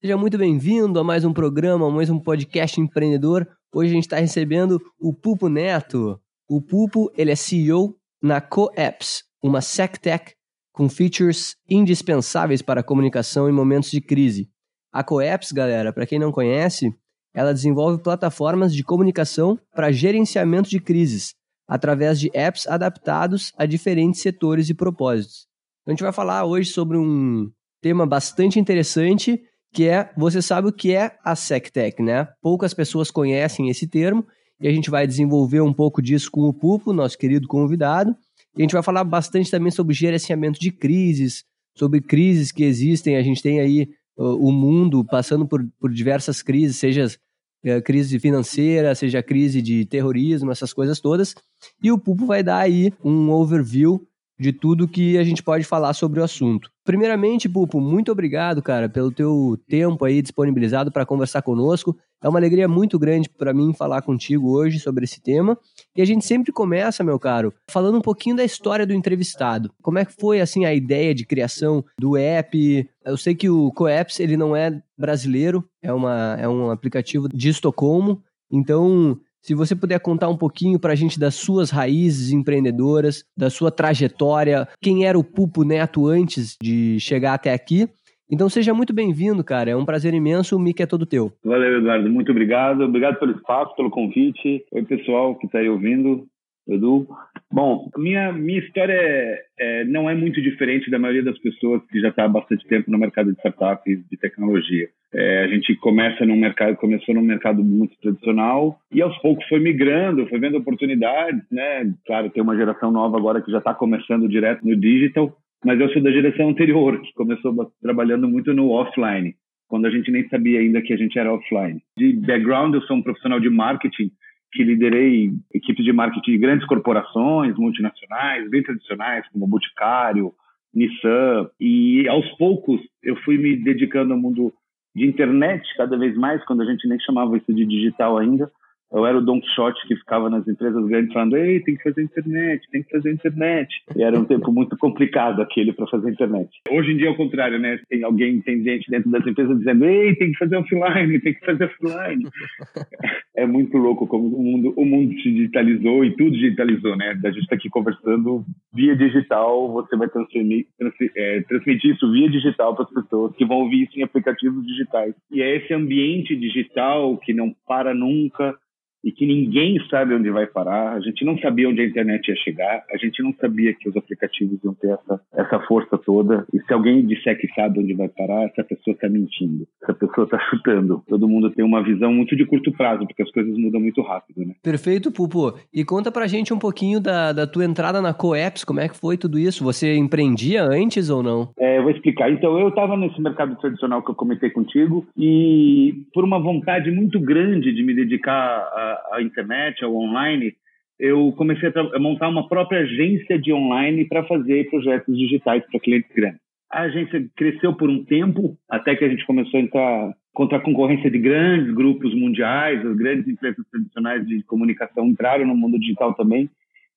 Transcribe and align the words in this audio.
Seja 0.00 0.16
muito 0.16 0.38
bem-vindo 0.38 1.00
a 1.00 1.02
mais 1.02 1.24
um 1.24 1.32
programa, 1.32 1.88
a 1.88 1.90
mais 1.90 2.08
um 2.08 2.20
podcast 2.20 2.80
empreendedor. 2.80 3.44
Hoje 3.74 3.90
a 3.90 3.94
gente 3.94 4.04
está 4.04 4.16
recebendo 4.16 4.80
o 4.96 5.12
Pupo 5.12 5.48
Neto. 5.48 6.20
O 6.48 6.62
Pupo, 6.62 7.10
ele 7.16 7.32
é 7.32 7.34
CEO 7.34 7.96
na 8.22 8.40
CoApps, 8.40 9.24
uma 9.42 9.60
SecTech 9.60 10.36
com 10.72 10.88
features 10.88 11.56
indispensáveis 11.68 12.62
para 12.62 12.78
a 12.78 12.84
comunicação 12.84 13.48
em 13.48 13.52
momentos 13.52 13.90
de 13.90 14.00
crise. 14.00 14.48
A 14.92 15.02
CoApps, 15.02 15.50
galera, 15.50 15.92
para 15.92 16.06
quem 16.06 16.20
não 16.20 16.30
conhece, 16.30 16.94
ela 17.34 17.52
desenvolve 17.52 18.00
plataformas 18.00 18.72
de 18.72 18.84
comunicação 18.84 19.58
para 19.74 19.90
gerenciamento 19.90 20.70
de 20.70 20.78
crises, 20.78 21.34
através 21.66 22.20
de 22.20 22.30
apps 22.32 22.68
adaptados 22.68 23.52
a 23.58 23.66
diferentes 23.66 24.22
setores 24.22 24.70
e 24.70 24.74
propósitos. 24.74 25.48
Então 25.82 25.90
a 25.90 25.94
gente 25.94 26.04
vai 26.04 26.12
falar 26.12 26.44
hoje 26.44 26.70
sobre 26.70 26.96
um 26.96 27.50
tema 27.82 28.06
bastante 28.06 28.60
interessante, 28.60 29.42
que 29.72 29.86
é, 29.86 30.10
você 30.16 30.40
sabe 30.40 30.68
o 30.68 30.72
que 30.72 30.94
é 30.94 31.16
a 31.24 31.36
SecTech, 31.36 32.02
né? 32.02 32.28
Poucas 32.40 32.74
pessoas 32.74 33.10
conhecem 33.10 33.68
esse 33.68 33.86
termo, 33.86 34.26
e 34.60 34.66
a 34.66 34.72
gente 34.72 34.90
vai 34.90 35.06
desenvolver 35.06 35.60
um 35.60 35.72
pouco 35.72 36.02
disso 36.02 36.30
com 36.30 36.42
o 36.42 36.52
Pupo, 36.52 36.92
nosso 36.92 37.16
querido 37.16 37.46
convidado. 37.46 38.16
E 38.56 38.60
a 38.60 38.62
gente 38.62 38.72
vai 38.72 38.82
falar 38.82 39.04
bastante 39.04 39.50
também 39.50 39.70
sobre 39.70 39.94
gerenciamento 39.94 40.58
de 40.58 40.72
crises, 40.72 41.44
sobre 41.76 42.00
crises 42.00 42.50
que 42.50 42.64
existem. 42.64 43.16
A 43.16 43.22
gente 43.22 43.40
tem 43.40 43.60
aí 43.60 43.88
uh, 44.16 44.34
o 44.34 44.50
mundo 44.50 45.04
passando 45.04 45.46
por, 45.46 45.64
por 45.78 45.92
diversas 45.92 46.42
crises, 46.42 46.76
seja 46.76 47.06
uh, 47.06 47.82
crise 47.82 48.18
financeira, 48.18 48.94
seja 48.96 49.22
crise 49.22 49.62
de 49.62 49.84
terrorismo, 49.84 50.50
essas 50.50 50.72
coisas 50.72 50.98
todas. 50.98 51.36
E 51.80 51.92
o 51.92 51.98
Pupo 51.98 52.26
vai 52.26 52.42
dar 52.42 52.58
aí 52.58 52.92
um 53.04 53.30
overview 53.30 54.07
de 54.38 54.52
tudo 54.52 54.88
que 54.88 55.18
a 55.18 55.24
gente 55.24 55.42
pode 55.42 55.64
falar 55.64 55.92
sobre 55.94 56.20
o 56.20 56.24
assunto. 56.24 56.70
Primeiramente, 56.84 57.48
Pupo, 57.48 57.80
muito 57.80 58.10
obrigado, 58.12 58.62
cara, 58.62 58.88
pelo 58.88 59.10
teu 59.10 59.58
tempo 59.68 60.04
aí 60.04 60.22
disponibilizado 60.22 60.90
para 60.90 61.04
conversar 61.04 61.42
conosco. 61.42 61.96
É 62.22 62.28
uma 62.28 62.38
alegria 62.38 62.66
muito 62.66 62.98
grande 62.98 63.28
para 63.28 63.52
mim 63.52 63.72
falar 63.72 64.02
contigo 64.02 64.50
hoje 64.50 64.80
sobre 64.80 65.04
esse 65.04 65.20
tema. 65.20 65.56
E 65.94 66.02
a 66.02 66.04
gente 66.04 66.24
sempre 66.24 66.52
começa, 66.52 67.04
meu 67.04 67.18
caro, 67.18 67.52
falando 67.70 67.98
um 67.98 68.00
pouquinho 68.00 68.36
da 68.36 68.44
história 68.44 68.86
do 68.86 68.92
entrevistado. 68.92 69.70
Como 69.82 69.98
é 69.98 70.04
que 70.04 70.14
foi 70.18 70.40
assim 70.40 70.64
a 70.64 70.74
ideia 70.74 71.14
de 71.14 71.26
criação 71.26 71.84
do 71.98 72.16
app? 72.16 72.88
Eu 73.04 73.16
sei 73.16 73.34
que 73.34 73.48
o 73.48 73.70
Coapps 73.72 74.18
ele 74.18 74.36
não 74.36 74.56
é 74.56 74.82
brasileiro, 74.96 75.64
é, 75.82 75.92
uma, 75.92 76.36
é 76.40 76.48
um 76.48 76.70
aplicativo 76.70 77.28
de 77.28 77.50
Estocolmo. 77.50 78.22
Então, 78.50 79.20
se 79.42 79.54
você 79.54 79.74
puder 79.74 80.00
contar 80.00 80.28
um 80.28 80.36
pouquinho 80.36 80.78
para 80.78 80.92
a 80.92 80.96
gente 80.96 81.18
das 81.18 81.34
suas 81.34 81.70
raízes 81.70 82.32
empreendedoras, 82.32 83.24
da 83.36 83.50
sua 83.50 83.70
trajetória, 83.70 84.68
quem 84.80 85.06
era 85.06 85.18
o 85.18 85.24
Pupo 85.24 85.64
Neto 85.64 86.06
antes 86.06 86.56
de 86.62 86.98
chegar 87.00 87.34
até 87.34 87.52
aqui. 87.52 87.88
Então 88.30 88.48
seja 88.48 88.74
muito 88.74 88.92
bem-vindo, 88.92 89.42
cara. 89.42 89.70
É 89.70 89.76
um 89.76 89.86
prazer 89.86 90.12
imenso. 90.12 90.54
O 90.54 90.60
mic 90.60 90.82
é 90.82 90.86
todo 90.86 91.06
teu. 91.06 91.32
Valeu, 91.42 91.78
Eduardo. 91.78 92.10
Muito 92.10 92.30
obrigado. 92.30 92.82
Obrigado 92.82 93.18
pelo 93.18 93.32
espaço, 93.32 93.74
pelo 93.74 93.90
convite. 93.90 94.64
Oi, 94.70 94.82
pessoal 94.84 95.34
que 95.36 95.46
está 95.46 95.58
aí 95.60 95.68
ouvindo. 95.68 96.26
Edu. 96.68 97.08
Bom, 97.50 97.88
minha, 97.96 98.30
minha 98.30 98.58
história 98.58 98.92
é, 98.92 99.42
é, 99.58 99.84
não 99.84 100.08
é 100.08 100.14
muito 100.14 100.40
diferente 100.42 100.90
da 100.90 100.98
maioria 100.98 101.24
das 101.24 101.38
pessoas 101.38 101.82
que 101.90 101.98
já 101.98 102.10
está 102.10 102.24
há 102.24 102.28
bastante 102.28 102.66
tempo 102.66 102.90
no 102.90 102.98
mercado 102.98 103.32
de 103.32 103.38
startups 103.38 104.06
de 104.10 104.16
tecnologia. 104.18 104.88
É, 105.14 105.44
a 105.44 105.48
gente 105.48 105.74
começa 105.76 106.26
num 106.26 106.36
mercado, 106.36 106.76
começou 106.76 107.14
num 107.14 107.22
mercado 107.22 107.64
muito 107.64 107.96
tradicional 108.02 108.78
e 108.92 109.00
aos 109.00 109.16
poucos 109.18 109.46
foi 109.48 109.60
migrando, 109.60 110.28
foi 110.28 110.38
vendo 110.38 110.58
oportunidades, 110.58 111.42
né? 111.50 111.90
Claro, 112.06 112.28
tem 112.28 112.42
uma 112.42 112.56
geração 112.56 112.90
nova 112.90 113.16
agora 113.16 113.40
que 113.40 113.50
já 113.50 113.58
está 113.58 113.72
começando 113.72 114.28
direto 114.28 114.66
no 114.66 114.76
digital, 114.76 115.34
mas 115.64 115.80
eu 115.80 115.88
sou 115.88 116.02
da 116.02 116.12
geração 116.12 116.50
anterior, 116.50 117.00
que 117.00 117.14
começou 117.14 117.72
trabalhando 117.80 118.28
muito 118.28 118.52
no 118.52 118.70
offline, 118.70 119.34
quando 119.68 119.86
a 119.86 119.90
gente 119.90 120.10
nem 120.10 120.28
sabia 120.28 120.60
ainda 120.60 120.82
que 120.82 120.92
a 120.92 120.96
gente 120.98 121.18
era 121.18 121.32
offline. 121.32 121.80
De 121.96 122.12
background, 122.12 122.74
eu 122.74 122.82
sou 122.82 122.96
um 122.96 123.02
profissional 123.02 123.40
de 123.40 123.48
marketing, 123.48 124.10
que 124.52 124.64
liderei 124.64 125.30
equipes 125.52 125.84
de 125.84 125.92
marketing 125.92 126.32
de 126.32 126.38
grandes 126.38 126.66
corporações 126.66 127.56
multinacionais, 127.56 128.48
bem 128.50 128.62
tradicionais, 128.62 129.26
como 129.32 129.46
Boticário, 129.46 130.32
Nissan, 130.74 131.48
e 131.60 132.06
aos 132.08 132.28
poucos 132.36 132.80
eu 133.02 133.16
fui 133.16 133.38
me 133.38 133.56
dedicando 133.56 134.12
ao 134.12 134.18
mundo 134.18 134.52
de 134.94 135.06
internet 135.06 135.66
cada 135.76 135.96
vez 135.96 136.16
mais, 136.16 136.44
quando 136.44 136.62
a 136.62 136.66
gente 136.66 136.88
nem 136.88 136.98
chamava 137.00 137.36
isso 137.36 137.52
de 137.52 137.64
digital 137.64 138.18
ainda, 138.18 138.50
eu 138.90 139.04
era 139.04 139.18
o 139.18 139.20
Don 139.20 139.38
Quixote 139.40 139.86
que 139.86 139.96
ficava 139.96 140.30
nas 140.30 140.48
empresas 140.48 140.82
grandes 140.86 141.12
falando: 141.12 141.36
Ei, 141.36 141.60
tem 141.60 141.76
que 141.76 141.82
fazer 141.82 142.02
internet, 142.02 142.66
tem 142.70 142.82
que 142.82 142.90
fazer 142.90 143.12
internet. 143.12 143.68
E 143.94 144.02
era 144.02 144.18
um 144.18 144.24
tempo 144.24 144.50
muito 144.50 144.76
complicado 144.78 145.42
aquele 145.42 145.74
para 145.74 145.86
fazer 145.88 146.10
internet. 146.10 146.48
Hoje 146.70 146.92
em 146.92 146.96
dia 146.96 147.08
é 147.08 147.10
o 147.10 147.16
contrário, 147.16 147.58
né? 147.58 147.78
Tem 147.88 148.02
alguém, 148.02 148.40
tem 148.40 148.62
gente 148.62 148.90
dentro 148.90 149.10
das 149.10 149.26
empresas 149.26 149.58
dizendo: 149.58 149.84
Ei, 149.84 150.14
tem 150.16 150.32
que 150.32 150.38
fazer 150.38 150.56
offline, 150.56 151.20
tem 151.20 151.34
que 151.34 151.44
fazer 151.44 151.64
offline. 151.64 152.24
é 153.38 153.46
muito 153.46 153.76
louco 153.78 154.06
como 154.06 154.26
o 154.26 154.42
mundo, 154.42 154.74
o 154.76 154.84
mundo 154.84 155.14
se 155.20 155.30
digitalizou 155.30 156.04
e 156.04 156.16
tudo 156.16 156.32
digitalizou, 156.32 156.96
né? 156.96 157.18
A 157.24 157.30
gente 157.30 157.42
está 157.42 157.54
aqui 157.54 157.70
conversando 157.70 158.44
via 158.74 158.96
digital, 158.96 159.72
você 159.72 159.96
vai 159.96 160.08
transferir, 160.08 160.66
transferir, 160.76 161.12
é, 161.16 161.40
transmitir 161.42 161.94
isso 161.94 162.10
via 162.10 162.28
digital 162.28 162.74
para 162.74 162.84
as 162.84 162.90
pessoas 162.90 163.34
que 163.36 163.46
vão 163.46 163.58
ouvir 163.58 163.84
isso 163.84 163.98
em 163.98 164.02
aplicativos 164.02 164.66
digitais. 164.66 165.14
E 165.30 165.40
é 165.40 165.56
esse 165.56 165.72
ambiente 165.72 166.34
digital 166.34 167.16
que 167.18 167.32
não 167.32 167.54
para 167.66 167.94
nunca 167.94 168.56
e 169.04 169.12
que 169.12 169.26
ninguém 169.26 169.78
sabe 169.90 170.14
onde 170.14 170.30
vai 170.30 170.46
parar. 170.46 170.94
A 170.94 171.00
gente 171.00 171.24
não 171.24 171.38
sabia 171.38 171.68
onde 171.68 171.80
a 171.80 171.86
internet 171.86 172.28
ia 172.28 172.36
chegar, 172.36 172.84
a 172.90 172.96
gente 172.96 173.22
não 173.22 173.32
sabia 173.40 173.74
que 173.74 173.88
os 173.88 173.96
aplicativos 173.96 174.62
iam 174.64 174.74
ter 174.74 174.90
essa, 174.90 175.20
essa 175.34 175.60
força 175.60 175.96
toda. 175.98 176.46
E 176.52 176.60
se 176.60 176.72
alguém 176.72 177.06
disser 177.06 177.38
que 177.38 177.48
sabe 177.54 177.80
onde 177.80 177.94
vai 177.94 178.08
parar, 178.08 178.44
essa 178.44 178.64
pessoa 178.64 178.94
está 178.94 179.08
mentindo, 179.08 179.66
essa 179.82 179.94
pessoa 179.94 180.24
está 180.24 180.38
chutando. 180.50 181.02
Todo 181.08 181.28
mundo 181.28 181.50
tem 181.50 181.64
uma 181.64 181.82
visão 181.82 182.12
muito 182.12 182.36
de 182.36 182.44
curto 182.44 182.72
prazo, 182.72 183.06
porque 183.06 183.22
as 183.22 183.30
coisas 183.30 183.56
mudam 183.56 183.80
muito 183.80 184.02
rápido, 184.02 184.46
né? 184.46 184.54
Perfeito, 184.62 185.12
Pupo. 185.12 185.54
E 185.72 185.84
conta 185.84 186.10
pra 186.10 186.26
gente 186.26 186.52
um 186.52 186.58
pouquinho 186.58 187.00
da, 187.00 187.32
da 187.32 187.46
tua 187.46 187.64
entrada 187.64 188.00
na 188.00 188.12
Coeps, 188.12 188.64
como 188.64 188.80
é 188.80 188.88
que 188.88 188.96
foi 188.96 189.16
tudo 189.16 189.38
isso? 189.38 189.64
Você 189.64 189.96
empreendia 189.96 190.64
antes 190.64 191.10
ou 191.10 191.22
não? 191.22 191.50
É, 191.58 191.78
eu 191.78 191.82
vou 191.82 191.90
explicar. 191.90 192.30
Então, 192.30 192.58
eu 192.58 192.68
estava 192.68 192.96
nesse 192.96 193.20
mercado 193.20 193.56
tradicional 193.56 194.02
que 194.02 194.10
eu 194.10 194.14
comentei 194.14 194.50
contigo 194.50 195.06
e 195.16 196.02
por 196.12 196.24
uma 196.24 196.38
vontade 196.38 196.90
muito 196.90 197.20
grande 197.20 197.72
de 197.72 197.82
me 197.82 197.94
dedicar 197.94 198.34
a 198.34 198.87
a, 199.12 199.22
internet, 199.22 199.84
ao 199.84 199.94
online, 199.94 200.54
eu 200.98 201.32
comecei 201.36 201.70
a, 201.74 201.98
montar 201.98 202.28
uma 202.28 202.48
própria 202.48 202.80
agência 202.80 203.38
de 203.38 203.52
online 203.52 204.04
para 204.06 204.24
fazer 204.24 204.68
projetos 204.70 205.16
digitais 205.16 205.64
para 205.70 205.80
clientes 205.80 206.10
grandes. 206.14 206.40
A 206.70 206.82
agência 206.82 207.26
cresceu 207.34 207.74
por 207.74 207.88
um 207.88 208.04
tempo, 208.04 208.56
até 208.68 208.94
que 208.94 209.04
a 209.04 209.08
gente 209.08 209.24
começou 209.24 209.58
a 209.58 209.62
entrar 209.62 210.14
contra 210.34 210.58
a 210.58 210.60
concorrência 210.60 211.10
de 211.10 211.18
grandes 211.18 211.74
grupos 211.74 212.14
mundiais, 212.14 212.84
as 212.84 212.96
grandes 212.96 213.26
empresas 213.26 213.64
tradicionais 213.70 214.26
de 214.26 214.42
comunicação 214.44 215.06
entraram 215.06 215.46
no 215.46 215.56
mundo 215.56 215.78
digital 215.78 216.14
também, 216.14 216.48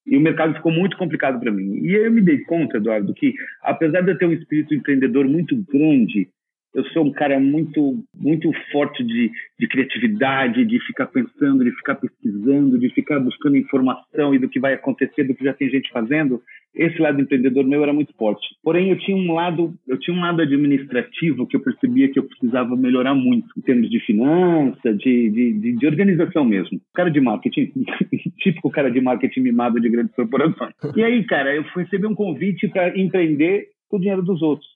e 0.05 0.17
o 0.17 0.21
mercado 0.21 0.55
ficou 0.55 0.71
muito 0.71 0.97
complicado 0.97 1.39
para 1.39 1.51
mim. 1.51 1.79
E 1.83 1.93
eu 1.93 2.11
me 2.11 2.21
dei 2.21 2.39
conta, 2.39 2.77
Eduardo, 2.77 3.13
que 3.13 3.33
apesar 3.61 4.01
de 4.01 4.11
eu 4.11 4.17
ter 4.17 4.25
um 4.25 4.33
espírito 4.33 4.73
empreendedor 4.73 5.27
muito 5.27 5.55
grande, 5.71 6.27
eu 6.73 6.85
sou 6.85 7.05
um 7.05 7.11
cara 7.11 7.39
muito 7.39 8.03
muito 8.15 8.51
forte 8.71 9.03
de, 9.03 9.31
de 9.59 9.67
criatividade, 9.67 10.65
de 10.65 10.79
ficar 10.85 11.07
pensando, 11.07 11.63
de 11.63 11.71
ficar 11.71 11.95
pesquisando, 11.95 12.79
de 12.79 12.89
ficar 12.89 13.19
buscando 13.19 13.57
informação 13.57 14.33
e 14.33 14.39
do 14.39 14.49
que 14.49 14.59
vai 14.59 14.73
acontecer, 14.73 15.23
do 15.23 15.35
que 15.35 15.43
já 15.43 15.53
tem 15.53 15.69
gente 15.69 15.91
fazendo. 15.91 16.41
Esse 16.73 17.01
lado 17.01 17.19
empreendedor 17.19 17.65
meu 17.65 17.83
era 17.83 17.91
muito 17.91 18.13
forte. 18.15 18.47
Porém, 18.63 18.89
eu 18.89 18.97
tinha 18.97 19.17
um 19.17 19.33
lado, 19.33 19.73
eu 19.85 19.99
tinha 19.99 20.15
um 20.15 20.21
lado 20.21 20.41
administrativo 20.41 21.45
que 21.45 21.57
eu 21.57 21.59
percebia 21.59 22.07
que 22.07 22.17
eu 22.17 22.23
precisava 22.23 22.77
melhorar 22.77 23.13
muito 23.13 23.47
em 23.57 23.61
termos 23.61 23.89
de 23.89 23.99
finança, 23.99 24.93
de, 24.93 25.29
de, 25.29 25.53
de, 25.53 25.75
de 25.75 25.85
organização 25.85 26.45
mesmo. 26.45 26.79
Cara 26.93 27.11
de 27.11 27.19
marketing, 27.19 27.73
típico 28.39 28.71
cara 28.71 28.89
de 28.89 29.01
marketing 29.01 29.41
mimado 29.41 29.81
de 29.81 29.89
grandes 29.89 30.15
corporações. 30.15 30.73
E 30.95 31.03
aí, 31.03 31.25
cara, 31.25 31.53
eu 31.53 31.63
recebi 31.75 32.07
um 32.07 32.15
convite 32.15 32.69
para 32.69 32.97
empreender 32.97 33.67
com 33.91 33.97
o 33.97 33.99
dinheiro 33.99 34.23
dos 34.23 34.41
outros. 34.41 34.67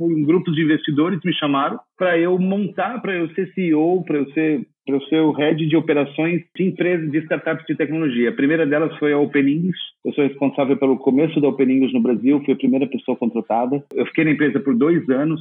Um 0.00 0.24
grupos 0.24 0.54
de 0.54 0.62
investidores 0.62 1.20
me 1.24 1.32
chamaram 1.34 1.78
para 1.96 2.18
eu 2.18 2.38
montar, 2.38 3.00
para 3.00 3.14
eu 3.14 3.28
ser 3.34 3.52
CEO, 3.52 4.02
para 4.04 4.18
eu 4.18 4.30
ser 4.32 4.66
para 4.84 4.96
eu 4.96 5.00
ser 5.02 5.20
o 5.20 5.30
head 5.30 5.64
de 5.64 5.76
operações 5.76 6.42
de 6.56 6.64
empresas 6.64 7.08
de 7.08 7.18
startups 7.18 7.64
de 7.66 7.76
tecnologia. 7.76 8.30
A 8.30 8.34
primeira 8.34 8.66
delas 8.66 8.96
foi 8.98 9.12
a 9.12 9.18
Open 9.18 9.48
English. 9.48 9.78
Eu 10.04 10.12
sou 10.12 10.24
responsável 10.24 10.76
pelo 10.76 10.98
começo 10.98 11.40
da 11.40 11.46
Open 11.46 11.70
English 11.70 11.94
no 11.94 12.02
Brasil, 12.02 12.42
fui 12.44 12.54
a 12.54 12.56
primeira 12.56 12.88
pessoa 12.88 13.16
contratada. 13.16 13.84
Eu 13.94 14.04
fiquei 14.06 14.24
na 14.24 14.32
empresa 14.32 14.58
por 14.58 14.74
dois 14.74 15.08
anos, 15.08 15.40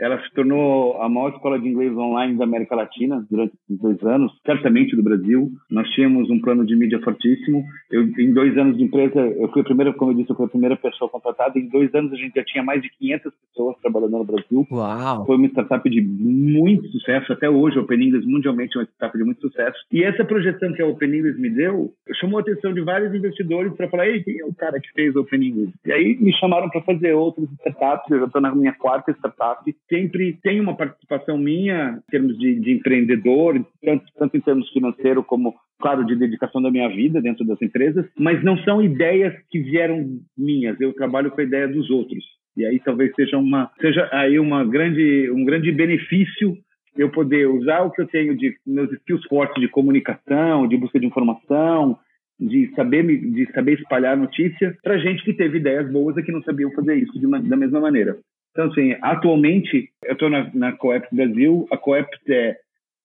ela 0.00 0.20
se 0.20 0.30
tornou 0.34 1.00
a 1.00 1.08
maior 1.08 1.30
escola 1.30 1.58
de 1.58 1.68
inglês 1.68 1.96
online 1.96 2.36
da 2.36 2.44
América 2.44 2.74
Latina 2.74 3.24
durante 3.30 3.52
dois 3.68 4.02
anos, 4.02 4.32
certamente 4.44 4.96
do 4.96 5.02
Brasil. 5.02 5.50
Nós 5.70 5.88
tínhamos 5.90 6.28
um 6.30 6.40
plano 6.40 6.66
de 6.66 6.74
mídia 6.74 7.00
fortíssimo. 7.00 7.64
Eu, 7.90 8.02
em 8.18 8.32
dois 8.32 8.56
anos 8.58 8.76
de 8.76 8.84
empresa, 8.84 9.20
eu 9.20 9.48
fui 9.48 9.62
a 9.62 9.64
primeira, 9.64 9.92
como 9.92 10.10
eu 10.10 10.16
disse, 10.16 10.30
eu 10.30 10.36
fui 10.36 10.46
a 10.46 10.48
primeira 10.48 10.76
pessoa 10.76 11.08
contratada. 11.08 11.58
Em 11.58 11.68
dois 11.68 11.94
anos 11.94 12.12
a 12.12 12.16
gente 12.16 12.34
já 12.34 12.44
tinha 12.44 12.64
mais 12.64 12.82
de 12.82 12.90
500 12.90 13.32
pessoas 13.48 13.76
trabalhando 13.80 14.18
no 14.18 14.24
Brasil. 14.24 14.66
Uau! 14.70 15.26
Foi 15.26 15.36
uma 15.36 15.46
startup 15.46 15.88
de 15.88 16.00
muito 16.02 16.88
sucesso. 16.88 17.32
Até 17.32 17.48
hoje, 17.48 17.78
a 17.78 17.82
Open 17.82 18.02
English 18.02 18.26
mundialmente 18.26 18.76
é 18.76 18.80
uma 18.80 18.86
startup 18.86 19.16
de 19.16 19.24
muito 19.24 19.40
sucesso. 19.40 19.78
E 19.92 20.02
essa 20.02 20.24
projeção 20.24 20.72
que 20.72 20.82
a 20.82 20.86
Open 20.86 21.08
English 21.08 21.40
me 21.40 21.50
deu, 21.50 21.92
chamou 22.20 22.38
a 22.38 22.42
atenção 22.42 22.72
de 22.72 22.80
vários 22.80 23.14
investidores 23.14 23.72
para 23.74 23.88
falar, 23.88 24.08
ei, 24.08 24.22
quem 24.22 24.40
é 24.40 24.44
o 24.44 24.54
cara 24.54 24.80
que 24.80 24.90
fez 24.92 25.14
a 25.14 25.20
Open 25.20 25.40
English? 25.40 25.72
E 25.86 25.92
aí 25.92 26.16
me 26.20 26.32
chamaram 26.34 26.68
para 26.68 26.80
fazer 26.82 27.14
outras 27.14 27.48
startups. 27.52 28.10
Eu 28.10 28.20
já 28.20 28.26
estou 28.26 28.40
na 28.40 28.54
minha 28.54 28.72
quarta 28.72 29.12
startup 29.12 29.64
sempre 29.88 30.38
tem 30.42 30.60
uma 30.60 30.76
participação 30.76 31.36
minha 31.38 31.98
em 32.06 32.10
termos 32.10 32.38
de, 32.38 32.58
de 32.60 32.72
empreendedor, 32.72 33.64
tanto, 33.82 34.04
tanto 34.16 34.36
em 34.36 34.40
termos 34.40 34.70
financeiro 34.70 35.22
como, 35.22 35.54
claro, 35.80 36.04
de 36.04 36.16
dedicação 36.16 36.60
da 36.62 36.70
minha 36.70 36.88
vida 36.88 37.20
dentro 37.20 37.44
das 37.44 37.60
empresas, 37.60 38.06
mas 38.18 38.42
não 38.42 38.56
são 38.58 38.82
ideias 38.82 39.34
que 39.50 39.60
vieram 39.60 40.18
minhas. 40.36 40.80
Eu 40.80 40.92
trabalho 40.92 41.30
com 41.30 41.40
a 41.40 41.44
ideia 41.44 41.68
dos 41.68 41.90
outros. 41.90 42.24
E 42.56 42.64
aí 42.64 42.78
talvez 42.78 43.12
seja 43.14 43.36
uma 43.36 43.70
seja 43.80 44.08
aí 44.12 44.38
uma 44.38 44.64
grande 44.64 45.28
um 45.30 45.44
grande 45.44 45.72
benefício 45.72 46.56
eu 46.96 47.10
poder 47.10 47.48
usar 47.48 47.82
o 47.82 47.90
que 47.90 48.00
eu 48.00 48.06
tenho 48.06 48.36
de 48.36 48.56
meus 48.64 48.92
skills 48.92 49.24
fortes 49.26 49.60
de 49.60 49.68
comunicação, 49.68 50.68
de 50.68 50.76
busca 50.76 51.00
de 51.00 51.06
informação, 51.06 51.98
de 52.38 52.72
saber 52.76 53.04
de 53.04 53.50
saber 53.52 53.74
espalhar 53.74 54.16
notícia 54.16 54.76
para 54.82 54.98
gente 54.98 55.24
que 55.24 55.34
teve 55.34 55.58
ideias 55.58 55.90
boas 55.90 56.16
e 56.16 56.22
que 56.22 56.30
não 56.30 56.42
sabiam 56.42 56.70
fazer 56.70 56.94
isso 56.96 57.12
uma, 57.26 57.40
da 57.40 57.56
mesma 57.56 57.80
maneira. 57.80 58.16
Então, 58.54 58.70
assim, 58.70 58.94
atualmente 59.02 59.90
eu 60.04 60.12
estou 60.12 60.30
na, 60.30 60.48
na 60.54 60.72
Coeps 60.72 61.08
Brasil. 61.10 61.66
A 61.72 61.76
Coeps 61.76 62.20
é, 62.28 62.56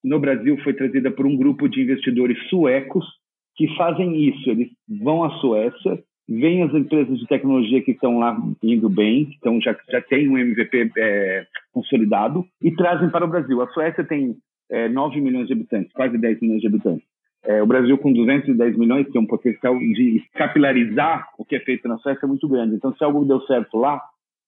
no 0.04 0.20
Brasil 0.20 0.56
foi 0.64 0.74
trazida 0.74 1.10
por 1.10 1.26
um 1.26 1.36
grupo 1.36 1.68
de 1.68 1.82
investidores 1.82 2.38
suecos 2.50 3.04
que 3.56 3.68
fazem 3.76 4.30
isso. 4.30 4.48
Eles 4.48 4.70
vão 5.02 5.24
à 5.24 5.32
Suécia, 5.40 6.00
vêm 6.30 6.62
as 6.62 6.74
empresas 6.76 7.18
de 7.18 7.26
tecnologia 7.26 7.82
que 7.82 7.92
estão 7.92 8.20
lá 8.20 8.40
indo 8.62 8.88
bem, 8.88 9.36
então 9.40 9.60
já, 9.60 9.76
já 9.90 10.00
tem 10.02 10.30
um 10.30 10.38
MVP 10.38 10.92
é, 10.96 11.48
consolidado, 11.74 12.46
e 12.62 12.72
trazem 12.76 13.10
para 13.10 13.26
o 13.26 13.28
Brasil. 13.28 13.60
A 13.60 13.68
Suécia 13.70 14.04
tem 14.04 14.36
é, 14.70 14.88
9 14.88 15.20
milhões 15.20 15.48
de 15.48 15.54
habitantes, 15.54 15.92
quase 15.94 16.16
10 16.16 16.42
milhões 16.42 16.62
de 16.62 16.68
habitantes. 16.68 17.08
É, 17.44 17.64
o 17.64 17.66
Brasil, 17.66 17.98
com 17.98 18.14
210 18.14 18.78
milhões, 18.78 19.10
tem 19.10 19.20
um 19.20 19.26
potencial 19.26 19.76
de 19.80 20.22
capilarizar 20.36 21.28
o 21.40 21.46
que 21.46 21.56
é 21.56 21.60
feito 21.60 21.88
na 21.88 21.98
Suécia 21.98 22.26
é 22.26 22.28
muito 22.28 22.48
grande. 22.48 22.76
Então, 22.76 22.94
se 22.94 23.04
algo 23.04 23.26
deu 23.26 23.42
certo 23.42 23.78
lá, 23.78 24.00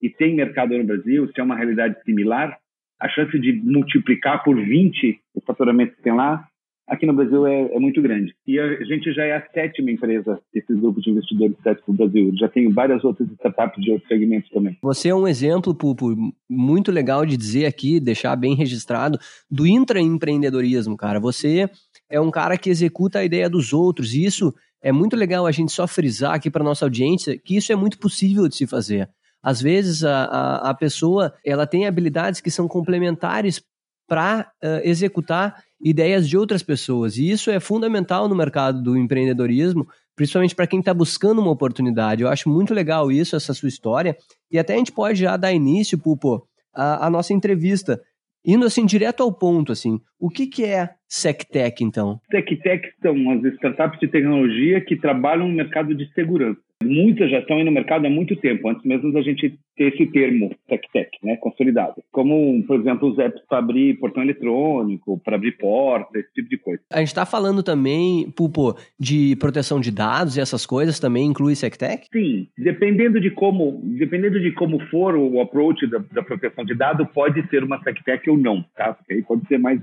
e 0.02 0.10
tem 0.10 0.36
mercado 0.36 0.78
no 0.78 0.84
Brasil, 0.84 1.28
se 1.28 1.40
é 1.40 1.44
uma 1.44 1.56
realidade 1.56 1.96
similar, 2.04 2.58
a 3.00 3.10
chance 3.10 3.38
de 3.40 3.54
multiplicar 3.54 4.44
por 4.44 4.56
20 4.56 5.20
o 5.34 5.42
faturamento 5.42 5.96
que 5.96 6.04
tem 6.04 6.14
lá, 6.14 6.48
aqui 6.88 7.06
no 7.06 7.14
Brasil 7.14 7.48
é, 7.48 7.74
é 7.74 7.80
muito 7.80 8.02
grande. 8.02 8.34
E 8.46 8.60
a 8.60 8.84
gente 8.84 9.14
já 9.14 9.24
é 9.24 9.38
a 9.38 9.48
sétima 9.54 9.90
empresa 9.90 10.40
desses 10.54 10.78
grupos 10.78 11.04
de 11.04 11.10
investidores 11.10 11.56
sétimos 11.64 11.88
no 11.88 11.94
Brasil. 11.94 12.32
Já 12.38 12.50
tem 12.50 12.70
várias 12.72 13.04
outras 13.04 13.30
startups 13.32 13.84
de 13.84 13.92
outros 13.92 14.08
segmentos 14.10 14.50
também. 14.50 14.78
Você 14.82 15.10
é 15.10 15.16
um 15.16 15.28
exemplo, 15.28 15.74
Pupo, 15.74 16.14
muito 16.50 16.92
legal 16.92 17.26
de 17.26 17.38
dizer 17.38 17.66
aqui, 17.66 18.00
deixar 18.00 18.36
bem 18.36 18.56
registrado, 18.56 19.18
do 19.50 19.66
intraempreendedorismo, 19.66 20.98
cara. 20.98 21.20
Você 21.20 21.70
é 22.10 22.20
um 22.20 22.30
cara 22.30 22.58
que 22.58 22.70
executa 22.70 23.20
a 23.20 23.26
ideia 23.26 23.50
dos 23.50 23.72
outros, 23.72 24.14
e 24.14 24.26
isso 24.26 24.54
é 24.84 24.92
muito 24.92 25.16
legal 25.16 25.48
a 25.48 25.52
gente 25.52 25.72
só 25.72 25.88
frisar 25.88 26.34
aqui 26.34 26.52
para 26.52 26.64
nossa 26.64 26.86
audiência 26.86 27.38
que 27.38 27.56
isso 27.56 27.72
é 27.72 27.76
muito 27.76 27.98
possível 27.98 28.48
de 28.50 28.56
se 28.56 28.68
fazer. 28.68 29.08
Às 29.44 29.62
vezes 29.62 30.04
a, 30.04 30.26
a, 30.26 30.70
a 30.70 30.74
pessoa 30.74 31.34
ela 31.46 31.66
tem 31.66 31.88
habilidades 31.88 32.42
que 32.42 32.52
são 32.52 32.68
complementares 32.68 33.62
para 34.08 34.52
uh, 34.62 34.82
executar 34.84 35.64
ideias 35.82 36.28
de 36.28 36.38
outras 36.38 36.62
pessoas. 36.62 37.18
E 37.18 37.32
isso 37.32 37.50
é 37.50 37.60
fundamental 37.60 38.28
no 38.28 38.36
mercado 38.36 38.82
do 38.82 38.98
empreendedorismo, 38.98 39.88
principalmente 40.16 40.54
para 40.54 40.68
quem 40.68 40.80
está 40.80 40.94
buscando 40.94 41.42
uma 41.42 41.52
oportunidade. 41.52 42.22
Eu 42.22 42.30
acho 42.30 42.50
muito 42.50 42.74
legal 42.74 43.12
isso, 43.12 43.36
essa 43.36 43.54
sua 43.54 43.70
história. 43.70 44.16
E 44.52 44.60
até 44.60 44.74
a 44.74 44.78
gente 44.78 44.92
pode 44.92 45.20
já 45.20 45.38
dar 45.38 45.54
início, 45.54 45.98
Pupo, 45.98 46.46
a, 46.76 47.08
a 47.08 47.10
nossa 47.10 47.34
entrevista. 47.34 48.02
Indo 48.46 48.66
assim 48.66 48.86
direto 48.86 49.22
ao 49.22 49.32
ponto, 49.32 49.72
assim, 49.72 50.00
o 50.20 50.28
que, 50.28 50.48
que 50.48 50.66
é 50.66 50.90
SecTech, 51.08 51.84
então? 51.84 52.20
SecTech 52.32 52.90
são 53.02 53.14
as 53.32 53.44
startups 53.54 54.00
de 54.00 54.08
tecnologia 54.08 54.82
que 54.82 54.96
trabalham 54.96 55.48
no 55.48 55.54
mercado 55.54 55.94
de 55.94 56.12
segurança. 56.14 56.60
Muitas 56.82 57.30
já 57.30 57.40
estão 57.40 57.58
aí 57.58 57.64
no 57.64 57.72
mercado 57.72 58.06
há 58.06 58.10
muito 58.10 58.36
tempo, 58.36 58.70
antes 58.70 58.84
mesmo 58.86 59.12
da 59.12 59.22
gente 59.22 59.58
ter 59.76 59.94
esse 59.94 60.06
termo 60.08 60.54
tech-tech, 60.68 61.10
né, 61.24 61.38
consolidado. 61.38 61.96
Como, 62.12 62.64
por 62.66 62.80
exemplo, 62.80 63.10
os 63.10 63.20
apps 63.20 63.42
para 63.48 63.60
abrir 63.60 64.00
portão 64.00 64.24
eletrônico, 64.24 65.20
para 65.24 65.36
abrir 65.36 65.58
porta, 65.58 66.20
esse 66.20 66.32
tipo 66.34 66.50
de 66.50 66.58
coisa. 66.58 66.82
A 66.92 67.00
gente 67.00 67.08
está 67.08 67.26
falando 67.26 67.64
também, 67.64 68.32
Pupo, 68.36 68.76
de 69.00 69.36
proteção 69.38 69.80
de 69.80 69.92
dados 69.92 70.38
e 70.38 70.42
essas 70.42 70.66
coisas 70.66 71.00
também 71.00 71.28
inclui 71.28 71.56
SecTech? 71.56 72.08
Sim, 72.12 72.48
dependendo 72.58 73.20
de 73.20 73.32
como, 73.32 73.82
dependendo 73.84 74.40
de 74.40 74.52
como 74.52 74.80
for 74.88 75.16
o 75.16 75.42
approach 75.42 75.88
da, 75.88 76.00
da 76.12 76.24
proteção 76.24 76.66
de 76.66 76.76
dados, 76.76 77.08
pode 77.14 77.48
ser 77.50 77.64
uma 77.64 77.82
SecTech 77.84 78.30
ou 78.30 78.38
não, 78.38 78.64
tá? 78.76 78.94
Porque 78.94 79.14
aí 79.14 79.24
pode 79.24 79.48
ser 79.48 79.58
mais 79.58 79.82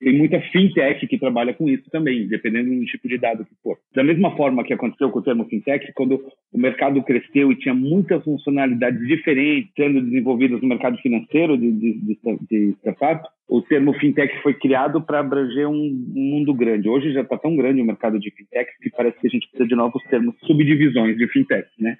tem 0.00 0.16
muita 0.16 0.40
fintech 0.40 1.06
que 1.06 1.18
trabalha 1.18 1.52
com 1.52 1.68
isso 1.68 1.88
também, 1.90 2.26
dependendo 2.26 2.74
do 2.74 2.84
tipo 2.86 3.06
de 3.06 3.18
dado 3.18 3.44
que 3.44 3.54
for. 3.62 3.76
Da 3.94 4.02
mesma 4.02 4.34
forma 4.34 4.64
que 4.64 4.72
aconteceu 4.72 5.10
com 5.10 5.18
o 5.18 5.22
termo 5.22 5.44
fintech, 5.44 5.92
quando 5.92 6.20
o 6.52 6.58
mercado 6.58 7.02
cresceu 7.02 7.52
e 7.52 7.56
tinha 7.56 7.74
muitas 7.74 8.24
funcionalidades 8.24 9.06
diferentes 9.06 9.70
sendo 9.76 10.00
desenvolvidas 10.00 10.62
no 10.62 10.68
mercado 10.68 10.96
financeiro 10.98 11.58
de, 11.58 11.70
de, 11.70 11.92
de, 12.00 12.18
de 12.50 12.76
startup, 12.78 13.28
o 13.46 13.60
termo 13.60 13.92
fintech 13.94 14.42
foi 14.42 14.54
criado 14.54 15.02
para 15.02 15.20
abranger 15.20 15.68
um, 15.68 15.90
mundo 16.14 16.54
grande. 16.54 16.88
Hoje 16.88 17.12
já 17.12 17.20
está 17.20 17.36
tão 17.36 17.54
grande 17.54 17.82
o 17.82 17.84
mercado 17.84 18.18
de 18.18 18.30
fintech 18.30 18.70
que 18.80 18.90
parece 18.90 19.20
que 19.20 19.26
a 19.26 19.30
gente 19.30 19.48
precisa 19.48 19.68
de 19.68 19.74
novos 19.74 20.02
termos, 20.04 20.34
subdivisões 20.46 21.18
de 21.18 21.28
fintech, 21.28 21.68
né? 21.78 21.96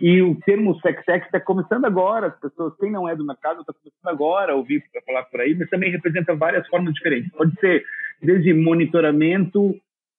E 0.00 0.20
o 0.22 0.34
termo 0.44 0.78
sex-sex 0.80 1.26
está 1.26 1.40
começando 1.40 1.84
agora, 1.84 2.26
as 2.26 2.40
pessoas, 2.40 2.74
quem 2.78 2.90
não 2.90 3.08
é 3.08 3.14
do 3.14 3.24
mercado, 3.24 3.60
está 3.60 3.72
começando 3.72 4.06
agora 4.12 4.52
a 4.52 4.56
ouvir 4.56 4.82
para 4.92 5.02
falar 5.02 5.22
por 5.24 5.40
aí, 5.40 5.54
mas 5.54 5.70
também 5.70 5.90
representa 5.90 6.34
várias 6.34 6.66
formas 6.68 6.92
diferentes. 6.94 7.30
Pode 7.32 7.54
ser 7.60 7.84
desde 8.20 8.52
monitoramento 8.52 9.74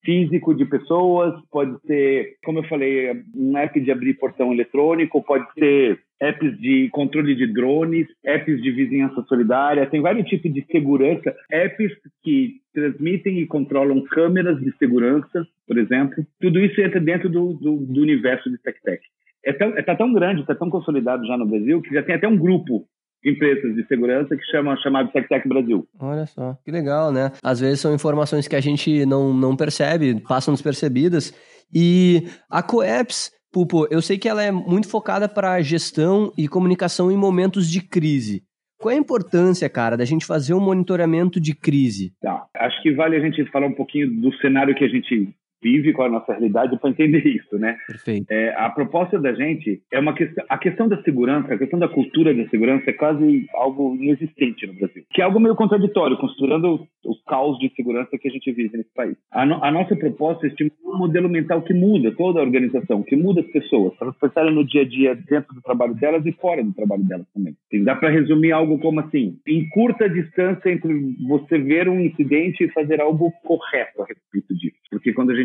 físico 0.06 0.54
de 0.54 0.66
pessoas, 0.66 1.34
pode 1.52 1.78
ser, 1.86 2.36
como 2.46 2.60
eu 2.60 2.64
falei, 2.66 3.24
um 3.36 3.58
app 3.58 3.78
de 3.82 3.92
abrir 3.92 4.14
portão 4.14 4.54
eletrônico, 4.54 5.24
pode 5.24 5.46
ser 5.58 6.00
apps 6.22 6.58
de 6.60 6.88
controle 6.92 7.36
de 7.36 7.48
drones, 7.52 8.08
apps 8.24 8.62
de 8.62 8.72
vizinhança 8.72 9.22
solidária, 9.24 9.86
tem 9.88 10.02
vários 10.02 10.28
tipos 10.30 10.54
de 10.54 10.64
segurança, 10.72 11.36
apps 11.52 11.92
que 12.24 12.62
transmitem 12.74 13.40
e 13.40 13.48
controlam 13.48 14.02
câmeras 14.04 14.60
de 14.62 14.72
segurança, 14.78 15.46
por 15.68 15.78
exemplo. 15.78 16.24
Tudo 16.40 16.60
isso 16.60 16.80
entra 16.80 17.02
dentro 17.02 17.28
do, 17.28 17.54
do, 17.54 17.78
do 17.78 18.02
universo 18.02 18.50
de 18.50 18.58
tech-tech 18.60 19.02
é 19.02 19.15
tão, 19.54 19.78
é, 19.78 19.82
tá 19.82 19.96
tão 19.96 20.14
grande, 20.14 20.42
está 20.42 20.56
tão 20.56 20.70
consolidado 20.70 21.26
já 21.26 21.38
no 21.38 21.46
Brasil, 21.46 21.82
que 21.82 21.94
já 21.94 22.04
tem 22.04 22.16
até 22.16 22.28
um 22.28 22.38
grupo 22.38 22.86
de 23.24 23.32
empresas 23.32 23.76
de 23.76 23.86
segurança 23.88 24.36
que 24.36 24.44
chama 24.46 24.78
chamado 24.78 25.12
TecTec 25.12 25.48
Brasil. 25.48 25.88
Olha 26.00 26.26
só, 26.26 26.58
que 26.64 26.72
legal, 26.72 27.12
né? 27.12 27.32
Às 27.44 27.60
vezes 27.60 27.80
são 27.80 27.94
informações 27.94 28.48
que 28.48 28.56
a 28.56 28.62
gente 28.62 29.06
não, 29.06 29.34
não 29.34 29.56
percebe, 29.56 30.22
passam 30.22 30.54
despercebidas. 30.54 31.34
E 31.74 32.24
a 32.50 32.62
Coeps, 32.62 33.32
Pupo, 33.52 33.88
eu 33.90 34.02
sei 34.02 34.18
que 34.18 34.28
ela 34.28 34.44
é 34.44 34.52
muito 34.52 34.90
focada 34.90 35.30
para 35.30 35.62
gestão 35.62 36.30
e 36.38 36.46
comunicação 36.48 37.10
em 37.10 37.16
momentos 37.16 37.72
de 37.72 37.82
crise. 37.82 38.44
Qual 38.78 38.92
é 38.92 38.96
a 38.96 39.00
importância, 39.00 39.70
cara, 39.70 39.96
da 39.96 40.04
gente 40.04 40.26
fazer 40.26 40.54
um 40.54 40.60
monitoramento 40.60 41.40
de 41.40 41.56
crise? 41.56 42.12
Tá. 42.22 42.46
Acho 42.58 42.82
que 42.84 42.92
vale 42.92 43.16
a 43.16 43.20
gente 43.22 43.46
falar 43.52 43.68
um 43.68 43.74
pouquinho 43.74 44.12
do 44.12 44.36
cenário 44.40 44.76
que 44.76 44.84
a 44.84 44.90
gente 44.90 45.34
vive 45.62 45.94
com 45.94 46.04
a 46.04 46.10
nossa 46.10 46.32
realidade 46.34 46.78
para 46.78 46.90
entender 46.90 47.26
isso, 47.26 47.58
né? 47.58 47.78
Perfeito. 47.88 48.26
É, 48.30 48.54
a 48.56 48.70
proposta 48.70 49.20
da 49.20 49.34
gente 49.34 49.82
é 49.92 50.00
uma 50.00 50.14
questão, 50.14 50.46
a 50.50 50.58
questão 50.58 50.88
da 50.88 51.02
segurança, 51.04 51.54
a 51.54 51.58
questão 51.58 51.80
da 51.80 51.88
cultura 51.88 52.34
da 52.34 52.48
segurança 52.50 52.90
é 52.90 52.94
quase 52.94 53.48
algo 53.54 53.96
inexistente 53.96 54.68
no 54.68 54.74
Brasil, 54.74 55.04
que 55.12 55.22
é 55.22 55.26
algo 55.26 55.40
meio 55.40 55.56
contraditório, 55.56 56.18
considerando 56.18 56.88
o, 57.04 57.12
o 57.12 57.16
caos 57.28 57.58
de 57.60 57.72
segurança 57.76 58.18
que 58.18 58.28
a 58.28 58.32
gente 58.32 58.52
vive 58.52 58.78
nesse 58.78 58.94
país. 58.94 59.16
A, 59.32 59.46
no, 59.46 59.64
a 59.64 59.72
nossa 59.72 59.96
proposta 59.96 60.46
é 60.46 60.50
estimular 60.50 60.76
um 60.96 60.98
modelo 60.98 61.30
mental 61.30 61.62
que 61.62 61.74
muda 61.74 62.12
toda 62.12 62.40
a 62.40 62.44
organização, 62.44 63.04
que 63.04 63.16
muda 63.16 63.42
as 63.42 63.48
pessoas, 63.48 63.96
para 63.96 64.08
elas 64.08 64.20
pensarem 64.20 64.54
no 64.54 64.66
dia 64.66 64.82
a 64.82 64.86
dia 64.86 65.16
dentro 65.16 65.54
do 65.54 65.62
trabalho 65.62 65.94
delas 65.96 66.26
e 66.26 66.32
fora 66.34 66.64
do 66.64 66.74
trabalho 66.74 67.04
delas 67.04 67.28
também. 67.34 67.56
Assim, 67.68 67.84
dá 67.84 67.96
para 67.96 68.10
resumir 68.10 68.52
algo 68.52 68.80
como 68.80 69.00
assim, 69.00 69.38
em 69.48 69.68
curta 69.70 70.10
distância 70.10 70.70
entre 70.70 70.94
você 71.28 71.58
ver 71.58 71.90
um 71.90 72.00
incidente 72.00 72.64
e 72.64 72.72
fazer 72.72 73.02
algo 73.02 73.32
correto 73.44 74.02
a 74.02 74.06
respeito 74.06 74.56
disso. 74.56 74.76
Porque 74.90 75.14
quando 75.14 75.32
a 75.32 75.36
gente 75.36 75.45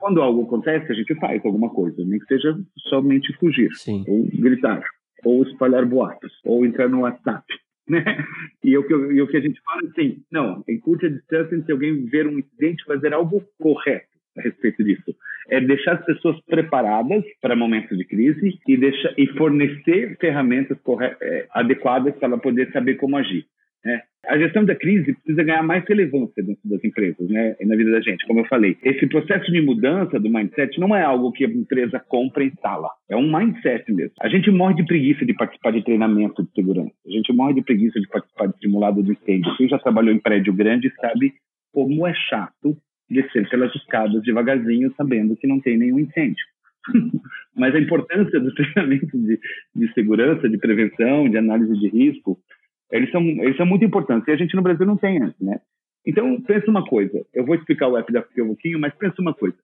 quando 0.00 0.22
algo 0.22 0.42
acontece, 0.42 0.90
a 0.90 0.94
gente 0.94 1.14
faz 1.16 1.44
alguma 1.44 1.68
coisa, 1.70 2.02
nem 2.04 2.18
que 2.18 2.26
seja 2.26 2.56
somente 2.88 3.32
fugir, 3.38 3.70
Sim. 3.74 4.04
ou 4.08 4.26
gritar, 4.32 4.82
ou 5.24 5.42
espalhar 5.42 5.84
boatos, 5.86 6.32
ou 6.44 6.64
entrar 6.64 6.88
no 6.88 7.00
WhatsApp. 7.00 7.44
Né? 7.88 8.04
E, 8.62 8.78
o 8.78 8.86
que, 8.86 8.94
e 8.94 9.20
o 9.20 9.26
que 9.26 9.36
a 9.36 9.40
gente 9.40 9.60
fala 9.62 9.82
é 9.82 9.86
assim, 9.88 10.22
não, 10.30 10.62
em 10.68 10.78
curta 10.78 11.10
distância, 11.10 11.56
entre 11.56 11.72
alguém 11.72 12.04
ver 12.04 12.24
um 12.24 12.38
incidente, 12.38 12.84
fazer 12.84 13.12
algo 13.12 13.42
correto 13.58 14.06
a 14.38 14.42
respeito 14.42 14.84
disso. 14.84 15.12
É 15.48 15.60
deixar 15.60 15.94
as 15.94 16.04
pessoas 16.04 16.40
preparadas 16.46 17.24
para 17.40 17.56
momentos 17.56 17.98
de 17.98 18.04
crise 18.04 18.60
e, 18.68 18.76
deixar, 18.76 19.12
e 19.18 19.26
fornecer 19.36 20.16
ferramentas 20.20 20.78
é, 21.20 21.48
adequadas 21.50 22.14
para 22.14 22.28
ela 22.28 22.38
poder 22.38 22.70
saber 22.70 22.94
como 22.94 23.16
agir. 23.16 23.44
Né? 23.84 24.02
A 24.26 24.38
gestão 24.38 24.64
da 24.64 24.74
crise 24.74 25.14
precisa 25.14 25.42
ganhar 25.42 25.62
mais 25.62 25.82
relevância 25.88 26.42
dentro 26.42 26.60
das 26.64 26.84
empresas, 26.84 27.26
né? 27.30 27.56
E 27.58 27.64
na 27.64 27.74
vida 27.74 27.90
da 27.90 28.00
gente, 28.02 28.26
como 28.26 28.40
eu 28.40 28.44
falei. 28.44 28.76
Esse 28.82 29.06
processo 29.06 29.50
de 29.50 29.62
mudança 29.62 30.20
do 30.20 30.28
mindset 30.28 30.78
não 30.78 30.94
é 30.94 31.02
algo 31.02 31.32
que 31.32 31.44
a 31.44 31.48
empresa 31.48 31.98
compra 31.98 32.44
e 32.44 32.48
instala. 32.48 32.90
É 33.08 33.16
um 33.16 33.34
mindset 33.34 33.90
mesmo. 33.90 34.12
A 34.20 34.28
gente 34.28 34.50
morre 34.50 34.74
de 34.74 34.84
preguiça 34.84 35.24
de 35.24 35.32
participar 35.32 35.72
de 35.72 35.82
treinamento 35.82 36.42
de 36.42 36.52
segurança. 36.52 36.92
A 37.06 37.10
gente 37.10 37.32
morre 37.32 37.54
de 37.54 37.62
preguiça 37.62 37.98
de 37.98 38.06
participar 38.08 38.48
de 38.48 38.58
simulado 38.58 39.02
de 39.02 39.12
incêndio. 39.12 39.56
Quem 39.56 39.68
já 39.68 39.78
trabalhou 39.78 40.14
em 40.14 40.20
prédio 40.20 40.52
grande 40.52 40.92
sabe 41.00 41.32
como 41.72 42.06
é 42.06 42.12
chato 42.14 42.76
descer 43.08 43.48
pelas 43.48 43.74
escadas 43.74 44.22
devagarzinho, 44.22 44.92
sabendo 44.96 45.36
que 45.36 45.46
não 45.46 45.60
tem 45.60 45.78
nenhum 45.78 45.98
incêndio. 45.98 46.44
Mas 47.56 47.74
a 47.74 47.80
importância 47.80 48.38
do 48.38 48.54
treinamento 48.54 49.18
de, 49.18 49.38
de 49.74 49.92
segurança, 49.92 50.48
de 50.48 50.58
prevenção, 50.58 51.28
de 51.28 51.36
análise 51.36 51.72
de 51.78 51.88
risco, 51.88 52.38
eles 52.90 53.10
são, 53.10 53.22
eles 53.22 53.56
são 53.56 53.66
muito 53.66 53.84
importantes. 53.84 54.26
E 54.28 54.32
a 54.32 54.36
gente 54.36 54.54
no 54.54 54.62
Brasil 54.62 54.86
não 54.86 54.96
tem 54.96 55.22
antes, 55.22 55.40
né? 55.40 55.60
Então, 56.06 56.40
pensa 56.40 56.70
uma 56.70 56.84
coisa. 56.84 57.24
Eu 57.34 57.44
vou 57.44 57.54
explicar 57.54 57.88
o 57.88 57.96
app 57.96 58.10
daqui 58.12 58.40
a 58.40 58.44
pouquinho, 58.44 58.78
mas 58.78 58.94
pensa 58.94 59.20
uma 59.20 59.34
coisa. 59.34 59.56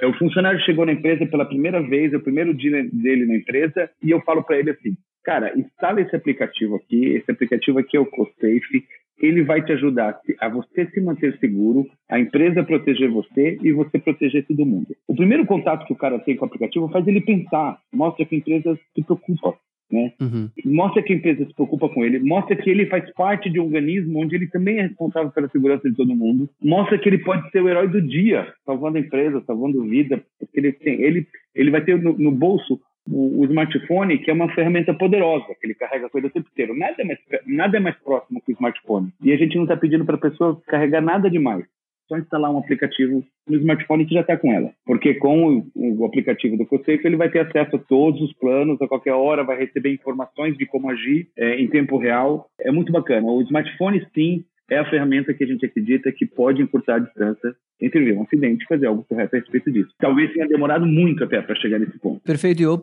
É, 0.00 0.06
o 0.06 0.12
funcionário 0.14 0.60
chegou 0.60 0.84
na 0.84 0.92
empresa 0.92 1.26
pela 1.26 1.44
primeira 1.44 1.80
vez, 1.80 2.12
é 2.12 2.16
o 2.16 2.22
primeiro 2.22 2.52
dia 2.52 2.84
dele 2.92 3.24
na 3.24 3.36
empresa, 3.36 3.90
e 4.02 4.10
eu 4.10 4.20
falo 4.22 4.42
para 4.42 4.58
ele 4.58 4.70
assim, 4.70 4.94
cara, 5.24 5.58
instala 5.58 6.00
esse 6.00 6.14
aplicativo 6.14 6.76
aqui, 6.76 7.14
esse 7.14 7.30
aplicativo 7.30 7.78
aqui 7.78 7.96
é 7.96 8.00
o 8.00 8.06
CoSafe, 8.06 8.84
ele 9.18 9.42
vai 9.42 9.64
te 9.64 9.72
ajudar 9.72 10.20
a 10.38 10.48
você 10.50 10.86
se 10.90 11.00
manter 11.00 11.38
seguro, 11.38 11.86
a 12.10 12.20
empresa 12.20 12.62
proteger 12.62 13.10
você 13.10 13.58
e 13.62 13.72
você 13.72 13.98
proteger 13.98 14.46
todo 14.46 14.66
mundo. 14.66 14.94
O 15.08 15.16
primeiro 15.16 15.46
contato 15.46 15.86
que 15.86 15.92
o 15.94 15.96
cara 15.96 16.18
tem 16.18 16.36
com 16.36 16.44
o 16.44 16.48
aplicativo 16.48 16.88
faz 16.90 17.06
ele 17.06 17.22
pensar, 17.22 17.78
mostra 17.90 18.26
que 18.26 18.34
a 18.34 18.38
empresa 18.38 18.78
se 18.94 19.02
preocupa 19.02 19.54
né? 19.90 20.12
Uhum. 20.20 20.48
Mostra 20.64 21.02
que 21.02 21.12
a 21.12 21.16
empresa 21.16 21.44
se 21.44 21.54
preocupa 21.54 21.88
com 21.88 22.04
ele, 22.04 22.18
mostra 22.18 22.56
que 22.56 22.68
ele 22.68 22.86
faz 22.86 23.10
parte 23.14 23.48
de 23.50 23.60
um 23.60 23.64
organismo 23.64 24.20
onde 24.20 24.34
ele 24.34 24.46
também 24.46 24.78
é 24.78 24.82
responsável 24.82 25.30
pela 25.30 25.48
segurança 25.48 25.88
de 25.88 25.96
todo 25.96 26.14
mundo, 26.14 26.48
mostra 26.62 26.98
que 26.98 27.08
ele 27.08 27.18
pode 27.18 27.50
ser 27.50 27.62
o 27.62 27.68
herói 27.68 27.88
do 27.88 28.02
dia, 28.02 28.52
salvando 28.64 28.98
a 28.98 29.00
empresa, 29.00 29.42
salvando 29.46 29.84
vida, 29.84 30.22
porque 30.38 30.58
ele 30.58 30.72
tem, 30.72 31.00
ele, 31.00 31.26
ele 31.54 31.70
vai 31.70 31.82
ter 31.82 32.00
no, 32.00 32.16
no 32.18 32.32
bolso 32.32 32.80
o, 33.08 33.40
o, 33.40 33.44
smartphone, 33.44 34.18
que 34.18 34.30
é 34.30 34.34
uma 34.34 34.52
ferramenta 34.52 34.92
poderosa, 34.92 35.46
que 35.60 35.66
ele 35.66 35.74
carrega 35.74 36.06
a 36.06 36.10
coisa 36.10 36.26
o 36.26 36.30
tempo 36.30 36.48
inteiro. 36.52 36.76
Nada 36.76 36.96
é 36.98 37.04
mais, 37.04 37.18
nada 37.46 37.76
é 37.76 37.80
mais 37.80 37.96
próximo 37.96 38.42
que 38.44 38.52
o 38.52 38.54
smartphone. 38.54 39.12
E 39.22 39.32
a 39.32 39.36
gente 39.36 39.54
não 39.56 39.62
está 39.62 39.76
pedindo 39.76 40.04
para 40.04 40.16
a 40.16 40.20
pessoa 40.20 40.60
carregar 40.66 41.00
nada 41.00 41.30
demais 41.30 41.64
só 42.08 42.16
instalar 42.16 42.50
um 42.50 42.58
aplicativo 42.58 43.24
no 43.48 43.56
smartphone 43.58 44.06
que 44.06 44.14
já 44.14 44.20
está 44.20 44.36
com 44.36 44.52
ela. 44.52 44.72
Porque 44.84 45.14
com 45.14 45.66
o, 45.74 46.00
o 46.00 46.04
aplicativo 46.04 46.56
do 46.56 46.66
CoSafe, 46.66 47.00
ele 47.04 47.16
vai 47.16 47.30
ter 47.30 47.40
acesso 47.40 47.76
a 47.76 47.78
todos 47.78 48.20
os 48.20 48.32
planos, 48.34 48.80
a 48.80 48.88
qualquer 48.88 49.12
hora, 49.12 49.44
vai 49.44 49.58
receber 49.58 49.92
informações 49.92 50.56
de 50.56 50.66
como 50.66 50.90
agir 50.90 51.28
é, 51.36 51.60
em 51.60 51.68
tempo 51.68 51.98
real. 51.98 52.48
É 52.60 52.70
muito 52.70 52.92
bacana. 52.92 53.26
O 53.26 53.42
smartphone, 53.42 54.06
sim, 54.14 54.44
é 54.70 54.78
a 54.78 54.90
ferramenta 54.90 55.32
que 55.32 55.44
a 55.44 55.46
gente 55.46 55.64
acredita 55.64 56.10
que 56.12 56.26
pode 56.26 56.62
encurtar 56.62 56.96
a 56.96 57.00
distância 57.00 57.54
entre 57.80 58.12
um 58.12 58.22
acidente 58.22 58.64
e 58.64 58.68
fazer 58.68 58.86
algo 58.86 59.04
correto 59.04 59.36
a 59.36 59.38
respeito 59.38 59.70
disso. 59.70 59.90
Talvez 59.98 60.32
tenha 60.32 60.48
demorado 60.48 60.86
muito 60.86 61.22
até 61.22 61.40
para 61.40 61.54
chegar 61.56 61.78
nesse 61.78 61.98
ponto. 61.98 62.20
Perfeito. 62.22 62.60
E 62.60 62.64
eu, 62.64 62.80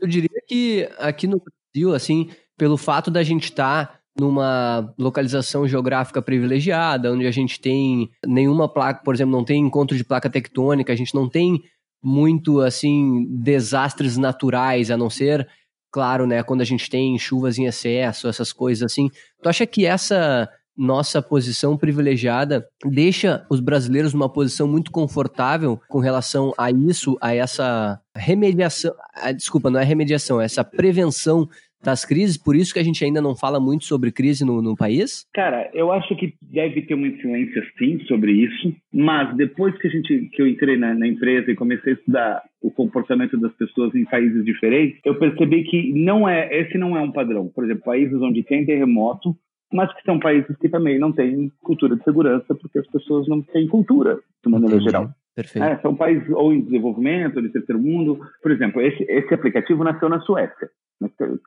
eu 0.00 0.08
diria 0.08 0.40
que 0.46 0.88
aqui 0.98 1.26
no 1.26 1.40
Brasil, 1.40 1.94
assim, 1.94 2.28
pelo 2.56 2.76
fato 2.76 3.10
da 3.10 3.22
gente 3.22 3.44
estar 3.44 3.86
tá 3.86 4.00
numa 4.18 4.92
localização 4.98 5.66
geográfica 5.66 6.22
privilegiada, 6.22 7.12
onde 7.12 7.26
a 7.26 7.30
gente 7.30 7.60
tem 7.60 8.10
nenhuma 8.26 8.68
placa, 8.68 9.02
por 9.02 9.14
exemplo, 9.14 9.32
não 9.32 9.44
tem 9.44 9.60
encontro 9.60 9.96
de 9.96 10.04
placa 10.04 10.30
tectônica, 10.30 10.92
a 10.92 10.96
gente 10.96 11.14
não 11.14 11.28
tem 11.28 11.62
muito 12.02 12.60
assim 12.60 13.26
desastres 13.42 14.16
naturais, 14.16 14.90
a 14.90 14.96
não 14.96 15.10
ser, 15.10 15.48
claro, 15.90 16.26
né, 16.26 16.42
quando 16.42 16.60
a 16.60 16.64
gente 16.64 16.88
tem 16.88 17.18
chuvas 17.18 17.58
em 17.58 17.64
excesso, 17.64 18.28
essas 18.28 18.52
coisas 18.52 18.82
assim. 18.82 19.10
Tu 19.42 19.48
acha 19.48 19.66
que 19.66 19.86
essa 19.86 20.48
nossa 20.76 21.22
posição 21.22 21.76
privilegiada 21.76 22.66
deixa 22.84 23.46
os 23.48 23.60
brasileiros 23.60 24.12
numa 24.12 24.28
posição 24.28 24.66
muito 24.66 24.90
confortável 24.90 25.80
com 25.88 26.00
relação 26.00 26.52
a 26.58 26.70
isso, 26.70 27.16
a 27.20 27.34
essa 27.34 28.00
remediação, 28.14 28.92
a, 29.14 29.30
desculpa, 29.30 29.70
não 29.70 29.78
é 29.78 29.84
remediação, 29.84 30.40
é 30.40 30.44
essa 30.44 30.64
prevenção 30.64 31.48
das 31.84 32.04
crises, 32.04 32.36
por 32.36 32.56
isso 32.56 32.72
que 32.72 32.80
a 32.80 32.82
gente 32.82 33.04
ainda 33.04 33.20
não 33.20 33.36
fala 33.36 33.60
muito 33.60 33.84
sobre 33.84 34.10
crise 34.10 34.44
no, 34.44 34.60
no 34.60 34.76
país? 34.76 35.26
Cara, 35.32 35.70
eu 35.72 35.92
acho 35.92 36.14
que 36.16 36.34
deve 36.42 36.82
ter 36.82 36.94
uma 36.94 37.06
influência 37.06 37.62
sim 37.78 38.00
sobre 38.06 38.32
isso, 38.32 38.74
mas 38.92 39.36
depois 39.36 39.76
que 39.78 39.86
a 39.86 39.90
gente 39.90 40.28
que 40.32 40.42
eu 40.42 40.48
entrei 40.48 40.76
na, 40.76 40.94
na 40.94 41.06
empresa 41.06 41.50
e 41.50 41.54
comecei 41.54 41.92
a 41.92 41.96
estudar 41.96 42.42
o 42.62 42.70
comportamento 42.70 43.38
das 43.38 43.52
pessoas 43.52 43.94
em 43.94 44.04
países 44.04 44.44
diferentes, 44.44 44.98
eu 45.04 45.18
percebi 45.18 45.64
que 45.64 45.92
não 45.92 46.28
é 46.28 46.48
esse 46.60 46.78
não 46.78 46.96
é 46.96 47.00
um 47.00 47.12
padrão. 47.12 47.48
Por 47.48 47.64
exemplo, 47.64 47.84
países 47.84 48.20
onde 48.20 48.42
tem 48.42 48.64
terremoto, 48.64 49.36
mas 49.72 49.92
que 49.94 50.02
são 50.04 50.18
países 50.18 50.56
que 50.56 50.68
também 50.68 50.98
não 50.98 51.12
têm 51.12 51.50
cultura 51.62 51.96
de 51.96 52.04
segurança, 52.04 52.54
porque 52.54 52.78
as 52.78 52.86
pessoas 52.86 53.28
não 53.28 53.42
têm 53.42 53.66
cultura, 53.66 54.18
de 54.44 54.50
maneira 54.50 54.76
Entendi. 54.76 54.90
geral. 54.90 55.10
Perfeito. 55.34 55.64
É, 55.64 55.78
são 55.78 55.96
países 55.96 56.28
ou 56.30 56.52
em 56.52 56.60
desenvolvimento, 56.60 57.36
ou 57.36 57.42
de 57.42 57.48
terceiro 57.48 57.80
mundo. 57.80 58.20
Por 58.42 58.52
exemplo, 58.52 58.80
esse, 58.80 59.02
esse 59.04 59.34
aplicativo 59.34 59.82
nasceu 59.82 60.08
na 60.08 60.20
Suécia 60.20 60.68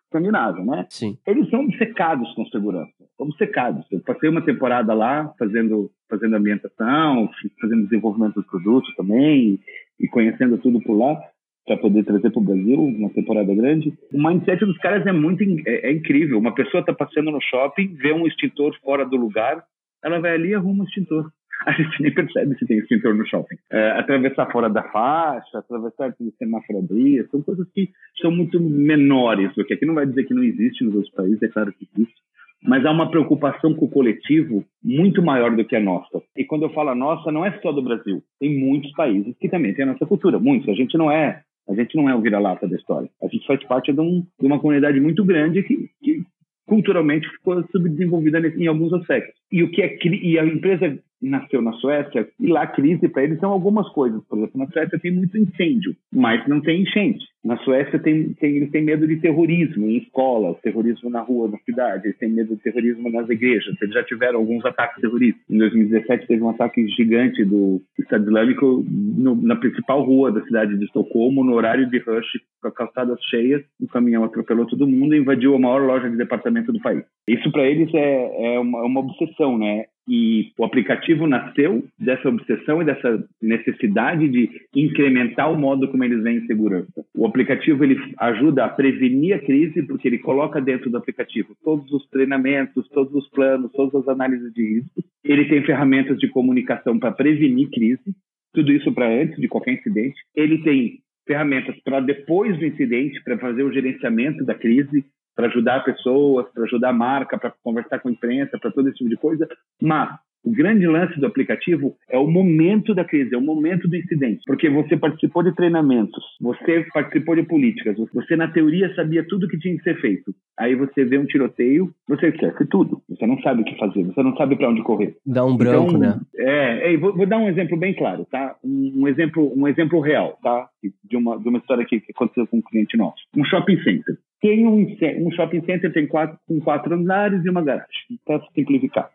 escandinavo, 0.06 0.63
né? 0.65 0.86
Sim. 0.89 1.17
Eles 1.25 1.50
são 1.50 1.62
obcecados 1.62 2.32
com 2.34 2.46
segurança, 2.48 2.91
obcecados. 3.17 3.86
Eu 3.91 4.01
passei 4.01 4.29
uma 4.29 4.41
temporada 4.41 4.94
lá 4.94 5.34
fazendo 5.38 5.89
fazendo 6.10 6.36
ambientação, 6.36 7.29
fazendo 7.60 7.84
desenvolvimento 7.84 8.36
dos 8.36 8.46
produtos 8.48 8.94
também 8.96 9.60
e 10.00 10.08
conhecendo 10.08 10.58
tudo 10.58 10.82
por 10.82 10.98
lá 10.98 11.20
para 11.65 11.77
poder 11.77 12.06
trazer 12.06 12.29
para 12.29 12.39
o 12.39 12.46
Brasil 12.46 12.82
uma 12.82 13.10
temporada 13.10 13.53
grande. 13.53 13.94
O 14.13 14.17
mindset 14.17 14.65
dos 14.65 14.77
caras 14.77 15.06
é 15.06 15.12
muito 15.12 15.44
é, 15.67 15.89
é 15.89 15.91
incrível. 15.91 16.39
Uma 16.39 16.56
pessoa 16.56 16.79
está 16.79 16.94
passando 16.94 17.29
no 17.29 17.41
shopping, 17.41 17.94
vê 17.96 18.13
um 18.13 18.25
extintor 18.25 18.74
fora 18.82 19.06
do 19.06 19.17
lugar, 19.17 19.63
ela 20.03 20.20
vai 20.20 20.34
ali 20.34 20.50
e 20.50 20.56
arruma 20.56 20.84
o 20.84 20.88
extintor 20.88 21.29
a 21.66 21.72
gente 21.72 22.02
nem 22.02 22.14
percebe 22.14 22.56
se 22.58 22.66
tem 22.66 22.78
extintor 22.78 23.16
no 23.16 23.26
shopping. 23.26 23.56
É, 23.72 23.92
atravessar 23.92 24.52
fora 24.52 24.70
da 24.70 24.84
faixa, 24.84 25.58
atravessar 25.58 26.14
o 26.20 26.32
semáforo 26.38 26.80
abrir, 26.80 27.28
são 27.30 27.42
coisas 27.42 27.68
que 27.74 27.90
são 28.22 28.32
muito 28.32 28.60
menores, 28.60 29.54
porque 29.54 29.74
aqui 29.74 29.86
não 29.86 29.96
vai 29.96 30.06
dizer 30.06 30.26
que 30.26 30.34
não 30.34 30.44
existe 30.44 30.84
nos 30.84 30.96
outros 30.96 31.14
países, 31.14 31.42
é 31.42 31.48
claro 31.48 31.74
que 31.74 31.88
existe, 31.96 32.16
mas 32.64 32.86
há 32.86 32.92
uma 32.92 33.10
preocupação 33.10 33.74
com 33.74 33.86
o 33.86 33.90
coletivo 33.90 34.66
muito 34.84 35.22
maior 35.22 35.56
do 35.56 35.64
que 35.66 35.76
a 35.76 35.80
nossa. 35.80 36.22
E 36.36 36.44
quando 36.44 36.64
eu 36.64 36.70
falo 36.72 36.90
a 36.90 36.96
nossa, 36.96 37.32
não 37.32 37.46
é 37.46 37.52
só 37.62 37.72
do 37.72 37.84
Brasil. 37.84 38.24
Tem 38.40 38.60
muitos 38.60 38.92
países 38.94 39.36
que 39.40 39.50
também 39.50 39.74
têm 39.74 39.84
a 39.84 39.92
nossa 39.92 40.06
cultura, 40.06 40.40
muitos. 40.40 40.68
A 40.70 40.74
gente 40.74 40.98
não 40.98 41.12
é 41.12 41.42
a 41.70 41.76
gente 41.76 41.98
não 41.98 42.10
é 42.10 42.16
o 42.16 42.22
vira-lata 42.22 42.66
da 42.68 42.78
história. 42.78 43.10
A 43.22 43.28
gente 43.28 43.46
faz 43.46 43.62
parte 43.66 43.92
de, 43.92 44.00
um, 44.00 44.26
de 44.40 44.48
uma 44.48 44.58
comunidade 44.58 45.00
muito 45.02 45.26
grande 45.26 45.64
que, 45.64 45.90
que 46.02 46.24
culturalmente 46.66 47.28
ficou 47.30 47.62
subdesenvolvida 47.72 48.40
em 48.40 48.68
alguns 48.68 48.94
aspectos. 48.94 49.34
E 49.52 49.64
o 49.64 49.72
que 49.72 49.82
é 49.82 49.98
e 50.04 50.40
a 50.40 50.46
empresa 50.46 50.98
nasceu 51.22 51.62
na 51.62 51.74
Suécia 51.74 52.28
e 52.40 52.48
lá 52.48 52.64
a 52.64 52.68
crise 52.68 53.08
para 53.08 53.24
eles 53.24 53.40
são 53.40 53.52
algumas 53.52 53.88
coisas. 53.90 54.24
Por 54.28 54.38
exemplo, 54.38 54.60
na 54.60 54.68
Suécia 54.68 55.00
tem 55.00 55.12
muito 55.12 55.38
incêndio, 55.38 55.96
mas 56.14 56.48
não 56.48 56.62
tem 56.62 56.82
enchente. 56.82 57.26
Na 57.44 57.58
Suécia 57.60 57.98
tem, 58.00 58.34
tem, 58.34 58.58
eles 58.58 58.72
têm 58.72 58.84
medo 58.84 59.08
de 59.08 59.18
terrorismo 59.18 59.88
em 59.88 59.98
escolas, 59.98 60.60
terrorismo 60.62 61.10
na 61.10 61.22
rua, 61.22 61.48
na 61.48 61.58
cidade, 61.60 62.08
eles 62.08 62.18
têm 62.18 62.30
medo 62.30 62.56
de 62.56 62.62
terrorismo 62.62 63.10
nas 63.10 63.30
igrejas. 63.30 63.76
Eles 63.82 63.94
já 63.94 64.04
tiveram 64.04 64.40
alguns 64.40 64.66
ataques 64.66 65.02
terroristas. 65.02 65.42
Em 65.50 65.58
2017 65.58 66.28
teve 66.28 66.42
um 66.42 66.50
ataque 66.50 66.86
gigante 66.90 67.46
do 67.46 67.82
Estado 67.98 68.26
Islâmico 68.26 68.86
no, 68.90 69.36
na 69.36 69.56
principal 69.56 70.04
rua 70.04 70.32
da 70.32 70.44
cidade 70.44 70.78
de 70.78 70.86
Estocolmo, 70.86 71.44
no 71.44 71.54
horário 71.54 71.90
de 71.90 72.00
rush, 72.00 72.28
com 72.62 72.72
calçadas 72.72 73.20
cheias, 73.30 73.64
um 73.82 73.88
caminhão 73.88 74.24
atropelou 74.24 74.66
todo 74.66 74.88
mundo 74.88 75.16
e 75.16 75.20
invadiu 75.20 75.56
a 75.56 75.60
maior 75.60 75.82
loja 75.82 76.10
de 76.10 76.18
departamento 76.18 76.74
do 76.74 76.82
país. 76.82 77.04
Isso 77.28 77.52
para 77.52 77.66
eles 77.66 77.94
é, 77.94 78.56
é 78.56 78.60
uma, 78.60 78.84
uma 78.84 79.00
obsessão, 79.00 79.58
né? 79.58 79.86
E 80.08 80.52
o 80.58 80.64
aplicativo 80.64 81.28
nasceu 81.28 81.84
dessa 82.00 82.30
obsessão 82.30 82.82
e 82.82 82.86
dessa 82.86 83.28
necessidade 83.42 84.30
de 84.30 84.50
incrementar 84.74 85.52
o 85.52 85.60
modo 85.60 85.90
como 85.90 86.04
eles 86.04 86.24
veem 86.24 86.46
segurança. 86.46 87.06
O 87.14 87.26
aplicativo 87.26 87.84
ele 87.84 87.98
ajuda 88.18 88.64
a 88.64 88.70
prevenir 88.70 89.36
a 89.36 89.40
crise 89.40 89.84
porque 89.84 90.08
ele 90.08 90.20
coloca 90.20 90.62
dentro 90.62 90.90
do 90.90 90.98
aplicativo 90.98 91.56
todos 91.64 91.92
os 91.92 92.08
treinamentos, 92.10 92.88
todos 92.90 93.14
os 93.14 93.30
planos, 93.30 93.72
todas 93.74 93.96
as 93.96 94.08
análises 94.08 94.54
de 94.54 94.76
risco. 94.76 95.04
Ele 95.24 95.46
tem 95.46 95.62
ferramentas 95.64 96.18
de 96.18 96.28
comunicação 96.30 96.98
para 96.98 97.12
prevenir 97.12 97.70
crise, 97.70 98.16
tudo 98.54 98.72
isso 98.72 98.94
para 98.94 99.10
antes 99.10 99.36
de 99.40 99.48
qualquer 99.48 99.74
incidente. 99.74 100.16
Ele 100.34 100.60
tem 100.60 101.00
ferramentas 101.28 101.76
para 101.84 102.00
depois 102.00 102.58
do 102.58 102.66
incidente, 102.66 103.22
para 103.24 103.38
fazer 103.38 103.64
o 103.64 103.72
gerenciamento 103.72 104.46
da 104.46 104.56
crise, 104.56 105.06
para 105.38 105.48
ajudar 105.48 105.86
pessoas, 105.86 106.48
para 106.51 106.63
ajudar 106.63 106.89
a 106.89 106.94
marca, 106.94 107.38
para 107.38 107.53
conversar 107.63 108.00
com 108.00 108.10
a 108.10 108.12
imprensa, 108.12 108.58
para 108.58 108.72
todo 108.72 108.89
esse 108.89 108.98
tipo 108.98 109.10
de 109.10 109.15
coisa. 109.15 109.48
Mas 109.79 110.10
o 110.44 110.51
grande 110.51 110.88
lance 110.88 111.20
do 111.20 111.25
aplicativo 111.25 111.96
é 112.10 112.17
o 112.17 112.25
momento 112.25 112.96
da 112.96 113.03
crise, 113.03 113.36
é 113.36 113.38
o 113.38 113.41
momento 113.41 113.88
do 113.88 113.96
incidente. 113.96 114.41
Porque 114.48 114.70
você 114.70 114.96
participou 114.96 115.44
de 115.44 115.53
treinamentos, 115.53 116.24
você 116.39 116.86
participou 116.94 117.36
de 117.36 117.44
políticas, 117.44 117.98
você 118.13 118.36
na 118.36 118.48
teoria 118.48 118.94
sabia 118.96 119.27
tudo 119.27 119.46
o 119.46 119.50
que 119.50 119.60
tinha 119.60 119.75
que 119.77 119.84
ser 119.84 120.00
feito. 120.00 120.34
Aí 120.58 120.74
você 120.74 121.03
vê 121.03 121.17
um 121.17 121.25
tiroteio, 121.25 121.91
você 122.08 122.29
esquece 122.29 122.65
tudo. 122.67 123.01
Você 123.10 123.27
não 123.27 123.39
sabe 123.41 123.62
o 123.62 123.65
que 123.65 123.77
fazer, 123.77 124.03
você 124.06 124.24
não 124.24 124.36
sabe 124.38 124.56
para 124.56 124.70
onde 124.70 124.82
correr. 124.82 125.17
Dá 125.25 125.46
um 125.46 125.56
branco, 125.56 125.89
então, 125.89 126.00
né? 126.00 126.20
É, 126.36 126.94
é 126.94 126.98
vou, 126.98 127.13
vou, 127.13 127.27
dar 127.27 127.38
um 127.38 127.50
exemplo 127.50 127.77
bem 127.77 127.94
claro, 127.94 128.25
tá? 128.32 128.56
Um, 128.63 129.01
um, 129.03 129.08
exemplo, 129.08 129.53
um 129.56 129.67
exemplo 129.67 130.00
real, 130.00 130.39
tá? 130.41 130.67
De 131.03 131.17
uma, 131.17 131.38
de 131.38 131.50
uma 131.50 131.58
história 131.60 131.86
que 131.86 132.01
aconteceu 132.10 132.48
com 132.48 132.58
um 132.58 132.62
cliente 132.62 132.96
nosso. 132.96 133.22
Um 133.36 133.44
shopping 133.44 133.77
center. 133.84 134.17
Tem 134.41 134.67
um, 134.67 134.86
um 135.25 135.32
shopping 135.32 135.62
center 135.65 135.91
tem 135.91 136.08
quatro, 136.08 136.38
com 136.48 136.60
quatro 136.60 136.94
andares 136.94 137.44
e 137.44 137.50
uma 137.50 137.63
garagem, 137.63 138.20
para 138.25 138.41
simplificar. 138.53 139.10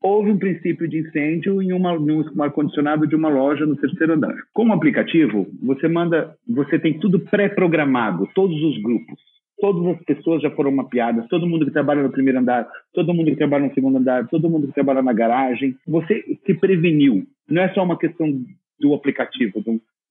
Houve 0.00 0.30
um 0.30 0.38
princípio 0.38 0.88
de 0.88 0.98
incêndio 1.00 1.60
em 1.60 1.72
uma, 1.72 1.92
um 1.92 2.42
ar-condicionado 2.42 3.06
de 3.06 3.16
uma 3.16 3.28
loja 3.28 3.66
no 3.66 3.76
terceiro 3.76 4.14
andar. 4.14 4.34
Com 4.52 4.68
o 4.68 4.72
aplicativo, 4.72 5.46
você 5.60 5.88
manda, 5.88 6.36
você 6.48 6.78
tem 6.78 6.98
tudo 6.98 7.20
pré-programado, 7.20 8.28
todos 8.34 8.62
os 8.62 8.80
grupos. 8.80 9.18
Todas 9.60 9.96
as 9.96 10.04
pessoas 10.04 10.40
já 10.40 10.50
foram 10.52 10.70
mapeadas, 10.70 11.26
todo 11.26 11.48
mundo 11.48 11.66
que 11.66 11.72
trabalha 11.72 12.04
no 12.04 12.12
primeiro 12.12 12.38
andar, 12.38 12.68
todo 12.94 13.12
mundo 13.12 13.30
que 13.30 13.36
trabalha 13.36 13.66
no 13.66 13.74
segundo 13.74 13.98
andar, 13.98 14.28
todo 14.28 14.48
mundo 14.48 14.68
que 14.68 14.74
trabalha 14.74 15.02
na 15.02 15.12
garagem. 15.12 15.74
Você 15.88 16.24
se 16.46 16.54
preveniu. 16.54 17.26
Não 17.50 17.62
é 17.62 17.68
só 17.74 17.82
uma 17.82 17.98
questão 17.98 18.28
do 18.78 18.94
aplicativo, 18.94 19.60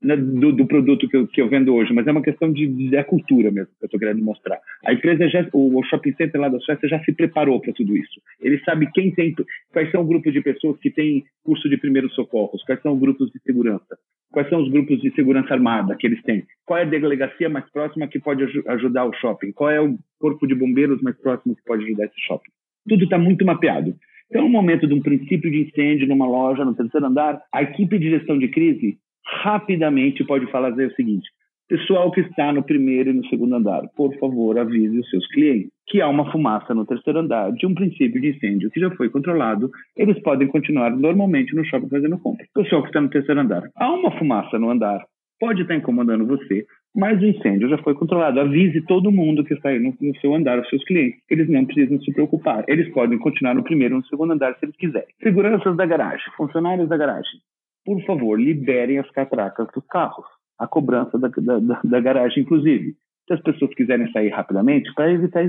do, 0.01 0.51
do, 0.51 0.67
produto 0.67 1.07
que 1.07 1.17
eu, 1.17 1.27
que 1.27 1.41
eu, 1.41 1.49
vendo 1.49 1.73
hoje, 1.73 1.91
mas 1.91 2.05
é 2.05 2.11
uma 2.11 2.21
questão 2.21 2.51
de, 2.51 2.67
de 2.67 2.91
da 2.91 3.03
cultura 3.03 3.49
mesmo 3.49 3.71
que 3.77 3.83
eu 3.83 3.87
estou 3.87 3.99
querendo 3.99 4.23
mostrar. 4.23 4.59
A 4.85 4.93
empresa 4.93 5.27
já, 5.27 5.47
o, 5.51 5.79
o, 5.79 5.83
shopping 5.83 6.13
center 6.13 6.39
lá 6.39 6.49
da 6.49 6.59
Suécia 6.59 6.87
já 6.87 7.03
se 7.03 7.11
preparou 7.11 7.59
para 7.59 7.73
tudo 7.73 7.97
isso. 7.97 8.21
Ele 8.39 8.59
sabe 8.59 8.89
quem 8.93 9.11
tem, 9.11 9.33
quais 9.71 9.89
são 9.91 10.03
os 10.03 10.07
grupos 10.07 10.31
de 10.33 10.41
pessoas 10.41 10.79
que 10.79 10.91
têm 10.91 11.23
curso 11.43 11.67
de 11.67 11.77
primeiros 11.77 12.13
socorros, 12.13 12.63
quais 12.63 12.81
são 12.81 12.93
os 12.93 12.99
grupos 12.99 13.31
de 13.31 13.39
segurança, 13.39 13.97
quais 14.31 14.47
são 14.49 14.61
os 14.61 14.69
grupos 14.69 15.01
de 15.01 15.11
segurança 15.15 15.53
armada 15.53 15.95
que 15.95 16.05
eles 16.05 16.21
têm, 16.21 16.45
qual 16.65 16.79
é 16.79 16.83
a 16.83 16.85
delegacia 16.85 17.49
mais 17.49 17.69
próxima 17.71 18.07
que 18.07 18.19
pode 18.19 18.43
aj 18.43 18.53
ajudar 18.67 19.05
o 19.05 19.13
shopping, 19.13 19.51
qual 19.51 19.71
é 19.71 19.81
o 19.81 19.97
corpo 20.19 20.45
de 20.45 20.53
bombeiros 20.53 21.01
mais 21.01 21.17
próximo 21.19 21.55
que 21.55 21.63
pode 21.63 21.83
ajudar 21.85 22.05
esse 22.05 22.21
shopping. 22.27 22.51
Tudo 22.87 23.03
está 23.03 23.17
muito 23.17 23.43
mapeado. 23.43 23.95
Então, 24.29 24.43
no 24.43 24.49
momento 24.49 24.85
de 24.85 24.93
um 24.93 25.01
princípio 25.01 25.49
de 25.49 25.63
incêndio 25.63 26.07
numa 26.07 26.27
loja 26.27 26.65
no 26.65 26.75
terceiro 26.75 27.07
andar, 27.07 27.41
a 27.53 27.63
equipe 27.63 27.97
de 27.97 28.09
gestão 28.09 28.37
de 28.37 28.49
crise 28.49 28.97
rapidamente 29.27 30.23
pode 30.23 30.49
fazer 30.51 30.87
o 30.87 30.95
seguinte: 30.95 31.27
pessoal 31.67 32.11
que 32.11 32.21
está 32.21 32.51
no 32.51 32.63
primeiro 32.63 33.09
e 33.09 33.13
no 33.13 33.25
segundo 33.27 33.55
andar, 33.55 33.83
por 33.95 34.17
favor, 34.17 34.57
avise 34.57 34.99
os 34.99 35.09
seus 35.09 35.27
clientes 35.27 35.69
que 35.87 36.01
há 36.01 36.07
uma 36.07 36.29
fumaça 36.31 36.73
no 36.73 36.85
terceiro 36.85 37.19
andar 37.19 37.51
de 37.53 37.65
um 37.65 37.73
princípio 37.73 38.19
de 38.19 38.29
incêndio 38.29 38.69
que 38.71 38.79
já 38.79 38.91
foi 38.91 39.09
controlado, 39.09 39.71
eles 39.95 40.19
podem 40.21 40.47
continuar 40.47 40.91
normalmente 40.91 41.55
no 41.55 41.63
shopping 41.63 41.87
fazendo 41.87 42.17
compras. 42.17 42.47
Pessoal 42.53 42.81
que 42.81 42.89
está 42.89 42.99
no 42.99 43.09
terceiro 43.09 43.39
andar, 43.39 43.63
há 43.75 43.91
uma 43.93 44.11
fumaça 44.17 44.59
no 44.59 44.69
andar, 44.69 45.05
pode 45.39 45.61
estar 45.61 45.75
incomodando 45.75 46.27
você, 46.27 46.65
mas 46.93 47.21
o 47.21 47.25
incêndio 47.25 47.69
já 47.69 47.77
foi 47.77 47.93
controlado. 47.93 48.39
Avise 48.39 48.81
todo 48.85 49.11
mundo 49.11 49.45
que 49.45 49.53
está 49.53 49.69
aí 49.69 49.79
no, 49.79 49.93
no, 50.01 50.19
seu 50.19 50.33
andar, 50.35 50.59
os 50.59 50.67
seus 50.67 50.83
clientes. 50.83 51.21
Eles 51.29 51.47
não 51.47 51.63
precisam 51.63 52.01
se 52.01 52.11
preocupar. 52.11 52.65
Eles 52.67 52.91
podem 52.91 53.19
continuar 53.19 53.53
no 53.53 53.63
primeiro 53.63 53.95
ou 53.95 54.01
no 54.01 54.07
segundo 54.07 54.33
andar 54.33 54.55
se 54.55 54.65
eles 54.65 54.75
quiserem. 54.75 55.07
Seguranças 55.21 55.77
da 55.77 55.85
garagem, 55.85 56.25
funcionários 56.35 56.89
da 56.89 56.97
garagem 56.97 57.39
por 57.87 58.03
favor, 58.03 58.37
liberem 58.37 58.99
as 58.99 59.09
catracas 59.11 59.65
dos 59.73 59.85
carros, 59.87 60.25
a 60.59 60.67
cobrança 60.67 61.17
da, 61.17 61.29
da, 61.29 61.79
da 61.81 61.99
garagem, 62.01 62.43
inclusive. 62.43 62.95
Se 63.25 63.33
as 63.33 63.41
pessoas 63.41 63.73
quiserem 63.75 64.11
sair 64.11 64.27
rapidamente, 64.27 64.93
para 64.93 65.09
evitar, 65.09 65.45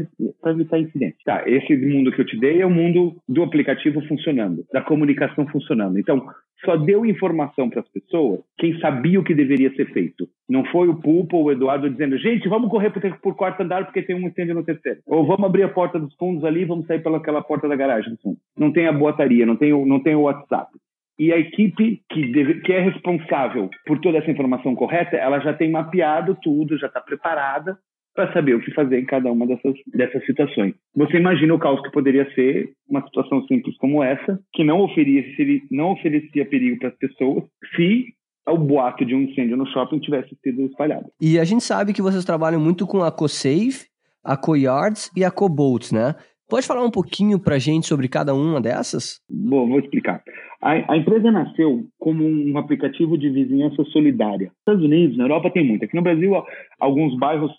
evitar 0.47 0.79
incidentes. 0.79 1.21
Tá, 1.25 1.43
esse 1.49 1.77
mundo 1.77 2.13
que 2.13 2.21
eu 2.21 2.27
te 2.27 2.39
dei 2.39 2.61
é 2.61 2.67
o 2.67 2.71
mundo 2.71 3.17
do 3.29 3.43
aplicativo 3.43 4.01
funcionando, 4.07 4.65
da 4.73 4.81
comunicação 4.81 5.49
funcionando. 5.49 5.99
Então, 5.99 6.27
só 6.65 6.77
deu 6.77 7.05
informação 7.05 7.69
para 7.69 7.81
as 7.81 7.89
pessoas 7.89 8.41
quem 8.57 8.79
sabia 8.79 9.19
o 9.19 9.25
que 9.25 9.35
deveria 9.35 9.75
ser 9.75 9.93
feito. 9.93 10.29
Não 10.49 10.65
foi 10.67 10.89
o 10.89 10.97
Pulpo 10.97 11.39
ou 11.39 11.45
o 11.45 11.53
Eduardo 11.53 11.91
dizendo, 11.91 12.19
gente, 12.19 12.49
vamos 12.49 12.71
correr 12.71 12.91
por, 13.21 13.35
quarto 13.35 13.63
andar 13.63 13.85
porque 13.85 14.03
tem 14.03 14.15
um 14.15 14.29
incêndio 14.29 14.55
no 14.55 14.65
terceiro. 14.65 15.01
Ou 15.07 15.27
vamos 15.27 15.45
abrir 15.45 15.65
a 15.65 15.69
porta 15.69 15.99
dos 15.99 16.15
fundos 16.15 16.45
ali 16.45 16.63
e 16.63 16.67
vamos 16.67 16.87
sair 16.87 17.03
pelaquela 17.03 17.43
porta 17.43 17.69
da 17.69 17.77
garagem 17.77 18.13
do 18.13 18.21
fundo. 18.21 18.39
Não 18.57 18.73
tem 18.73 18.87
a 18.87 18.93
boataria, 18.93 19.47
não 19.47 19.57
tem 19.57 19.73
não 19.87 20.01
tem 20.01 20.15
o 20.15 20.23
WhatsApp 20.23 20.69
e 21.19 21.33
a 21.33 21.39
equipe 21.39 22.03
que, 22.11 22.33
deve, 22.33 22.61
que 22.61 22.73
é 22.73 22.81
responsável 22.81 23.69
por 23.87 23.99
toda 24.01 24.19
essa 24.19 24.31
informação 24.31 24.75
correta, 24.75 25.17
ela 25.17 25.41
já 25.41 25.53
tem 25.53 25.71
mapeado 25.71 26.37
tudo, 26.41 26.79
já 26.79 26.87
está 26.87 27.01
preparada 27.01 27.77
para 28.15 28.33
saber 28.33 28.55
o 28.55 28.61
que 28.61 28.73
fazer 28.73 28.99
em 28.99 29.05
cada 29.05 29.31
uma 29.31 29.47
dessas, 29.47 29.75
dessas 29.95 30.25
situações. 30.27 30.75
Você 30.97 31.17
imagina 31.17 31.55
o 31.55 31.59
caos 31.59 31.81
que 31.83 31.91
poderia 31.91 32.29
ser 32.35 32.71
uma 32.89 33.05
situação 33.05 33.45
simples 33.47 33.77
como 33.79 34.03
essa, 34.03 34.41
que 34.53 34.65
não 34.65 34.81
oferecia, 34.81 35.61
não 35.71 35.93
oferecia 35.93 36.47
perigo 36.47 36.79
para 36.79 36.89
as 36.89 36.97
pessoas, 36.97 37.45
se 37.77 38.07
o 38.49 38.59
boato 38.59 39.05
de 39.05 39.15
um 39.15 39.23
incêndio 39.23 39.57
no 39.57 39.67
shopping 39.67 39.99
tivesse 39.99 40.37
sido 40.43 40.63
espalhado. 40.63 41.07
E 41.21 41.39
a 41.39 41.45
gente 41.45 41.63
sabe 41.63 41.93
que 41.93 42.03
vocês 42.03 42.25
trabalham 42.25 42.61
muito 42.61 42.87
com 42.87 43.03
a 43.03 43.13
CoSafe, 43.13 43.87
a 44.25 44.37
CoYards 44.37 45.11
e 45.17 45.25
a 45.25 45.31
CoBolts, 45.31 45.93
né? 45.93 46.15
Pode 46.49 46.67
falar 46.67 46.83
um 46.83 46.91
pouquinho 46.91 47.39
para 47.39 47.57
a 47.57 47.59
gente 47.59 47.87
sobre 47.87 48.09
cada 48.09 48.35
uma 48.35 48.59
dessas? 48.61 49.21
Bom, 49.29 49.69
vou 49.69 49.79
explicar. 49.81 50.23
A, 50.63 50.93
a, 50.93 50.97
empresa 50.97 51.31
nasceu 51.31 51.85
como 51.99 52.25
um 52.25 52.57
aplicativo 52.57 53.19
de 53.19 53.29
vizinhança 53.29 53.85
solidária. 53.85 54.47
Nos 54.47 54.59
Estados 54.61 54.85
Unidos, 54.85 55.17
na 55.19 55.25
Europa 55.25 55.51
tem 55.51 55.65
muito. 55.65 55.85
Aqui 55.85 55.95
no 55.95 56.03
Brasil, 56.03 56.33
alguns 56.81 57.17
bairros 57.19 57.53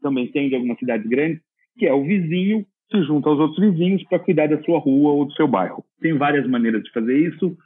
também 0.00 0.30
tem 0.30 0.48
de 0.48 0.54
algumas 0.54 0.78
cidades 0.78 1.06
grandes, 1.08 1.40
que 1.76 1.86
é 1.86 1.92
o 1.92 2.04
vizinho 2.04 2.64
se 2.90 3.02
junta 3.02 3.28
aos 3.28 3.40
outros 3.40 3.58
vizinhos 3.58 4.04
para 4.04 4.20
cuidar 4.20 4.46
da 4.46 4.62
sua 4.62 4.78
rua 4.78 5.10
ou 5.10 5.24
do 5.24 5.32
seu 5.32 5.48
bairro. 5.48 5.84
Tem 6.00 6.16
várias 6.16 6.48
maneiras 6.48 6.84
de 6.84 6.92
fazer 6.92 7.18
isso 7.18 7.56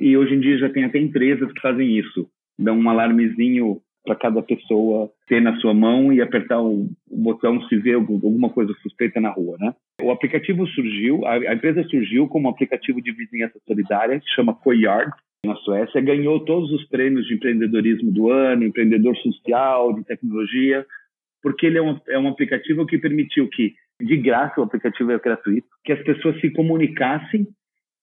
e 0.00 0.16
hoje 0.16 0.34
em 0.34 0.40
dia 0.40 0.58
já 0.58 0.68
tem 0.68 0.84
até 0.84 0.98
empresas 0.98 1.52
que 1.52 1.60
fazem 1.60 1.96
isso. 1.96 2.28
Dão 2.58 2.76
um 2.76 2.90
alarmezinho 2.90 3.80
para 4.04 4.14
cada 4.14 4.42
pessoa 4.42 5.10
ter 5.26 5.40
na 5.40 5.56
sua 5.60 5.72
mão 5.72 6.12
e 6.12 6.20
apertar 6.20 6.60
o, 6.60 6.88
botão 7.10 7.60
se 7.68 7.76
vê 7.76 7.94
alguma 7.94 8.50
coisa 8.50 8.72
suspeita 8.82 9.20
na 9.20 9.30
rua, 9.30 9.56
né? 9.58 9.74
O 10.02 10.10
aplicativo 10.10 10.66
surgiu, 10.68 11.26
a, 11.26 11.54
empresa 11.54 11.82
surgiu 11.84 12.28
como 12.28 12.46
um 12.46 12.50
aplicativo 12.50 13.00
de 13.00 13.12
vizinhança 13.12 13.58
solidária, 13.66 14.20
se 14.20 14.34
chama 14.34 14.54
Coyard, 14.54 15.10
na 15.46 15.56
Suécia, 15.56 16.00
ganhou 16.00 16.40
todos 16.40 16.70
os 16.72 16.86
prêmios 16.88 17.26
de 17.26 17.34
empreendedorismo 17.34 18.10
do 18.10 18.30
ano, 18.30 18.64
empreendedor 18.64 19.16
social, 19.18 19.92
de 19.94 20.04
tecnologia, 20.04 20.86
porque 21.42 21.66
ele 21.66 21.78
é 21.78 21.82
um, 21.82 21.98
é 22.08 22.18
um 22.18 22.28
aplicativo 22.28 22.86
que 22.86 22.98
permitiu 22.98 23.48
que, 23.48 23.74
de 24.00 24.16
graça, 24.16 24.60
o 24.60 24.64
aplicativo 24.64 25.12
é 25.12 25.18
gratuito, 25.18 25.66
que 25.84 25.92
as 25.92 26.02
pessoas 26.02 26.40
se 26.40 26.50
comunicassem 26.50 27.46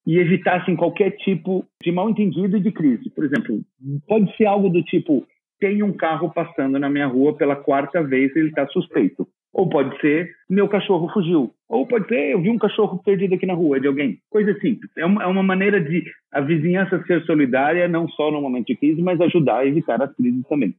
e 0.05 0.17
evitassem 0.17 0.75
qualquer 0.75 1.11
tipo 1.17 1.65
de 1.81 1.91
mal 1.91 2.09
entendido 2.09 2.57
e 2.57 2.61
de 2.61 2.71
crise. 2.71 3.09
Por 3.09 3.25
exemplo, 3.25 3.61
pode 4.07 4.35
ser 4.37 4.45
algo 4.45 4.69
do 4.69 4.83
tipo, 4.83 5.25
tem 5.61 5.83
um 5.83 5.93
carro 5.93 6.33
passando 6.33 6.79
na 6.79 6.89
minha 6.89 7.05
rua 7.05 7.37
pela 7.37 7.55
quarta 7.55 8.03
vez 8.03 8.35
e 8.35 8.39
ele 8.39 8.49
está 8.49 8.67
suspeito. 8.67 9.27
Ou 9.53 9.69
pode 9.69 9.99
ser, 10.01 10.31
meu 10.49 10.67
cachorro 10.67 11.07
fugiu. 11.13 11.51
Ou 11.69 11.85
pode 11.85 12.07
ser, 12.07 12.31
eu 12.31 12.41
vi 12.41 12.49
um 12.49 12.57
cachorro 12.57 13.01
perdido 13.03 13.35
aqui 13.35 13.45
na 13.45 13.53
rua 13.53 13.79
de 13.79 13.87
alguém. 13.87 14.17
Coisa 14.29 14.53
simples. 14.59 14.89
É 14.97 15.05
uma, 15.05 15.23
é 15.23 15.27
uma 15.27 15.43
maneira 15.43 15.79
de 15.79 16.03
a 16.31 16.41
vizinhança 16.41 17.03
ser 17.03 17.23
solidária, 17.25 17.87
não 17.87 18.07
só 18.09 18.31
no 18.31 18.41
momento 18.41 18.67
de 18.67 18.75
crise, 18.75 19.01
mas 19.01 19.21
ajudar 19.21 19.59
a 19.59 19.65
evitar 19.67 20.01
as 20.01 20.13
crises 20.15 20.43
também. 20.47 20.73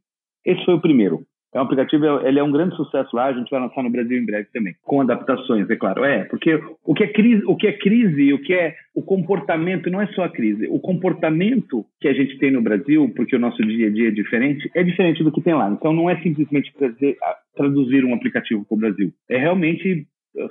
Esse 0.44 0.64
foi 0.64 0.74
o 0.74 0.80
primeiro. 0.80 1.22
É 1.54 1.58
um 1.58 1.62
aplicativo, 1.62 2.04
ele 2.26 2.38
é 2.38 2.42
um 2.42 2.50
grande 2.50 2.74
sucesso 2.76 3.14
lá, 3.14 3.26
a 3.26 3.32
gente 3.32 3.50
vai 3.50 3.60
lançar 3.60 3.82
no 3.82 3.90
Brasil 3.90 4.18
em 4.18 4.24
breve 4.24 4.48
também, 4.52 4.74
com 4.82 5.00
adaptações, 5.02 5.68
é 5.68 5.76
claro. 5.76 6.04
É, 6.04 6.24
porque 6.24 6.58
o 6.84 6.94
que 6.94 7.04
é 7.04 7.08
crise, 7.08 7.42
o 7.46 7.56
que 7.56 7.66
é 7.66 7.72
crise, 7.72 8.32
o 8.32 8.38
que 8.40 8.54
é 8.54 8.74
o 8.94 9.02
comportamento 9.02 9.90
não 9.90 10.00
é 10.00 10.06
só 10.08 10.24
a 10.24 10.28
crise. 10.28 10.66
O 10.68 10.78
comportamento 10.78 11.84
que 12.00 12.08
a 12.08 12.12
gente 12.12 12.38
tem 12.38 12.50
no 12.50 12.62
Brasil, 12.62 13.10
porque 13.14 13.36
o 13.36 13.38
nosso 13.38 13.62
dia 13.62 13.88
a 13.88 13.90
dia 13.90 14.08
é 14.08 14.10
diferente, 14.10 14.70
é 14.74 14.82
diferente 14.82 15.22
do 15.22 15.32
que 15.32 15.42
tem 15.42 15.54
lá. 15.54 15.70
Então 15.70 15.92
não 15.92 16.08
é 16.08 16.20
simplesmente 16.22 16.72
trazer, 16.74 17.16
traduzir 17.54 18.04
um 18.04 18.14
aplicativo 18.14 18.64
para 18.64 18.74
o 18.74 18.78
Brasil. 18.78 19.12
É 19.28 19.38
realmente 19.38 20.06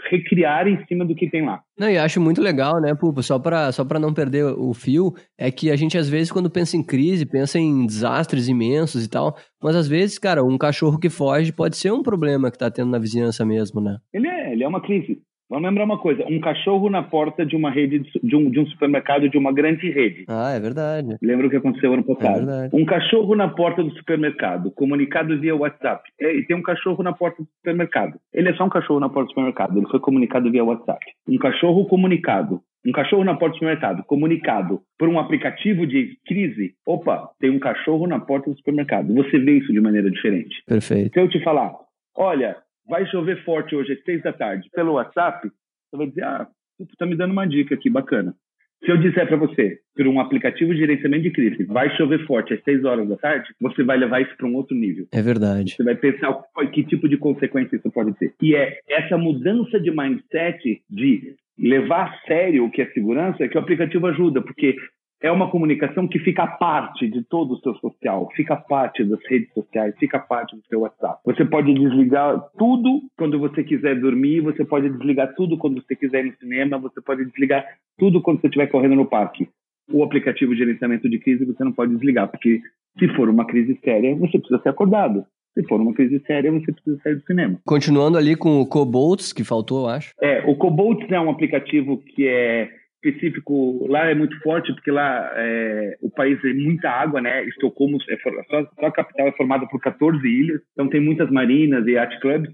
recriar 0.10 0.68
em 0.68 0.86
cima 0.86 1.06
do 1.06 1.16
que 1.16 1.30
tem 1.30 1.46
lá. 1.46 1.62
Não, 1.78 1.90
e 1.90 1.98
acho 1.98 2.22
muito 2.22 2.42
legal, 2.42 2.80
né, 2.80 2.94
Pupo, 2.94 3.24
só 3.24 3.40
para 3.40 3.72
só 3.72 3.84
não 4.00 4.14
perder 4.14 4.46
o 4.46 4.74
fio, 4.74 5.14
é 5.38 5.52
que 5.52 5.72
a 5.72 5.76
gente 5.76 5.98
às 5.98 6.08
vezes 6.08 6.32
quando 6.32 6.50
pensa 6.50 6.78
em 6.78 6.84
crise, 6.84 7.26
pensa 7.26 7.60
em 7.60 7.86
desastres 7.86 8.48
imensos 8.48 9.04
e 9.06 9.10
tal, 9.10 9.36
mas 9.62 9.76
às 9.76 9.88
vezes, 9.88 10.18
cara, 10.20 10.44
um 10.44 10.58
cachorro 10.58 11.00
que 11.00 11.10
foge 11.10 11.52
pode 11.52 11.78
ser 11.78 11.92
um 11.92 12.04
problema 12.04 12.52
que 12.52 12.58
tá 12.58 12.70
tendo 12.70 12.92
na 12.92 13.00
vizinhança 13.00 13.46
mesmo, 13.46 13.82
né? 13.82 13.98
Ele 14.14 14.28
é, 14.28 14.54
ele 14.54 14.64
é 14.64 14.68
uma 14.68 14.82
crise. 14.82 15.22
Vamos 15.52 15.68
lembrar 15.68 15.84
uma 15.84 15.98
coisa: 15.98 16.26
um 16.30 16.40
cachorro 16.40 16.90
na 16.90 17.04
porta 17.04 17.46
de 17.46 17.58
uma 17.58 17.70
rede 17.70 18.00
de 18.24 18.36
um, 18.38 18.50
de 18.50 18.58
um 18.58 18.66
supermercado 18.68 19.28
de 19.28 19.38
uma 19.38 19.52
grande 19.52 19.92
rede. 19.92 20.24
Ah, 20.30 20.52
é 20.52 20.60
verdade. 20.62 21.18
Lembra 21.22 21.48
o 21.48 21.50
que 21.50 21.58
aconteceu 21.58 21.94
ano 21.94 22.06
passado? 22.06 22.36
É 22.36 22.38
verdade. 22.38 22.76
Um 22.76 22.86
cachorro 22.86 23.36
na 23.36 23.50
porta 23.50 23.84
do 23.84 23.92
supermercado, 23.92 24.72
comunicado 24.72 25.38
via 25.38 25.54
WhatsApp. 25.54 26.10
É, 26.22 26.34
e 26.38 26.48
tem 26.48 26.56
um 26.56 26.62
cachorro 26.64 27.04
na 27.04 27.12
porta 27.12 27.44
do 27.44 27.50
supermercado. 27.58 28.18
Ele 28.34 28.48
é 28.48 28.54
só 28.54 28.64
um 28.64 28.70
cachorro 28.70 29.02
na 29.02 29.10
porta 29.10 29.26
do 29.26 29.30
supermercado. 29.32 29.78
Ele 29.78 29.88
foi 29.88 30.00
comunicado 30.00 30.50
via 30.50 30.64
WhatsApp. 30.64 31.06
Um 31.28 31.38
cachorro 31.38 31.86
comunicado 31.86 32.62
um 32.84 32.92
cachorro 32.92 33.24
na 33.24 33.36
porta 33.36 33.54
do 33.54 33.60
supermercado, 33.60 34.04
comunicado 34.06 34.82
por 34.98 35.08
um 35.08 35.20
aplicativo 35.20 35.86
de 35.86 36.18
crise, 36.26 36.74
opa, 36.84 37.30
tem 37.40 37.52
um 37.52 37.60
cachorro 37.60 38.08
na 38.08 38.20
porta 38.20 38.50
do 38.50 38.58
supermercado. 38.58 39.14
Você 39.14 39.38
vê 39.38 39.60
isso 39.60 39.72
de 39.72 39.80
maneira 39.80 40.10
diferente. 40.10 40.64
Perfeito. 40.66 41.14
Se 41.14 41.20
eu 41.20 41.30
te 41.30 41.44
falar, 41.44 41.76
olha, 42.18 42.58
vai 42.88 43.06
chover 43.08 43.44
forte 43.44 43.76
hoje 43.76 43.94
às 43.94 44.04
seis 44.04 44.22
da 44.22 44.34
tarde, 44.34 44.70
pelo 44.74 44.94
WhatsApp, 44.94 45.48
você 45.48 45.98
vai 45.98 46.08
dizer, 46.08 46.24
ah, 46.24 46.48
tu 46.78 46.98
tá 46.98 47.06
me 47.06 47.16
dando 47.16 47.32
uma 47.32 47.48
dica 47.48 47.76
aqui, 47.76 47.90
bacana. 47.90 48.36
Se 48.84 48.90
eu 48.90 48.98
disser 48.98 49.28
para 49.28 49.38
você, 49.38 49.78
por 49.96 50.08
um 50.08 50.20
aplicativo 50.20 50.74
de 50.74 50.80
gerenciamento 50.80 51.24
de 51.24 51.32
crise, 51.32 51.64
vai 51.66 51.96
chover 51.96 52.26
forte 52.26 52.56
às 52.56 52.64
6 52.64 52.84
horas 52.84 53.08
da 53.08 53.16
tarde, 53.16 53.54
você 53.62 53.84
vai 53.84 53.96
levar 53.96 54.22
isso 54.22 54.36
para 54.36 54.48
um 54.48 54.56
outro 54.56 54.76
nível. 54.76 55.06
É 55.14 55.22
verdade. 55.22 55.76
Você 55.76 55.84
vai 55.84 55.96
pensar 55.96 56.36
que 56.74 56.84
tipo 56.84 57.08
de 57.08 57.18
consequência 57.18 57.76
isso 57.76 57.92
pode 57.92 58.14
ter. 58.18 58.34
E 58.42 58.56
é 58.56 58.80
essa 58.90 59.20
mudança 59.20 59.80
de 59.80 59.92
mindset 59.92 60.82
de 60.90 61.36
levar 61.60 62.10
a 62.10 62.26
sério 62.26 62.66
o 62.66 62.72
que 62.72 62.82
é 62.82 62.88
segurança 62.88 63.48
que 63.48 63.56
o 63.56 63.62
aplicativo 63.62 64.08
ajuda, 64.08 64.42
porque 64.42 64.76
é 65.22 65.32
uma 65.32 65.50
comunicação 65.50 66.08
que 66.08 66.20
fica 66.20 66.48
parte 66.48 67.08
de 67.08 67.24
todo 67.24 67.54
o 67.54 67.60
seu 67.60 67.76
social, 67.76 68.28
fica 68.36 68.56
parte 68.56 69.04
das 69.04 69.20
redes 69.30 69.54
sociais, 69.54 69.94
fica 70.00 70.20
parte 70.20 70.56
do 70.56 70.64
seu 70.68 70.80
WhatsApp. 70.80 71.20
Você 71.24 71.46
pode 71.46 71.74
desligar 71.74 72.44
tudo 72.58 73.02
quando 73.16 73.40
você 73.40 73.64
quiser 73.64 74.00
dormir, 74.00 74.42
você 74.42 74.66
pode 74.66 74.90
desligar 74.90 75.34
tudo 75.36 75.58
quando 75.58 75.82
você 75.82 75.96
quiser 75.96 76.26
ir 76.26 76.32
no 76.32 76.38
cinema, 76.38 76.80
você 76.80 77.00
pode 77.00 77.24
desligar 77.26 77.64
tudo 78.00 78.22
quando 78.22 78.42
você 78.42 78.48
estiver 78.48 78.68
correndo 78.68 78.96
no 78.96 79.06
parque. 79.06 79.48
O 79.92 80.04
aplicativo 80.04 80.54
de 80.54 80.60
gerenciamento 80.60 81.08
de 81.08 81.20
crise 81.20 81.46
você 81.46 81.64
não 81.64 81.72
pode 81.72 81.94
desligar, 81.94 82.28
porque 82.28 82.60
se 82.98 83.08
for 83.10 83.30
uma 83.30 83.46
crise 83.46 83.80
séria, 83.84 84.16
você 84.16 84.40
precisa 84.40 84.62
ser 84.62 84.70
acordado. 84.70 85.24
Se 85.54 85.64
for 85.68 85.82
uma 85.82 85.94
crise 85.94 86.20
séria, 86.26 86.52
você 86.52 86.72
precisa 86.72 86.98
sair 87.04 87.16
do 87.16 87.26
cinema. 87.26 87.60
Continuando 87.66 88.18
ali 88.18 88.38
com 88.38 88.62
o 88.62 88.66
Cobolts, 88.66 89.34
que 89.34 89.44
faltou, 89.44 89.82
eu 89.82 89.90
acho. 89.90 90.14
É, 90.22 90.44
o 90.48 90.56
Cobolts 90.56 91.12
é 91.12 91.20
um 91.20 91.30
aplicativo 91.30 91.98
que 91.98 92.26
é 92.26 92.70
específico 93.04 93.88
lá 93.88 94.10
é 94.10 94.16
muito 94.16 94.40
forte 94.42 94.72
porque 94.74 94.92
lá 94.92 95.32
é, 95.36 95.98
o 96.02 96.10
país 96.10 96.40
tem 96.42 96.54
muita 96.54 96.90
água, 96.90 97.20
né? 97.20 97.44
Estocolmo 97.46 97.98
é 98.10 98.18
só, 98.18 98.64
só, 98.80 98.86
a 98.86 98.92
capital 98.92 99.28
é 99.28 99.32
formada 99.32 99.68
por 99.68 99.82
14 99.82 100.26
ilhas, 100.28 100.62
então 100.74 100.88
tem 100.88 101.02
muitas 101.02 101.30
marinas 101.32 101.86
e 101.88 101.92
yacht 101.92 102.20
clubs. 102.20 102.50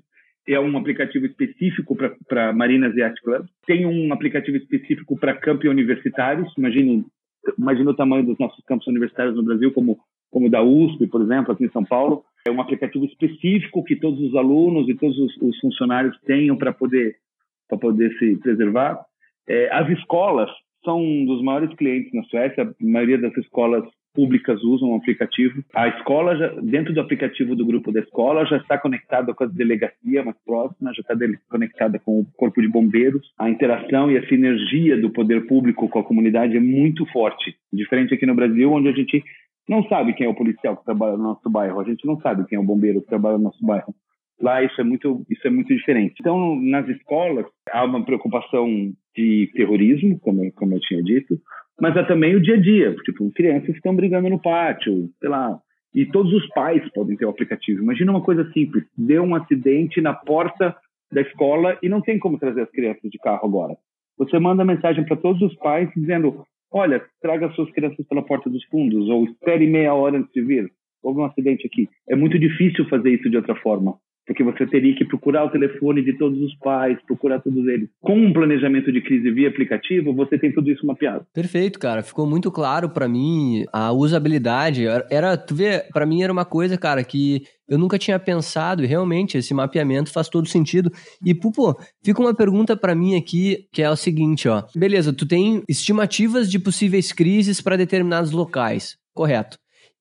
É 0.48 0.58
um 0.58 0.78
aplicativo 0.78 1.26
específico 1.26 1.98
para 2.28 2.54
marinas 2.54 2.96
e 2.96 3.02
yacht 3.02 3.22
clubs. 3.22 3.50
Tem 3.66 3.86
um 3.86 4.14
aplicativo 4.14 4.56
específico 4.56 5.20
para 5.20 5.36
campos 5.36 5.70
universitários. 5.70 6.52
Imagine, 6.58 7.06
imagine 7.60 7.90
o 7.90 7.94
tamanho 7.94 8.26
dos 8.26 8.40
nossos 8.40 8.64
campos 8.64 8.88
universitários 8.88 9.36
no 9.36 9.44
Brasil, 9.44 9.74
como 9.74 10.00
como 10.30 10.50
da 10.50 10.62
USP, 10.62 11.08
por 11.08 11.22
exemplo, 11.22 11.54
aqui 11.54 11.64
em 11.64 11.72
São 11.72 11.86
Paulo. 11.86 12.24
É 12.46 12.52
um 12.52 12.62
aplicativo 12.62 13.06
específico 13.06 13.84
que 13.84 13.96
todos 13.96 14.20
os 14.20 14.36
alunos 14.36 14.88
e 14.90 14.94
todos 14.94 15.18
os, 15.18 15.38
os 15.38 15.60
funcionários 15.60 16.18
tenham 16.26 16.58
para 16.58 16.74
poder 16.74 17.16
para 17.68 17.78
poder 17.78 18.14
se 18.18 18.38
preservar. 18.38 19.06
É, 19.48 19.70
as 19.72 19.90
escolas 19.90 20.50
são 20.84 21.02
um 21.02 21.26
dos 21.26 21.42
maiores 21.42 21.74
clientes 21.76 22.14
na 22.14 22.24
Suécia. 22.24 22.64
A 22.64 22.68
maioria 22.80 23.18
das 23.18 23.36
escolas 23.38 23.84
públicas 24.14 24.64
usam 24.64 24.90
o 24.90 24.96
aplicativo. 24.96 25.64
A 25.76 25.88
escola, 25.90 26.36
já, 26.36 26.48
dentro 26.62 26.92
do 26.92 27.00
aplicativo 27.00 27.56
do 27.56 27.66
grupo 27.66 27.92
da 27.92 28.00
escola, 28.00 28.46
já 28.46 28.58
está 28.58 28.76
conectada 28.76 29.32
com 29.32 29.44
a 29.44 29.48
delegacia 29.48 30.24
mais 30.24 30.38
próxima, 30.44 30.92
já 30.94 31.02
está 31.02 31.14
conectada 31.48 32.00
com 32.00 32.22
o 32.22 32.26
corpo 32.36 32.60
de 32.60 32.68
bombeiros. 32.68 33.32
A 33.38 33.48
interação 33.48 34.10
e 34.10 34.18
a 34.18 34.28
sinergia 34.28 35.00
do 35.00 35.12
poder 35.12 35.46
público 35.46 35.88
com 35.88 36.00
a 36.00 36.04
comunidade 36.04 36.58
é 36.58 36.60
muito 36.60 37.06
forte. 37.08 37.56
Diferente 37.72 38.16
aqui 38.16 38.26
no 38.26 38.34
Brasil, 38.34 38.72
onde 38.72 38.90
a 38.90 38.94
gente 38.94 39.24
não 39.70 39.84
sabe 39.84 40.14
quem 40.14 40.26
é 40.26 40.30
o 40.30 40.36
policial 40.36 40.78
que 40.78 40.86
trabalha 40.86 41.16
no 41.16 41.24
nosso 41.24 41.48
bairro, 41.48 41.80
a 41.80 41.84
gente 41.84 42.06
não 42.08 42.20
sabe 42.20 42.46
quem 42.48 42.58
é 42.58 42.60
o 42.60 42.66
bombeiro 42.66 43.02
que 43.02 43.08
trabalha 43.08 43.38
no 43.38 43.44
nosso 43.44 43.64
bairro. 43.64 43.94
Lá 44.42 44.64
isso 44.64 44.80
é 44.80 44.84
muito 44.84 45.26
isso 45.30 45.48
é 45.48 45.50
muito 45.50 45.76
diferente. 45.76 46.16
Então 46.20 46.56
nas 46.62 46.88
escolas 46.90 47.46
há 47.72 47.84
uma 47.84 48.06
preocupação 48.06 48.68
de 49.16 49.50
terrorismo, 49.54 50.20
como 50.20 50.52
como 50.54 50.76
eu 50.76 50.80
tinha 50.80 51.02
dito, 51.02 51.40
mas 51.80 51.98
há 51.98 52.04
também 52.04 52.36
o 52.36 52.42
dia 52.42 52.56
a 52.56 52.62
dia, 52.62 52.96
tipo 53.04 53.32
crianças 53.32 53.76
estão 53.76 53.96
brigando 53.96 54.30
no 54.30 54.42
pátio, 54.42 55.10
sei 55.20 55.30
lá. 55.30 55.60
E 55.94 56.06
todos 56.06 56.32
os 56.34 56.48
pais 56.50 56.88
podem 56.94 57.18
ter 57.18 57.26
o 57.26 57.30
aplicativo. 57.30 57.82
Imagina 57.82 58.12
uma 58.12 58.22
coisa 58.22 58.48
simples: 58.52 58.84
deu 58.96 59.24
um 59.24 59.34
acidente 59.34 60.00
na 60.02 60.14
porta 60.14 60.76
da 61.12 61.22
escola 61.22 61.78
e 61.82 61.90
não 61.90 62.02
tem 62.02 62.20
como 62.20 62.38
trazer 62.38 62.62
as 62.62 62.72
crianças 62.72 63.10
de 63.10 63.18
carro 63.18 63.46
agora. 63.46 63.76
Você 64.20 64.38
manda 64.38 64.66
mensagem 64.66 65.04
para 65.04 65.18
todos 65.18 65.42
os 65.42 65.56
pais 65.56 65.90
dizendo: 65.96 66.46
olha, 66.72 67.04
traga 67.22 67.50
suas 67.54 67.72
crianças 67.72 68.06
pela 68.08 68.22
porta 68.22 68.52
dos 68.52 68.64
fundos 68.66 69.10
ou 69.10 69.26
espere 69.26 69.66
meia 69.66 69.96
hora 69.96 70.18
antes 70.20 70.32
de 70.32 70.42
vir. 70.42 70.72
Houve 71.02 71.22
um 71.22 71.26
acidente 71.26 71.66
aqui. 71.66 71.90
É 72.08 72.16
muito 72.16 72.38
difícil 72.38 72.88
fazer 72.90 73.12
isso 73.12 73.30
de 73.30 73.38
outra 73.38 73.56
forma 73.56 73.98
porque 74.28 74.44
você 74.44 74.68
teria 74.68 74.94
que 74.94 75.06
procurar 75.06 75.46
o 75.46 75.50
telefone 75.50 76.04
de 76.04 76.18
todos 76.18 76.40
os 76.42 76.54
pais, 76.56 76.98
procurar 77.08 77.40
todos 77.40 77.66
eles. 77.66 77.90
Com 78.02 78.20
um 78.20 78.34
planejamento 78.34 78.92
de 78.92 79.02
crise 79.02 79.32
via 79.32 79.48
aplicativo, 79.48 80.14
você 80.14 80.38
tem 80.38 80.52
tudo 80.52 80.70
isso 80.70 80.86
mapeado. 80.86 81.26
Perfeito, 81.34 81.80
cara. 81.80 82.04
Ficou 82.04 82.28
muito 82.28 82.52
claro 82.52 82.90
para 82.90 83.08
mim 83.08 83.64
a 83.72 83.94
usabilidade. 83.94 84.86
Era, 85.10 85.38
tu 85.38 85.56
vê, 85.56 85.84
para 85.94 86.06
mim 86.06 86.22
era 86.22 86.32
uma 86.32 86.44
coisa, 86.44 86.78
cara, 86.78 87.04
que 87.06 87.44
eu 87.70 87.78
nunca 87.78 87.98
tinha 87.98 88.20
pensado 88.20 88.84
e 88.84 88.88
realmente 88.88 89.38
esse 89.38 89.54
mapeamento 89.54 90.12
faz 90.12 90.28
todo 90.28 90.48
sentido. 90.48 90.92
E, 91.26 91.34
pô, 91.34 91.74
fica 92.04 92.22
uma 92.22 92.36
pergunta 92.36 92.76
para 92.76 92.94
mim 92.94 93.16
aqui, 93.16 93.66
que 93.72 93.82
é 93.82 93.90
o 93.90 93.96
seguinte, 93.96 94.50
ó. 94.50 94.64
Beleza, 94.76 95.14
tu 95.14 95.26
tem 95.26 95.64
estimativas 95.70 96.52
de 96.52 96.60
possíveis 96.60 97.14
crises 97.14 97.62
para 97.62 97.78
determinados 97.78 98.32
locais, 98.32 98.98
correto? 99.14 99.58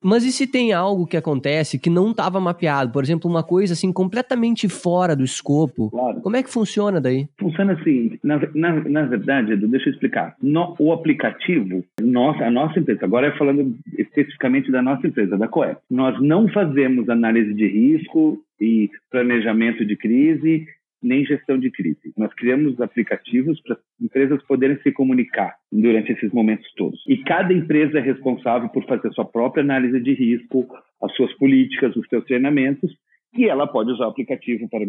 Mas 0.07 0.25
e 0.25 0.31
se 0.31 0.47
tem 0.47 0.73
algo 0.73 1.05
que 1.05 1.17
acontece 1.17 1.81
que 1.81 1.91
não 1.91 2.13
estava 2.13 2.39
mapeado? 2.39 2.93
Por 2.93 3.03
exemplo, 3.03 3.29
uma 3.29 3.43
coisa 3.43 3.73
assim 3.73 3.93
completamente 3.93 4.69
fora 4.69 5.17
do 5.17 5.25
escopo. 5.25 5.91
Claro. 5.91 6.21
Como 6.21 6.37
é 6.37 6.45
que 6.45 6.49
funciona 6.49 7.01
daí? 7.01 7.27
Funciona 7.41 7.73
assim. 7.73 8.17
Na, 8.23 8.41
na, 8.55 8.89
na 8.89 9.03
verdade, 9.03 9.55
Edu, 9.55 9.67
deixa 9.67 9.89
eu 9.89 9.93
explicar. 9.93 10.37
No, 10.41 10.77
o 10.79 10.93
aplicativo, 10.93 11.85
nossa, 12.01 12.45
a 12.45 12.51
nossa 12.53 12.79
empresa, 12.79 13.05
agora 13.05 13.27
é 13.27 13.37
falando 13.37 13.77
especificamente 13.99 14.71
da 14.71 14.81
nossa 14.81 15.09
empresa, 15.09 15.37
da 15.37 15.49
Coep, 15.49 15.77
nós 15.91 16.23
não 16.23 16.47
fazemos 16.51 17.09
análise 17.09 17.53
de 17.53 17.67
risco 17.67 18.39
e 18.61 18.89
planejamento 19.11 19.85
de 19.85 19.97
crise 19.97 20.69
nem 21.07 21.25
gestão 21.25 21.59
de 21.59 21.71
crise. 21.71 22.13
Nós 22.17 22.35
criamos 22.35 22.81
aplicativos 22.81 23.61
para 23.63 23.79
empresas 24.01 24.43
poderem 24.43 24.79
se 24.83 24.91
comunicar 24.91 25.55
durante 25.71 26.13
esses 26.13 26.33
momentos 26.33 26.67
todos. 26.77 27.01
E 27.07 27.19
cada 27.19 27.53
empresa 27.53 27.99
é 27.99 28.03
responsável 28.03 28.69
por 28.69 28.85
fazer 28.87 29.13
sua 29.13 29.25
própria 29.25 29.63
análise 29.63 30.01
de 30.01 30.13
risco, 30.13 30.67
as 31.03 31.15
suas 31.15 31.33
políticas, 31.35 31.95
os 31.95 32.07
seus 32.09 32.25
treinamentos 32.25 32.93
e 33.37 33.49
ela 33.49 33.67
pode 33.67 33.91
usar 33.91 34.07
o 34.07 34.11
aplicativo 34.11 34.69
para 34.69 34.85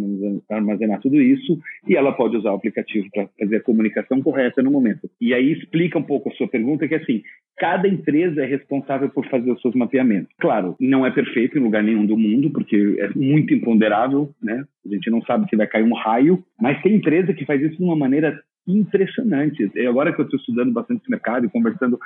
armazenar 0.56 1.02
tudo 1.02 1.22
isso, 1.22 1.60
e 1.88 1.96
ela 1.96 2.12
pode 2.12 2.38
usar 2.38 2.52
o 2.52 2.56
aplicativo 2.56 3.08
para 3.14 3.28
fazer 3.40 3.58
a 3.58 3.64
comunicação 3.64 4.22
correta 4.22 4.62
no 4.62 4.72
momento. 4.72 5.10
E 5.20 5.34
aí 5.34 5.52
explica 5.52 6.00
um 6.00 6.04
pouco 6.04 6.30
a 6.30 6.34
sua 6.34 6.48
pergunta, 6.48 6.88
que 6.88 6.96
é 6.96 6.98
assim, 6.98 7.22
cada 7.58 7.88
empresa 7.88 8.44
é 8.44 8.46
responsável 8.46 9.10
por 9.10 9.28
fazer 9.28 9.52
os 9.52 9.62
seus 9.62 9.76
mapeamentos. 9.76 10.34
Claro, 10.40 10.76
não 10.80 11.06
é 11.06 11.12
perfeito 11.12 11.58
em 11.58 11.62
lugar 11.62 11.84
nenhum 11.84 12.06
do 12.06 12.18
mundo, 12.18 12.50
porque 12.50 12.98
é 13.00 13.10
muito 13.16 13.54
imponderável, 13.54 14.30
né? 14.42 14.64
A 14.86 14.94
gente 14.94 15.10
não 15.10 15.22
sabe 15.24 15.50
se 15.50 15.56
vai 15.56 15.68
cair 15.68 15.84
um 15.84 15.94
raio, 15.94 16.44
mas 16.60 16.82
tem 16.82 16.96
empresa 16.96 17.34
que 17.34 17.46
faz 17.46 17.62
isso 17.62 17.78
de 17.78 17.84
uma 17.84 17.96
maneira 17.96 18.40
impressionante. 18.68 19.72
E 19.76 19.88
agora 19.88 20.14
que 20.14 20.20
eu 20.20 20.26
estou 20.26 20.40
estudando 20.40 20.74
bastante 20.74 21.02
esse 21.02 21.10
mercado 21.10 21.46
e 21.46 21.50
conversando, 21.50 21.98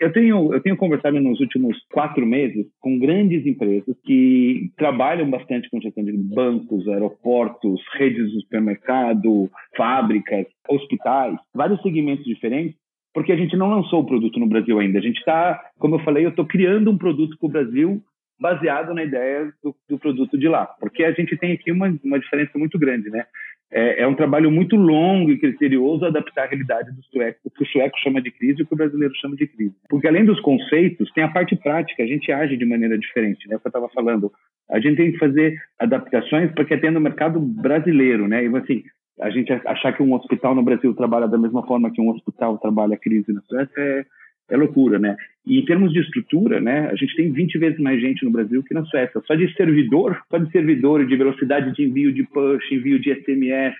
eu 0.00 0.12
tenho 0.12 0.52
eu 0.52 0.60
tenho 0.60 0.76
conversado 0.76 1.20
nos 1.20 1.40
últimos 1.40 1.76
quatro 1.92 2.26
meses 2.26 2.66
com 2.80 2.98
grandes 2.98 3.46
empresas 3.46 3.96
que 4.04 4.70
trabalham 4.76 5.30
bastante 5.30 5.70
com 5.70 5.80
gestão 5.80 6.04
de 6.04 6.12
bancos, 6.12 6.88
aeroportos, 6.88 7.80
redes 7.94 8.30
de 8.32 8.40
supermercado, 8.40 9.50
fábricas, 9.76 10.46
hospitais, 10.68 11.36
vários 11.54 11.80
segmentos 11.82 12.24
diferentes. 12.24 12.78
Porque 13.12 13.32
a 13.32 13.36
gente 13.36 13.56
não 13.56 13.68
lançou 13.68 14.00
o 14.00 14.06
produto 14.06 14.38
no 14.38 14.46
Brasil 14.46 14.78
ainda. 14.78 14.98
A 14.98 15.02
gente 15.02 15.18
está, 15.18 15.60
como 15.78 15.96
eu 15.96 16.00
falei, 16.00 16.24
eu 16.24 16.30
estou 16.30 16.46
criando 16.46 16.90
um 16.90 16.98
produto 16.98 17.36
para 17.38 17.46
o 17.46 17.50
Brasil 17.50 18.00
baseado 18.40 18.94
na 18.94 19.04
ideia 19.04 19.52
do, 19.62 19.76
do, 19.88 19.98
produto 19.98 20.38
de 20.38 20.48
lá. 20.48 20.64
Porque 20.80 21.04
a 21.04 21.12
gente 21.12 21.36
tem 21.36 21.52
aqui 21.52 21.70
uma, 21.70 21.94
uma 22.02 22.18
diferença 22.18 22.58
muito 22.58 22.78
grande, 22.78 23.10
né? 23.10 23.26
É, 23.72 24.02
é, 24.02 24.06
um 24.06 24.14
trabalho 24.14 24.50
muito 24.50 24.74
longo 24.74 25.30
e 25.30 25.38
criterioso 25.38 26.04
adaptar 26.04 26.44
a 26.44 26.48
realidade 26.48 26.90
do 26.90 27.02
sueco, 27.04 27.38
o 27.44 27.50
que 27.50 27.62
o 27.62 27.66
sueco 27.66 27.98
chama 27.98 28.20
de 28.20 28.30
crise 28.30 28.60
e 28.60 28.62
o 28.62 28.66
que 28.66 28.74
o 28.74 28.76
brasileiro 28.76 29.14
chama 29.16 29.36
de 29.36 29.46
crise. 29.46 29.74
Porque 29.88 30.08
além 30.08 30.24
dos 30.24 30.40
conceitos, 30.40 31.10
tem 31.12 31.22
a 31.22 31.28
parte 31.28 31.54
prática, 31.56 32.02
a 32.02 32.06
gente 32.06 32.32
age 32.32 32.56
de 32.56 32.64
maneira 32.64 32.98
diferente, 32.98 33.48
né? 33.48 33.56
O 33.56 33.60
que 33.60 33.66
eu 33.66 33.70
estava 33.70 33.88
falando, 33.90 34.32
a 34.68 34.80
gente 34.80 34.96
tem 34.96 35.12
que 35.12 35.18
fazer 35.18 35.56
adaptações 35.78 36.50
para 36.52 36.64
que 36.64 36.74
atenda 36.74 36.98
o 36.98 37.02
mercado 37.02 37.38
brasileiro, 37.38 38.26
né? 38.26 38.44
E 38.44 38.56
assim, 38.56 38.82
a 39.20 39.30
gente 39.30 39.52
achar 39.52 39.92
que 39.92 40.02
um 40.02 40.14
hospital 40.14 40.54
no 40.54 40.62
Brasil 40.62 40.94
trabalha 40.94 41.28
da 41.28 41.38
mesma 41.38 41.64
forma 41.64 41.92
que 41.92 42.00
um 42.00 42.10
hospital 42.10 42.58
trabalha 42.58 42.94
a 42.94 42.98
crise 42.98 43.32
na 43.32 43.40
Suécia 43.42 43.72
é, 43.78 44.04
é 44.50 44.56
loucura, 44.56 44.98
né? 44.98 45.16
E 45.46 45.58
em 45.58 45.64
termos 45.64 45.92
de 45.92 46.00
estrutura, 46.00 46.60
né, 46.60 46.88
a 46.90 46.94
gente 46.96 47.16
tem 47.16 47.32
20 47.32 47.58
vezes 47.58 47.78
mais 47.78 48.00
gente 48.00 48.24
no 48.24 48.30
Brasil 48.30 48.62
que 48.62 48.74
na 48.74 48.84
Suécia. 48.84 49.20
Só 49.26 49.34
de 49.34 49.52
servidor, 49.54 50.20
só 50.30 50.38
de 50.38 50.50
servidor, 50.50 51.06
de 51.06 51.16
velocidade 51.16 51.74
de 51.74 51.84
envio 51.84 52.12
de 52.12 52.24
push, 52.24 52.70
envio 52.70 53.00
de 53.00 53.14
SMS, 53.14 53.76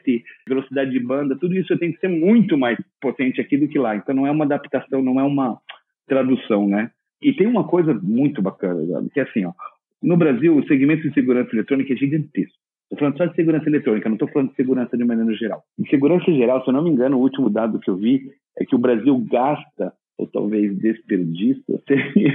velocidade 0.48 0.90
de 0.90 1.00
banda, 1.00 1.36
tudo 1.36 1.54
isso 1.56 1.76
tem 1.78 1.92
que 1.92 2.00
ser 2.00 2.08
muito 2.08 2.56
mais 2.56 2.78
potente 3.00 3.40
aqui 3.40 3.56
do 3.56 3.68
que 3.68 3.78
lá. 3.78 3.94
Então 3.96 4.14
não 4.14 4.26
é 4.26 4.30
uma 4.30 4.44
adaptação, 4.44 5.02
não 5.02 5.20
é 5.20 5.22
uma 5.22 5.58
tradução, 6.08 6.66
né? 6.66 6.90
E 7.22 7.32
tem 7.34 7.46
uma 7.46 7.64
coisa 7.64 7.92
muito 8.02 8.40
bacana, 8.40 8.80
que 9.12 9.20
é 9.20 9.24
assim, 9.24 9.44
ó, 9.44 9.52
no 10.02 10.16
Brasil 10.16 10.56
o 10.56 10.66
segmento 10.66 11.06
de 11.06 11.12
segurança 11.12 11.54
eletrônica 11.54 11.92
é 11.92 11.96
gigantesco. 11.96 12.58
Estou 12.84 12.98
falando 12.98 13.18
só 13.18 13.26
de 13.26 13.36
segurança 13.36 13.68
eletrônica, 13.68 14.08
não 14.08 14.16
estou 14.16 14.28
falando 14.28 14.50
de 14.50 14.56
segurança 14.56 14.96
de 14.96 15.04
maneira 15.04 15.32
geral. 15.34 15.62
Em 15.78 15.86
segurança 15.86 16.32
geral, 16.32 16.64
se 16.64 16.70
eu 16.70 16.72
não 16.72 16.82
me 16.82 16.90
engano, 16.90 17.18
o 17.18 17.20
último 17.20 17.48
dado 17.48 17.78
que 17.78 17.88
eu 17.88 17.96
vi 17.96 18.30
é 18.58 18.64
que 18.64 18.74
o 18.74 18.78
Brasil 18.78 19.16
gasta 19.30 19.92
ou 20.20 20.26
talvez 20.26 20.76
desperdiça, 20.78 21.82
seria, 21.88 22.32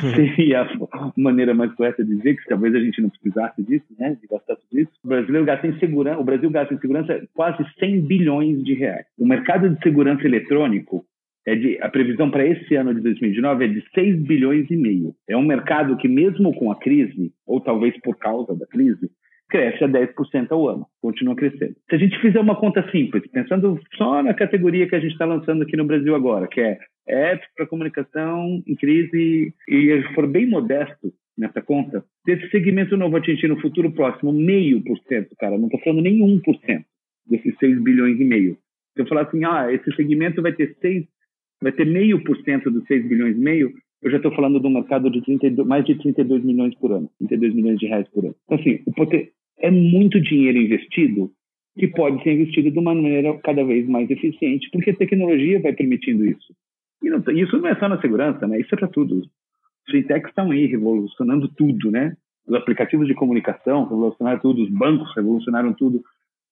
seria 0.00 0.62
a 0.62 1.12
maneira 1.16 1.54
mais 1.54 1.72
correta 1.74 2.04
de 2.04 2.16
dizer 2.16 2.36
que 2.36 2.48
talvez 2.48 2.74
a 2.74 2.80
gente 2.80 3.00
não 3.00 3.10
precisasse 3.10 3.62
disso, 3.62 3.86
né, 3.98 4.16
de 4.20 4.26
gastar 4.26 4.56
tudo 4.56 4.80
isso. 4.80 4.90
O 5.04 5.44
gasta 5.44 5.66
em 5.68 5.78
segurança, 5.78 6.18
o 6.18 6.24
Brasil 6.24 6.50
gasta 6.50 6.74
em 6.74 6.78
segurança 6.78 7.22
quase 7.32 7.64
100 7.78 8.00
bilhões 8.02 8.64
de 8.64 8.74
reais. 8.74 9.06
O 9.16 9.26
mercado 9.26 9.70
de 9.70 9.80
segurança 9.82 10.26
eletrônico 10.26 11.04
é 11.46 11.54
de, 11.54 11.78
a 11.80 11.88
previsão 11.88 12.30
para 12.30 12.46
esse 12.46 12.74
ano 12.74 12.94
de 12.94 13.00
2019 13.00 13.64
é 13.64 13.68
de 13.68 13.84
6 13.94 14.22
bilhões 14.22 14.68
e 14.70 14.76
meio. 14.76 15.14
É 15.28 15.36
um 15.36 15.46
mercado 15.46 15.96
que 15.96 16.08
mesmo 16.08 16.52
com 16.54 16.70
a 16.72 16.76
crise, 16.76 17.32
ou 17.46 17.60
talvez 17.60 17.98
por 18.00 18.16
causa 18.16 18.54
da 18.54 18.66
crise, 18.66 19.10
cresce 19.52 19.84
a 19.84 19.88
10% 19.88 20.50
ao 20.50 20.66
ano, 20.66 20.86
continua 21.02 21.36
crescendo. 21.36 21.74
Se 21.90 21.94
a 21.94 21.98
gente 21.98 22.18
fizer 22.20 22.40
uma 22.40 22.56
conta 22.56 22.90
simples, 22.90 23.22
pensando 23.30 23.78
só 23.96 24.22
na 24.22 24.32
categoria 24.32 24.88
que 24.88 24.94
a 24.94 24.98
gente 24.98 25.12
está 25.12 25.26
lançando 25.26 25.62
aqui 25.62 25.76
no 25.76 25.84
Brasil 25.84 26.14
agora, 26.14 26.48
que 26.48 26.58
é 26.58 26.78
apps 27.06 27.46
para 27.56 27.66
comunicação 27.66 28.62
em 28.66 28.74
crise, 28.74 29.54
e 29.68 30.02
for 30.14 30.26
bem 30.26 30.46
modesto 30.46 31.12
nessa 31.36 31.62
conta, 31.62 32.04
desse 32.26 32.48
segmento 32.50 32.96
novo 32.96 33.16
atingir 33.16 33.48
no 33.48 33.60
futuro 33.60 33.90
próximo 33.92 34.32
meio 34.32 34.82
por 34.82 34.98
cento, 35.08 35.34
cara, 35.38 35.58
não 35.58 35.66
estou 35.66 35.80
falando 35.80 36.02
nem 36.02 36.18
1% 36.20 36.84
desses 37.26 37.56
6 37.58 37.82
bilhões 37.82 38.20
e 38.20 38.24
meio. 38.24 38.56
Se 38.94 39.02
eu 39.02 39.06
falar 39.06 39.22
assim, 39.22 39.44
ah, 39.44 39.72
esse 39.72 39.90
segmento 39.96 40.42
vai 40.42 40.52
ter 40.52 40.76
6, 40.80 41.06
vai 41.62 41.72
ter 41.72 41.86
meio 41.86 42.22
por 42.22 42.36
cento 42.42 42.70
dos 42.70 42.84
6 42.86 43.08
bilhões 43.08 43.36
e 43.36 43.40
meio, 43.40 43.72
eu 44.02 44.10
já 44.10 44.16
estou 44.16 44.34
falando 44.34 44.60
de 44.60 44.66
um 44.66 44.74
mercado 44.74 45.08
de 45.08 45.22
32, 45.22 45.66
mais 45.66 45.84
de 45.84 45.94
32 45.94 46.44
milhões 46.44 46.74
por 46.74 46.92
ano, 46.92 47.08
32 47.18 47.54
milhões 47.54 47.78
de 47.78 47.86
reais 47.86 48.08
por 48.08 48.24
ano. 48.24 48.34
Então, 48.44 48.58
assim, 48.58 48.80
o, 48.86 48.92
é 49.60 49.70
muito 49.70 50.20
dinheiro 50.20 50.58
investido 50.58 51.30
que 51.78 51.88
pode 51.88 52.22
ser 52.22 52.32
investido 52.32 52.70
de 52.70 52.78
uma 52.78 52.94
maneira 52.94 53.38
cada 53.38 53.64
vez 53.64 53.88
mais 53.88 54.10
eficiente, 54.10 54.68
porque 54.72 54.90
a 54.90 54.96
tecnologia 54.96 55.60
vai 55.60 55.72
permitindo 55.72 56.26
isso. 56.26 56.54
E 57.02 57.10
não, 57.10 57.18
isso 57.32 57.58
não 57.58 57.68
é 57.68 57.74
só 57.76 57.88
na 57.88 58.00
segurança, 58.00 58.46
né? 58.46 58.60
Isso 58.60 58.74
é 58.74 58.78
para 58.78 58.88
tudo. 58.88 59.16
Os 59.16 59.90
fintechs 59.90 60.28
estão 60.28 60.50
aí 60.50 60.66
revolucionando 60.66 61.48
tudo, 61.48 61.90
né? 61.90 62.16
Os 62.46 62.54
aplicativos 62.54 63.06
de 63.06 63.14
comunicação 63.14 63.84
revolucionaram 63.84 64.40
tudo, 64.40 64.62
os 64.62 64.70
bancos 64.70 65.14
revolucionaram 65.14 65.72
tudo. 65.72 66.02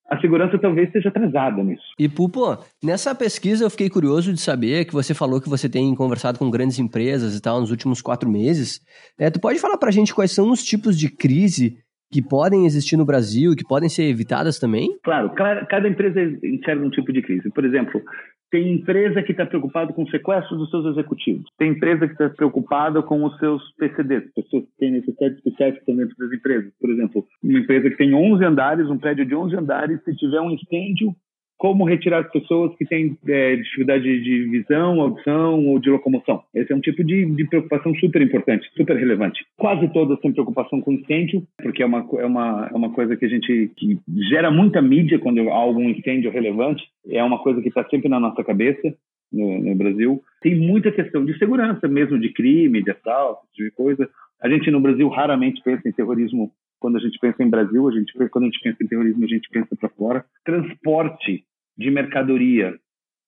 A 0.08 0.20
segurança 0.20 0.58
talvez 0.58 0.88
esteja 0.88 1.08
atrasada 1.08 1.62
nisso. 1.62 1.84
E, 1.96 2.08
Pupo, 2.08 2.58
nessa 2.82 3.14
pesquisa 3.14 3.64
eu 3.64 3.70
fiquei 3.70 3.88
curioso 3.88 4.32
de 4.32 4.40
saber 4.40 4.84
que 4.84 4.92
você 4.92 5.14
falou 5.14 5.40
que 5.40 5.48
você 5.48 5.68
tem 5.68 5.94
conversado 5.94 6.36
com 6.36 6.50
grandes 6.50 6.80
empresas 6.80 7.36
e 7.36 7.40
tal 7.40 7.60
nos 7.60 7.70
últimos 7.70 8.02
quatro 8.02 8.28
meses. 8.28 8.80
É, 9.16 9.30
tu 9.30 9.40
pode 9.40 9.60
falar 9.60 9.78
para 9.78 9.92
gente 9.92 10.12
quais 10.12 10.32
são 10.32 10.50
os 10.50 10.64
tipos 10.64 10.98
de 10.98 11.08
crise 11.08 11.78
que 12.10 12.20
podem 12.20 12.66
existir 12.66 12.96
no 12.96 13.04
Brasil 13.04 13.52
e 13.52 13.56
que 13.56 13.62
podem 13.62 13.88
ser 13.88 14.02
evitadas 14.02 14.58
também? 14.58 14.98
Claro, 15.04 15.32
cada 15.32 15.88
empresa 15.88 16.20
enxerga 16.42 16.84
um 16.84 16.90
tipo 16.90 17.12
de 17.12 17.22
crise. 17.22 17.48
Por 17.50 17.64
exemplo, 17.64 18.02
tem 18.50 18.72
empresa 18.72 19.22
que 19.22 19.32
está 19.32 19.46
preocupada 19.46 19.92
com 19.92 20.02
o 20.02 20.10
sequestro 20.10 20.56
dos 20.56 20.70
seus 20.70 20.86
executivos. 20.86 21.44
Tem 21.56 21.70
empresa 21.70 22.06
que 22.06 22.12
está 22.12 22.28
preocupada 22.28 23.02
com 23.02 23.24
os 23.24 23.38
seus 23.38 23.62
PCDs, 23.76 24.32
pessoas 24.34 24.64
que 24.64 24.76
têm 24.78 24.92
necessidades 24.92 25.38
específicas 25.38 25.96
dentro 25.96 26.16
das 26.18 26.32
empresas. 26.32 26.72
Por 26.80 26.90
exemplo, 26.90 27.26
uma 27.42 27.58
empresa 27.58 27.90
que 27.90 27.96
tem 27.96 28.14
11 28.14 28.44
andares, 28.44 28.90
um 28.90 28.98
prédio 28.98 29.24
de 29.24 29.34
11 29.34 29.56
andares, 29.56 30.02
se 30.04 30.14
tiver 30.16 30.40
um 30.40 30.50
incêndio, 30.50 31.14
como 31.60 31.84
retirar 31.84 32.20
as 32.20 32.32
pessoas 32.32 32.74
que 32.76 32.86
têm 32.86 33.18
é, 33.28 33.54
dificuldade 33.54 34.22
de 34.22 34.44
visão, 34.48 34.98
audição 34.98 35.66
ou 35.66 35.78
de 35.78 35.90
locomoção. 35.90 36.42
Esse 36.54 36.72
é 36.72 36.74
um 36.74 36.80
tipo 36.80 37.04
de, 37.04 37.26
de, 37.26 37.46
preocupação 37.48 37.94
super 37.96 38.22
importante, 38.22 38.66
super 38.74 38.96
relevante. 38.96 39.44
Quase 39.58 39.86
todas 39.92 40.18
têm 40.20 40.32
preocupação 40.32 40.80
com 40.80 40.94
incêndio, 40.94 41.46
porque 41.62 41.82
é 41.82 41.86
uma, 41.86 42.08
é 42.18 42.24
uma, 42.24 42.70
é 42.72 42.74
uma 42.74 42.90
coisa 42.94 43.14
que 43.14 43.26
a 43.26 43.28
gente 43.28 43.70
que 43.76 43.98
gera 44.30 44.50
muita 44.50 44.80
mídia 44.80 45.18
quando 45.18 45.50
há 45.50 45.54
algum 45.54 45.90
incêndio 45.90 46.30
relevante. 46.30 46.82
É 47.06 47.22
uma 47.22 47.42
coisa 47.42 47.60
que 47.60 47.68
está 47.68 47.84
sempre 47.90 48.08
na 48.08 48.18
nossa 48.18 48.42
cabeça. 48.42 48.94
No, 49.30 49.62
no, 49.62 49.76
Brasil 49.76 50.22
tem 50.40 50.58
muita 50.58 50.90
questão 50.90 51.26
de 51.26 51.36
segurança 51.38 51.86
mesmo, 51.86 52.18
de 52.18 52.32
crime, 52.32 52.82
de 52.82 52.90
assalto, 52.90 53.46
tipo 53.52 53.68
de 53.68 53.76
coisa. 53.76 54.08
A 54.42 54.48
gente 54.48 54.70
no 54.70 54.80
Brasil 54.80 55.06
raramente 55.08 55.60
pensa 55.62 55.86
em 55.86 55.92
terrorismo 55.92 56.50
quando 56.80 56.96
a 56.96 57.00
gente 57.00 57.18
pensa 57.20 57.42
em 57.44 57.50
Brasil, 57.50 57.86
a 57.86 57.92
gente 57.92 58.12
quando 58.30 58.44
a 58.44 58.46
gente 58.46 58.60
pensa 58.62 58.82
em 58.82 58.88
terrorismo 58.88 59.24
a 59.24 59.28
gente 59.28 59.48
pensa 59.50 59.76
para 59.76 59.90
fora. 59.90 60.24
Transporte 60.42 61.44
de 61.80 61.90
mercadoria. 61.90 62.74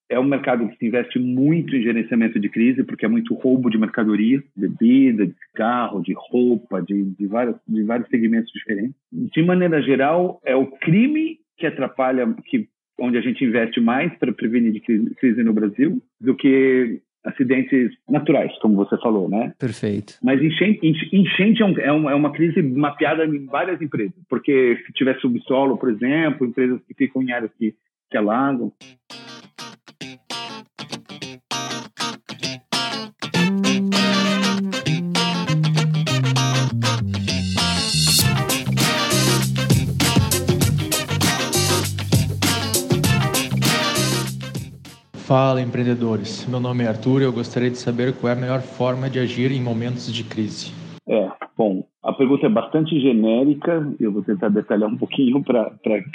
É 0.09 0.19
um 0.19 0.23
mercado 0.23 0.67
que 0.69 0.77
se 0.77 0.85
investe 0.85 1.17
muito 1.17 1.75
em 1.75 1.81
gerenciamento 1.81 2.39
de 2.39 2.47
crise, 2.47 2.83
porque 2.83 3.05
é 3.05 3.09
muito 3.09 3.33
roubo 3.33 3.69
de 3.69 3.79
mercadoria, 3.79 4.43
bebida, 4.55 5.25
de 5.25 5.33
carro, 5.55 6.03
de 6.03 6.13
roupa, 6.15 6.81
de, 6.81 7.03
de, 7.17 7.25
vários, 7.25 7.55
de 7.67 7.83
vários 7.83 8.07
segmentos 8.09 8.51
diferentes. 8.51 8.95
De 9.11 9.41
maneira 9.41 9.81
geral, 9.81 10.39
é 10.45 10.55
o 10.55 10.67
crime 10.67 11.39
que 11.57 11.65
atrapalha, 11.65 12.31
que, 12.45 12.67
onde 12.99 13.17
a 13.17 13.21
gente 13.21 13.43
investe 13.43 13.81
mais 13.81 14.13
para 14.19 14.31
prevenir 14.31 14.71
de 14.71 14.81
crise, 14.81 15.15
crise 15.15 15.43
no 15.43 15.53
Brasil, 15.53 15.99
do 16.21 16.35
que 16.35 17.01
acidentes 17.23 17.91
naturais, 18.07 18.51
como 18.59 18.75
você 18.75 18.97
falou, 18.97 19.29
né? 19.29 19.53
Perfeito. 19.57 20.15
Mas 20.21 20.41
enchente, 20.41 20.85
enchente 21.11 21.63
é, 21.63 21.91
um, 21.91 22.09
é, 22.09 22.13
uma 22.13 22.33
crise 22.33 22.61
mapeada 22.61 23.25
em 23.25 23.45
várias 23.45 23.81
empresas, 23.81 24.13
porque 24.29 24.77
se 24.85 24.93
tiver 24.93 25.17
subsolo, 25.19 25.77
por 25.77 25.89
exemplo, 25.89 26.45
empresas 26.45 26.81
que 26.85 26.93
ficam 26.93 27.23
em 27.23 27.31
áreas 27.31 27.51
que 27.57 27.73
que 28.13 28.17
alagam. 28.17 28.71
Fala, 45.15 45.59
empreendedores. 45.59 46.45
Meu 46.45 46.59
nome 46.59 46.83
é 46.83 46.87
Arthur 46.87 47.21
e 47.21 47.23
eu 47.23 47.33
gostaria 47.33 47.71
de 47.71 47.79
saber 47.79 48.13
qual 48.13 48.29
é 48.29 48.33
a 48.33 48.39
melhor 48.39 48.61
forma 48.61 49.09
de 49.09 49.17
agir 49.17 49.51
em 49.51 49.59
momentos 49.59 50.13
de 50.13 50.23
crise. 50.23 50.71
É, 51.09 51.31
bom, 51.57 51.85
a 52.03 52.11
pergunta 52.13 52.45
é 52.45 52.49
bastante 52.49 52.99
genérica, 52.99 53.93
eu 53.99 54.11
vou 54.11 54.23
tentar 54.23 54.49
detalhar 54.49 54.89
um 54.89 54.97
pouquinho 54.97 55.43
para 55.43 55.71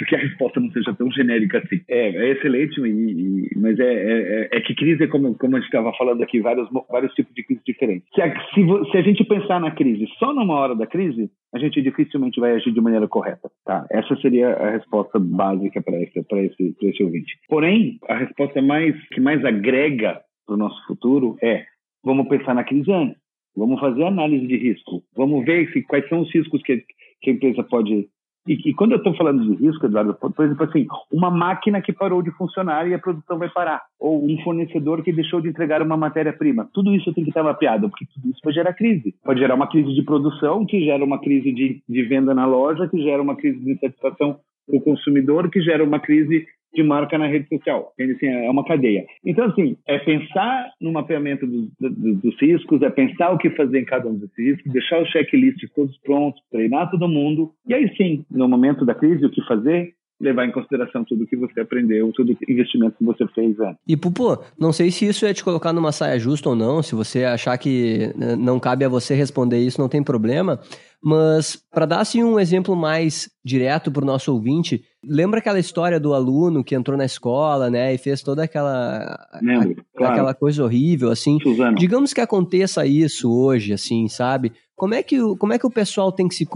que 0.07 0.15
a 0.15 0.19
resposta 0.19 0.59
não 0.59 0.71
seja 0.71 0.93
tão 0.93 1.11
genérica 1.11 1.59
assim. 1.59 1.81
É, 1.87 2.09
é 2.09 2.31
excelente, 2.31 2.79
e, 2.81 3.49
e, 3.53 3.59
mas 3.59 3.79
é, 3.79 3.83
é, 3.83 4.49
é, 4.51 4.61
que 4.61 4.75
crise, 4.75 5.07
como, 5.07 5.35
como 5.37 5.55
a 5.55 5.59
gente 5.59 5.67
estava 5.67 5.91
falando 5.93 6.21
aqui, 6.21 6.39
vários, 6.39 6.67
vários 6.89 7.13
tipos 7.13 7.33
de 7.33 7.43
crise 7.43 7.61
diferentes. 7.65 8.07
Se 8.13 8.21
a, 8.21 8.33
se, 8.53 8.91
se 8.91 8.97
a 8.97 9.01
gente 9.01 9.23
pensar 9.23 9.59
na 9.59 9.71
crise 9.71 10.07
só 10.19 10.33
numa 10.33 10.55
hora 10.55 10.75
da 10.75 10.85
crise, 10.85 11.29
a 11.53 11.59
gente 11.59 11.81
dificilmente 11.81 12.39
vai 12.39 12.53
agir 12.53 12.71
de 12.71 12.81
maneira 12.81 13.07
correta. 13.07 13.49
Tá? 13.65 13.85
Essa 13.91 14.15
seria 14.17 14.53
a 14.53 14.71
resposta 14.71 15.19
básica 15.19 15.81
para 15.81 15.99
esse, 16.01 16.19
esse, 16.19 16.75
esse 16.81 17.03
ouvinte. 17.03 17.33
Porém, 17.47 17.97
a 18.07 18.17
resposta 18.17 18.61
mais, 18.61 18.95
que 19.09 19.19
mais 19.19 19.43
agrega 19.43 20.21
para 20.45 20.55
o 20.55 20.57
nosso 20.57 20.85
futuro 20.87 21.37
é 21.41 21.65
vamos 22.03 22.27
pensar 22.27 22.53
na 22.53 22.63
crise 22.63 22.91
antes. 22.91 23.18
Vamos 23.55 23.79
fazer 23.79 24.03
análise 24.03 24.47
de 24.47 24.57
risco. 24.57 25.03
Vamos 25.15 25.45
ver 25.45 25.71
se, 25.71 25.81
quais 25.83 26.07
são 26.07 26.21
os 26.21 26.33
riscos 26.33 26.61
que, 26.63 26.83
que 27.21 27.29
a 27.29 27.33
empresa 27.33 27.63
pode. 27.63 28.07
E, 28.47 28.69
e 28.69 28.73
quando 28.73 28.93
eu 28.93 28.97
estou 28.97 29.13
falando 29.15 29.45
de 29.45 29.63
risco, 29.63 29.85
Eduardo, 29.85 30.13
por 30.15 30.45
exemplo, 30.45 30.63
assim, 30.63 30.87
uma 31.11 31.29
máquina 31.29 31.81
que 31.81 31.93
parou 31.93 32.21
de 32.21 32.31
funcionar 32.31 32.87
e 32.87 32.93
a 32.93 32.99
produção 32.99 33.37
vai 33.37 33.49
parar, 33.49 33.83
ou 33.99 34.25
um 34.25 34.41
fornecedor 34.43 35.03
que 35.03 35.11
deixou 35.11 35.41
de 35.41 35.49
entregar 35.49 35.81
uma 35.81 35.97
matéria-prima. 35.97 36.69
Tudo 36.73 36.95
isso 36.95 37.13
tem 37.13 37.23
que 37.23 37.29
estar 37.29 37.43
mapeado, 37.43 37.89
porque 37.89 38.05
tudo 38.13 38.29
isso 38.29 38.39
vai 38.43 38.53
gerar 38.53 38.73
crise. 38.73 39.13
Pode 39.23 39.39
gerar 39.39 39.55
uma 39.55 39.67
crise 39.67 39.93
de 39.93 40.03
produção, 40.03 40.65
que 40.65 40.83
gera 40.83 41.03
uma 41.03 41.19
crise 41.19 41.51
de, 41.51 41.83
de 41.87 42.03
venda 42.03 42.33
na 42.33 42.45
loja, 42.45 42.87
que 42.87 43.01
gera 43.03 43.21
uma 43.21 43.35
crise 43.35 43.59
de 43.59 43.73
insatisfação 43.73 44.39
do 44.69 44.79
consumidor, 44.81 45.49
que 45.49 45.61
gera 45.61 45.83
uma 45.83 45.99
crise 45.99 46.45
de 46.73 46.83
marca 46.83 47.17
na 47.17 47.27
rede 47.27 47.47
social. 47.47 47.93
Assim, 47.99 48.27
é 48.27 48.49
uma 48.49 48.63
cadeia. 48.63 49.05
Então, 49.25 49.45
assim, 49.45 49.75
é 49.87 49.97
pensar 49.99 50.71
no 50.79 50.91
mapeamento 50.91 51.47
dos, 51.47 51.69
dos, 51.79 52.21
dos, 52.21 52.39
riscos, 52.39 52.81
é 52.81 52.89
pensar 52.89 53.31
o 53.31 53.37
que 53.37 53.49
fazer 53.51 53.79
em 53.79 53.85
cada 53.85 54.07
um 54.07 54.15
desses 54.15 54.37
riscos, 54.37 54.71
deixar 54.71 55.01
os 55.01 55.09
checklists 55.09 55.69
todos 55.73 55.97
prontos, 55.99 56.41
treinar 56.51 56.89
todo 56.91 57.07
mundo, 57.07 57.51
e 57.67 57.73
aí 57.73 57.89
sim, 57.95 58.23
no 58.29 58.47
momento 58.47 58.85
da 58.85 58.93
crise, 58.93 59.25
o 59.25 59.31
que 59.31 59.45
fazer? 59.47 59.93
Levar 60.19 60.45
em 60.45 60.51
consideração 60.51 61.05
tudo 61.05 61.25
que 61.25 61.37
você 61.37 61.61
aprendeu, 61.61 62.11
todo 62.13 62.35
investimento 62.47 62.97
que 62.97 63.05
você 63.05 63.25
fez 63.27 63.59
antes. 63.59 63.79
E, 63.87 63.95
Pupu, 63.95 64.37
não 64.57 64.73
sei 64.73 64.91
se 64.91 65.05
isso 65.05 65.25
é 65.25 65.33
te 65.33 65.43
colocar 65.43 65.71
numa 65.71 65.91
saia 65.91 66.19
justa 66.19 66.49
ou 66.49 66.55
não, 66.55 66.83
se 66.83 66.93
você 66.93 67.23
achar 67.23 67.57
que 67.57 68.13
né, 68.17 68.35
não 68.35 68.59
cabe 68.59 68.83
a 68.83 68.89
você 68.89 69.15
responder 69.15 69.59
isso, 69.59 69.79
não 69.79 69.87
tem 69.87 70.03
problema, 70.03 70.59
mas 71.01 71.57
para 71.71 71.85
dar 71.85 72.01
assim 72.01 72.21
um 72.21 72.39
exemplo 72.39 72.75
mais 72.75 73.29
direto 73.43 73.89
para 73.89 74.03
o 74.03 74.07
nosso 74.07 74.33
ouvinte, 74.33 74.83
lembra 75.03 75.39
aquela 75.39 75.59
história 75.59 75.99
do 75.99 76.13
aluno 76.13 76.63
que 76.63 76.75
entrou 76.75 76.97
na 76.97 77.05
escola, 77.05 77.69
né, 77.69 77.93
e 77.93 77.97
fez 77.97 78.21
toda 78.21 78.43
aquela 78.43 79.17
Lembro, 79.41 79.71
a, 79.95 79.97
claro. 79.97 80.13
aquela 80.13 80.33
coisa 80.33 80.63
horrível 80.63 81.09
assim. 81.09 81.39
Suzano. 81.41 81.77
Digamos 81.77 82.13
que 82.13 82.19
aconteça 82.19 82.85
isso 82.85 83.31
hoje, 83.31 83.71
assim, 83.71 84.09
sabe? 84.09 84.51
Como 84.79 84.93
é 84.93 85.03
que 85.03 85.17
como 85.37 85.53
é 85.53 85.59
que 85.59 85.67
o 85.67 85.71
pessoal 85.71 86.11
tem 86.11 86.27
que 86.27 86.35
se 86.35 86.47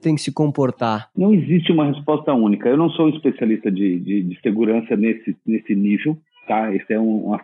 tem 0.00 0.14
que 0.14 0.22
se 0.22 0.32
comportar? 0.32 1.10
Não 1.16 1.34
existe 1.34 1.72
uma 1.72 1.86
resposta 1.86 2.32
única. 2.32 2.68
Eu 2.68 2.76
não 2.76 2.88
sou 2.90 3.08
especialista 3.08 3.70
de, 3.70 3.98
de, 3.98 4.22
de 4.22 4.40
segurança 4.40 4.96
nesse 4.96 5.36
nesse 5.46 5.74
nível, 5.74 6.16
tá? 6.46 6.74
Esse 6.74 6.94
é 6.94 7.00
um 7.00 7.26
uma, 7.26 7.40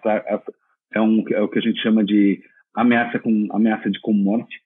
é 0.94 1.00
um 1.00 1.24
é 1.32 1.42
o 1.42 1.48
que 1.48 1.58
a 1.58 1.62
gente 1.62 1.82
chama 1.82 2.04
de 2.04 2.40
ameaça 2.74 3.18
com 3.18 3.48
ameaça 3.50 3.90
de 3.90 4.00
com 4.00 4.12
morte 4.12 4.56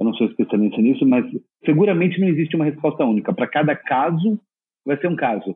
eu 0.00 0.04
não 0.04 0.14
sou 0.14 0.26
especialista 0.26 0.80
nisso, 0.80 1.06
mas 1.06 1.26
seguramente 1.62 2.18
não 2.18 2.26
existe 2.26 2.56
uma 2.56 2.64
resposta 2.64 3.04
única. 3.04 3.34
Para 3.34 3.46
cada 3.46 3.76
caso, 3.76 4.40
vai 4.84 4.96
ser 4.96 5.08
um 5.08 5.14
caso. 5.14 5.54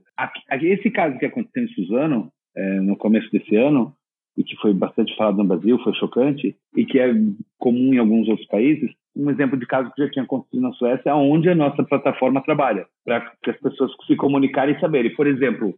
Esse 0.60 0.90
caso 0.90 1.18
que 1.18 1.24
aconteceu 1.24 1.64
em 1.64 1.68
Suzano, 1.68 2.30
é, 2.54 2.80
no 2.80 2.94
começo 2.94 3.30
desse 3.32 3.56
ano, 3.56 3.94
e 4.36 4.44
que 4.44 4.54
foi 4.56 4.74
bastante 4.74 5.16
falado 5.16 5.38
no 5.38 5.44
Brasil, 5.44 5.78
foi 5.82 5.94
chocante, 5.94 6.54
e 6.76 6.84
que 6.84 6.98
é 6.98 7.10
comum 7.56 7.94
em 7.94 7.98
alguns 7.98 8.28
outros 8.28 8.46
países, 8.48 8.90
um 9.16 9.30
exemplo 9.30 9.58
de 9.58 9.66
caso 9.66 9.92
que 9.94 10.02
já 10.02 10.10
tinha 10.10 10.24
acontecido 10.24 10.60
na 10.60 10.72
Suécia, 10.72 11.14
onde 11.14 11.48
a 11.48 11.54
nossa 11.54 11.82
plataforma 11.84 12.42
trabalha, 12.42 12.86
para 13.04 13.32
que 13.42 13.50
as 13.50 13.60
pessoas 13.60 13.92
se 14.06 14.16
comunicarem 14.16 14.74
e 14.74 14.80
saberem. 14.80 15.14
Por 15.14 15.26
exemplo, 15.26 15.74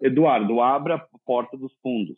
Eduardo, 0.00 0.60
abra 0.60 0.96
a 0.96 1.18
porta 1.24 1.56
dos 1.56 1.72
fundos. 1.82 2.16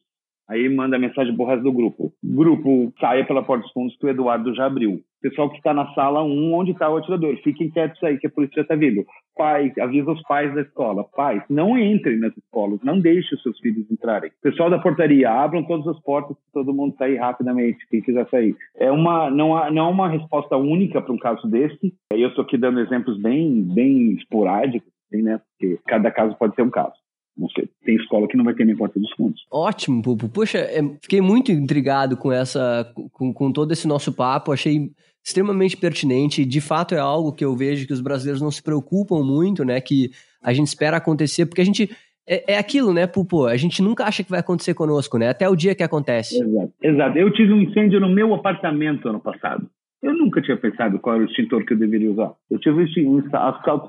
Aí 0.48 0.68
manda 0.68 0.98
mensagem 0.98 1.35
pro 1.35 1.46
resto 1.46 1.62
do 1.62 1.72
grupo. 1.72 2.12
Grupo, 2.22 2.92
saia 3.00 3.24
pela 3.26 3.42
porta 3.42 3.62
dos 3.62 3.72
fundos 3.72 3.96
que 3.96 4.07
o 4.07 4.09
Eduardo 4.09 4.54
já 4.54 4.66
abriu. 4.66 5.00
Pessoal 5.22 5.48
que 5.48 5.57
está 5.57 5.72
na 5.72 5.90
sala 5.94 6.22
1, 6.22 6.52
onde 6.52 6.72
está 6.72 6.90
o 6.90 6.98
atirador. 6.98 7.35
Fiquem 7.42 7.70
quietos 7.70 8.02
aí 8.04 8.18
que 8.18 8.26
a 8.26 8.30
polícia 8.30 8.61
está 8.61 8.76
vindo. 8.76 9.07
Pais, 9.35 9.72
avisa 9.78 10.12
os 10.12 10.20
pais 10.24 10.54
da 10.54 10.61
escola. 10.61 11.02
Pais, 11.16 11.42
não 11.48 11.78
entrem 11.78 12.18
nas 12.18 12.37
escolas. 12.37 12.78
Não 12.83 13.00
deixem 13.00 13.35
os 13.35 13.42
seus 13.42 13.59
filhos 13.59 13.90
entrarem. 13.90 14.30
Pessoal 14.42 14.68
da 14.68 14.78
portaria, 14.78 15.30
abram 15.30 15.64
todas 15.64 15.87
as 15.88 15.98
portas 16.02 16.37
para 16.37 16.62
todo 16.62 16.74
mundo 16.74 16.94
sair 16.98 17.16
rapidamente, 17.16 17.87
quem 17.88 18.02
quiser 18.02 18.28
sair. 18.28 18.54
É 18.76 18.92
uma, 18.92 19.30
não, 19.30 19.57
há, 19.57 19.70
não 19.70 19.87
há 19.87 19.88
uma 19.88 20.09
resposta 20.09 20.59
única 20.59 21.00
para 21.00 21.14
um 21.14 21.18
caso 21.18 21.48
desse. 21.48 21.94
Eu 22.12 22.28
estou 22.28 22.44
aqui 22.44 22.59
dando 22.59 22.80
exemplos 22.80 23.18
bem, 23.18 23.62
bem 23.62 24.12
esporádicos, 24.12 24.92
assim, 25.07 25.22
né? 25.22 25.40
Porque 25.59 25.78
cada 25.87 26.11
caso 26.11 26.37
pode 26.37 26.54
ser 26.54 26.62
um 26.62 26.70
caso. 26.70 27.04
Não 27.37 27.49
sei, 27.49 27.68
tem 27.85 27.97
escola 27.97 28.29
que 28.29 28.37
não 28.37 28.44
vai 28.44 28.55
ter 28.55 28.64
nem 28.64 28.77
porta 28.77 28.99
dos 28.99 29.11
fundos. 29.12 29.44
Ótimo, 29.51 30.03
Pupo. 30.03 30.29
Poxa, 30.29 30.59
é, 30.59 30.81
fiquei 31.03 31.20
muito 31.20 31.51
intrigado 31.51 32.16
com 32.16 32.31
essa, 32.31 32.92
com, 33.12 33.33
com 33.33 33.53
todo 33.53 33.73
esse 33.73 33.88
nosso 33.88 34.12
papo. 34.12 34.53
Achei 34.53 34.90
extremamente 35.25 35.77
pertinente. 35.77 36.44
De 36.44 36.61
fato, 36.61 36.94
é 36.94 36.99
algo 36.99 37.33
que 37.33 37.44
eu 37.44 37.57
vejo 37.57 37.87
que 37.87 37.92
os 37.92 38.01
brasileiros 38.01 38.40
não 38.40 38.51
se 38.51 38.62
preocupam 38.62 39.25
muito, 39.25 39.64
né? 39.64 39.81
Que 39.81 40.11
a 40.42 40.53
gente 40.53 40.68
espera 40.68 40.99
acontecer, 40.99 41.47
porque 41.47 41.62
a 41.62 41.64
gente 41.64 41.90
é, 42.27 42.55
é, 42.55 42.59
aquilo, 42.59 42.92
né, 42.92 43.07
Pupo? 43.07 43.47
A 43.47 43.57
gente 43.57 43.83
nunca 43.83 44.05
acha 44.05 44.23
que 44.23 44.31
vai 44.31 44.40
acontecer 44.40 44.75
conosco, 44.75 45.18
né? 45.18 45.29
Até 45.29 45.49
o 45.49 45.57
dia 45.57 45.75
que 45.75 45.83
acontece. 45.83 46.40
Exato. 46.40 46.73
Exato. 46.83 47.18
Eu 47.18 47.33
tive 47.33 47.53
um 47.53 47.61
incêndio 47.61 48.01
no 48.01 48.09
meu 48.09 48.33
apartamento 48.35 49.09
ano 49.09 49.20
passado. 49.20 49.68
Eu 50.05 50.12
nunca 50.12 50.43
tinha 50.43 50.55
pensado 50.59 50.99
qual 50.99 51.17
era 51.17 51.25
o 51.25 51.27
extintor 51.27 51.64
que 51.64 51.73
eu 51.73 51.79
deveria 51.79 52.11
usar. 52.11 52.31
Eu 52.51 52.59
tive 52.59 52.85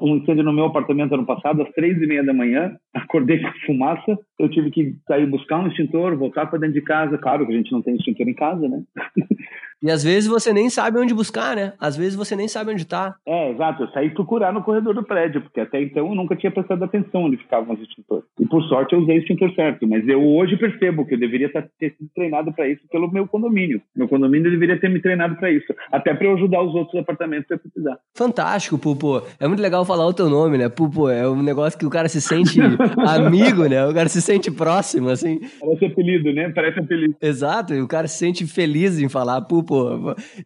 um 0.02 0.16
incêndio 0.16 0.46
no 0.46 0.54
meu 0.54 0.64
apartamento 0.64 1.14
ano 1.14 1.26
passado, 1.26 1.62
às 1.62 1.70
três 1.74 2.02
e 2.02 2.08
meia 2.08 2.24
da 2.24 2.34
manhã, 2.34 2.74
acordei 2.96 3.40
com 3.42 3.52
fumaça, 3.66 4.18
eu 4.40 4.50
tive 4.50 4.72
que 4.72 4.96
sair 5.06 5.26
buscar 5.26 5.60
um 5.60 5.68
extintor, 5.68 6.16
voltar 6.16 6.46
para 6.46 6.60
dentro 6.60 6.76
de 6.76 6.82
casa. 6.84 7.18
Claro 7.18 7.46
que 7.46 7.52
a 7.52 7.58
gente 7.58 7.70
não 7.70 7.82
tem 7.82 7.96
extintor 7.96 8.30
em 8.30 8.34
casa, 8.34 8.66
né? 8.66 8.82
E 9.84 9.92
às 9.92 10.04
vezes 10.04 10.28
você 10.28 10.52
nem 10.54 10.70
sabe 10.70 11.00
onde 11.00 11.14
buscar, 11.14 11.56
né? 11.56 11.74
Às 11.80 11.96
vezes 11.96 12.16
você 12.16 12.36
nem 12.36 12.48
sabe 12.48 12.72
onde 12.72 12.84
está. 12.84 13.16
É, 13.26 13.52
exato. 13.52 13.84
Eu 13.84 13.90
saí 13.90 14.10
procurar 14.10 14.54
no 14.54 14.64
corredor 14.64 14.94
do 14.96 15.04
prédio, 15.04 15.42
porque 15.42 15.60
até 15.60 15.82
então 15.82 16.08
eu 16.08 16.16
nunca 16.16 16.36
tinha 16.36 16.52
prestado 16.52 16.84
atenção 16.84 17.24
onde 17.24 17.38
ficavam 17.38 17.76
os 17.76 17.82
extintores. 17.82 18.26
E 18.40 18.46
por 18.46 18.64
sorte 18.64 18.94
eu 18.94 19.00
usei 19.02 19.18
o 19.18 19.20
extintor 19.20 19.54
certo. 19.54 19.88
Mas 19.88 20.08
eu 20.08 20.24
hoje 20.24 20.58
percebo 20.58 21.06
que 21.06 21.16
eu 21.16 21.20
deveria 21.20 21.50
ter 21.50 21.96
sido 21.98 22.10
treinado 22.16 22.52
para 22.54 22.68
isso 22.68 22.82
pelo 22.92 23.12
meu 23.12 23.28
condomínio. 23.28 23.82
Meu 23.96 24.08
condomínio 24.08 24.50
deveria 24.50 24.80
ter 24.80 24.90
me 24.90 25.02
treinado 25.02 25.36
para 25.36 25.52
isso. 25.52 25.74
Até 25.92 26.14
para 26.14 26.28
eu 26.28 26.36
ajudar 26.36 26.62
os 26.64 26.74
outros 26.74 27.00
apartamentos 27.00 27.48
se 27.48 27.54
eu 27.54 27.60
precisar. 27.60 27.98
Fantástico, 28.16 28.78
Pupo. 28.78 29.22
É 29.40 29.48
muito 29.48 29.62
legal 29.62 29.86
falar 29.86 30.06
o 30.08 30.14
teu 30.14 30.30
nome, 30.30 30.58
né? 30.58 30.70
Pupo, 30.70 31.10
é 31.10 31.30
um 31.30 31.44
negócio 31.44 31.78
que 31.78 31.86
o 31.86 31.90
cara 31.90 32.08
se 32.08 32.22
sente 32.22 32.60
amigo, 33.08 33.68
né? 33.68 33.86
O 33.86 33.94
cara 33.94 34.10
se 34.10 34.22
sente 34.22 34.50
próximo, 34.50 35.10
assim. 35.10 35.40
Parece 35.60 35.86
apelido, 35.86 36.34
né? 36.34 36.50
Parece 36.50 36.80
apelido. 36.80 37.16
Exato. 37.22 37.74
E 37.74 37.82
o 37.82 37.88
cara 37.88 38.08
se 38.08 38.18
sente 38.18 38.48
feliz 38.48 39.00
em 39.00 39.10
falar, 39.10 39.42
Pupo, 39.42 39.75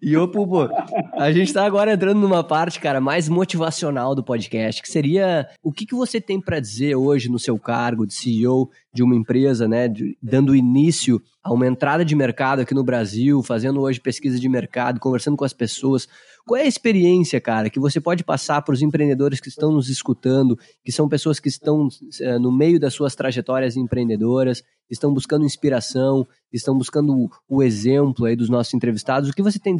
e 0.01 0.15
ô, 0.17 0.27
Pupo, 0.27 0.69
a 1.13 1.31
gente 1.31 1.53
tá 1.53 1.65
agora 1.65 1.93
entrando 1.93 2.19
numa 2.19 2.43
parte, 2.43 2.79
cara, 2.79 2.99
mais 3.01 3.27
motivacional 3.29 4.15
do 4.15 4.23
podcast, 4.23 4.81
que 4.81 4.89
seria 4.89 5.47
o 5.63 5.71
que, 5.71 5.85
que 5.85 5.95
você 5.95 6.19
tem 6.19 6.39
para 6.39 6.59
dizer 6.59 6.95
hoje 6.95 7.29
no 7.29 7.39
seu 7.39 7.57
cargo 7.57 8.05
de 8.05 8.13
CEO 8.13 8.69
de 8.93 9.03
uma 9.03 9.15
empresa, 9.15 9.67
né, 9.67 9.87
de, 9.87 10.17
dando 10.21 10.55
início 10.55 11.21
a 11.43 11.53
uma 11.53 11.67
entrada 11.67 12.03
de 12.03 12.15
mercado 12.15 12.61
aqui 12.61 12.73
no 12.73 12.83
Brasil, 12.83 13.41
fazendo 13.43 13.81
hoje 13.81 13.99
pesquisa 13.99 14.39
de 14.39 14.49
mercado, 14.49 14.99
conversando 14.99 15.37
com 15.37 15.45
as 15.45 15.53
pessoas. 15.53 16.07
Qual 16.45 16.59
é 16.59 16.63
a 16.63 16.67
experiência, 16.67 17.39
cara, 17.39 17.69
que 17.69 17.79
você 17.79 18.01
pode 18.01 18.23
passar 18.23 18.61
para 18.63 18.73
os 18.73 18.81
empreendedores 18.81 19.39
que 19.39 19.49
estão 19.49 19.71
nos 19.71 19.89
escutando, 19.89 20.57
que 20.83 20.91
são 20.91 21.07
pessoas 21.07 21.39
que 21.39 21.47
estão 21.47 21.87
é, 22.21 22.39
no 22.39 22.51
meio 22.51 22.79
das 22.79 22.93
suas 22.93 23.15
trajetórias 23.15 23.77
empreendedoras, 23.77 24.63
estão 24.89 25.13
buscando 25.13 25.45
inspiração, 25.45 26.27
estão 26.51 26.75
buscando 26.75 27.13
o, 27.13 27.29
o 27.47 27.63
exemplo 27.63 28.25
aí 28.25 28.35
dos 28.35 28.49
nossos 28.49 28.73
entrevistados? 28.73 29.29
O 29.29 29.33
que 29.33 29.43
você 29.43 29.59
tem 29.59 29.77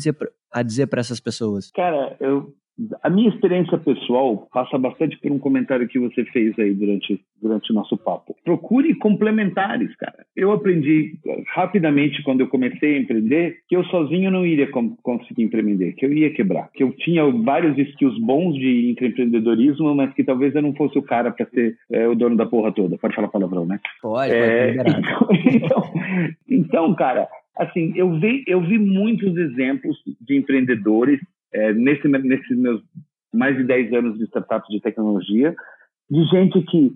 a 0.51 0.61
dizer 0.61 0.87
para 0.87 0.99
essas 0.99 1.19
pessoas? 1.19 1.71
Cara, 1.71 2.15
eu 2.19 2.53
a 3.03 3.09
minha 3.09 3.29
experiência 3.29 3.77
pessoal 3.77 4.47
passa 4.53 4.77
bastante 4.77 5.17
por 5.17 5.31
um 5.31 5.39
comentário 5.39 5.87
que 5.87 5.99
você 5.99 6.23
fez 6.25 6.57
aí 6.59 6.73
durante, 6.73 7.19
durante 7.41 7.71
o 7.71 7.75
nosso 7.75 7.97
papo. 7.97 8.35
Procure 8.43 8.93
complementares, 8.95 9.95
cara. 9.95 10.25
Eu 10.35 10.51
aprendi 10.51 11.17
rapidamente 11.53 12.23
quando 12.23 12.41
eu 12.41 12.47
comecei 12.47 12.95
a 12.95 12.99
empreender 12.99 13.57
que 13.67 13.75
eu 13.75 13.83
sozinho 13.85 14.31
não 14.31 14.45
iria 14.45 14.69
conseguir 15.01 15.43
empreender, 15.43 15.93
que 15.93 16.05
eu 16.05 16.13
ia 16.13 16.31
quebrar, 16.31 16.69
que 16.73 16.83
eu 16.83 16.91
tinha 16.93 17.25
vários 17.25 17.77
skills 17.77 18.17
bons 18.19 18.55
de 18.55 18.91
empreendedorismo, 18.91 19.93
mas 19.95 20.13
que 20.13 20.23
talvez 20.23 20.55
eu 20.55 20.61
não 20.61 20.73
fosse 20.73 20.97
o 20.97 21.03
cara 21.03 21.31
para 21.31 21.45
ser 21.47 21.75
é, 21.91 22.07
o 22.07 22.15
dono 22.15 22.35
da 22.35 22.45
porra 22.45 22.71
toda. 22.71 22.97
Pode 22.97 23.15
falar 23.15 23.27
palavrão, 23.27 23.65
né? 23.65 23.79
Pode, 24.01 24.31
é, 24.31 24.75
pode 24.75 24.89
então, 24.89 25.29
então, 25.45 25.83
então, 26.47 26.95
cara, 26.95 27.27
assim, 27.57 27.91
eu 27.95 28.17
vi, 28.19 28.43
eu 28.47 28.61
vi 28.61 28.77
muitos 28.77 29.35
exemplos 29.35 29.97
de 30.21 30.37
empreendedores 30.37 31.19
é, 31.53 31.73
nesse, 31.73 32.07
nesses 32.07 32.57
meus 32.57 32.81
mais 33.33 33.55
de 33.55 33.63
10 33.63 33.93
anos 33.93 34.17
de 34.17 34.25
startups 34.25 34.69
de 34.69 34.81
tecnologia, 34.81 35.55
de 36.09 36.23
gente 36.25 36.61
que 36.63 36.91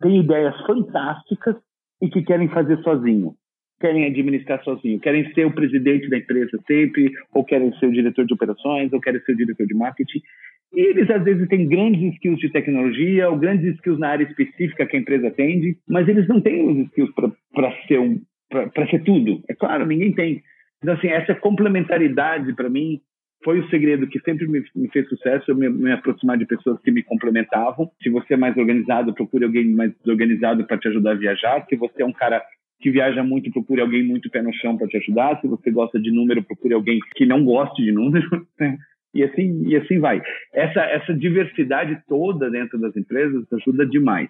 tem 0.00 0.20
ideias 0.20 0.54
fantásticas 0.66 1.56
e 2.02 2.08
que 2.08 2.22
querem 2.22 2.48
fazer 2.48 2.78
sozinho, 2.82 3.34
querem 3.80 4.04
administrar 4.04 4.62
sozinho, 4.64 5.00
querem 5.00 5.32
ser 5.32 5.46
o 5.46 5.54
presidente 5.54 6.08
da 6.08 6.18
empresa 6.18 6.58
sempre, 6.66 7.12
ou 7.32 7.44
querem 7.44 7.72
ser 7.78 7.86
o 7.86 7.92
diretor 7.92 8.26
de 8.26 8.34
operações, 8.34 8.92
ou 8.92 9.00
querem 9.00 9.20
ser 9.20 9.32
o 9.32 9.36
diretor 9.36 9.66
de 9.66 9.74
marketing. 9.74 10.20
E 10.74 10.80
eles 10.80 11.08
às 11.10 11.22
vezes 11.22 11.48
têm 11.48 11.68
grandes 11.68 12.14
skills 12.14 12.40
de 12.40 12.50
tecnologia 12.50 13.30
ou 13.30 13.38
grandes 13.38 13.74
skills 13.76 13.98
na 13.98 14.08
área 14.08 14.24
específica 14.24 14.86
que 14.86 14.96
a 14.96 15.00
empresa 15.00 15.28
atende, 15.28 15.78
mas 15.88 16.08
eles 16.08 16.26
não 16.28 16.40
têm 16.40 16.68
os 16.68 16.86
skills 16.88 17.12
para 17.14 17.86
ser 17.86 18.00
um, 18.00 18.20
ser 18.90 19.04
tudo. 19.04 19.42
É 19.48 19.54
claro, 19.54 19.86
ninguém 19.86 20.12
tem. 20.12 20.42
Então 20.82 20.94
assim, 20.94 21.08
essa 21.08 21.34
complementaridade 21.34 22.52
para 22.54 22.68
mim 22.68 23.00
foi 23.46 23.60
o 23.60 23.68
segredo 23.68 24.08
que 24.08 24.18
sempre 24.22 24.48
me, 24.48 24.60
me 24.74 24.88
fez 24.88 25.08
sucesso, 25.08 25.48
eu 25.48 25.54
me, 25.54 25.68
me, 25.68 25.92
aproximar 25.92 26.36
de 26.36 26.44
pessoas 26.44 26.80
que 26.80 26.90
me 26.90 27.00
complementavam. 27.04 27.88
Se 28.02 28.10
você 28.10 28.34
é 28.34 28.36
mais 28.36 28.56
organizado, 28.56 29.14
procure 29.14 29.44
alguém 29.44 29.72
mais 29.72 29.96
desorganizado 29.98 30.66
para 30.66 30.76
te 30.76 30.88
ajudar 30.88 31.12
a 31.12 31.14
viajar. 31.14 31.64
Se 31.68 31.76
você 31.76 32.02
é 32.02 32.04
um 32.04 32.12
cara 32.12 32.42
que 32.80 32.90
viaja 32.90 33.22
muito, 33.22 33.52
procure 33.52 33.80
alguém 33.80 34.02
muito 34.02 34.28
pé 34.30 34.42
no 34.42 34.52
chão 34.52 34.76
para 34.76 34.88
te 34.88 34.96
ajudar. 34.96 35.40
Se 35.40 35.46
você 35.46 35.70
gosta 35.70 35.96
de 36.00 36.10
número, 36.10 36.42
procure 36.42 36.74
alguém 36.74 36.98
que 37.14 37.24
não 37.24 37.44
goste 37.44 37.84
de 37.84 37.92
número. 37.92 38.26
Né? 38.58 38.76
E 39.14 39.22
assim, 39.22 39.62
e 39.64 39.76
assim 39.76 40.00
vai. 40.00 40.20
Essa, 40.52 40.80
essa 40.80 41.14
diversidade 41.14 42.02
toda 42.08 42.50
dentro 42.50 42.78
das 42.80 42.96
empresas 42.96 43.46
ajuda 43.52 43.86
demais. 43.86 44.28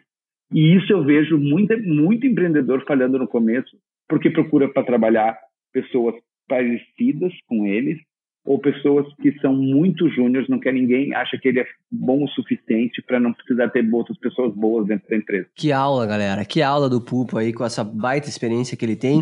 E 0.53 0.77
isso 0.77 0.93
eu 0.93 1.03
vejo 1.03 1.39
muito, 1.39 1.77
muito 1.83 2.27
empreendedor 2.27 2.85
falhando 2.87 3.19
no 3.19 3.27
começo, 3.27 3.77
porque 4.07 4.31
procura 4.31 4.69
para 4.69 4.85
trabalhar 4.85 5.37
pessoas 5.73 6.15
parecidas 6.47 7.33
com 7.49 7.67
eles, 7.67 7.99
ou 8.47 8.61
pessoas 8.61 9.07
que 9.21 9.33
são 9.41 9.53
muito 9.53 10.09
júniores, 10.09 10.49
não 10.49 10.61
quer 10.61 10.73
ninguém, 10.73 11.13
acha 11.13 11.37
que 11.37 11.49
ele 11.49 11.61
é 11.61 11.67
bom 11.91 12.25
o 12.25 12.29
suficiente 12.29 13.03
para 13.03 13.19
não 13.19 13.33
precisar 13.33 13.69
ter 13.71 13.87
outras 13.93 14.17
pessoas 14.19 14.55
boas 14.55 14.87
dentro 14.87 15.09
da 15.11 15.17
empresa. 15.17 15.47
Que 15.55 15.73
aula, 15.73 16.07
galera. 16.07 16.45
Que 16.45 16.63
aula 16.63 16.89
do 16.89 17.01
Pupo 17.01 17.39
aí, 17.39 17.53
com 17.53 17.65
essa 17.65 17.83
baita 17.83 18.29
experiência 18.29 18.77
que 18.77 18.85
ele 18.85 18.95
tem. 18.95 19.21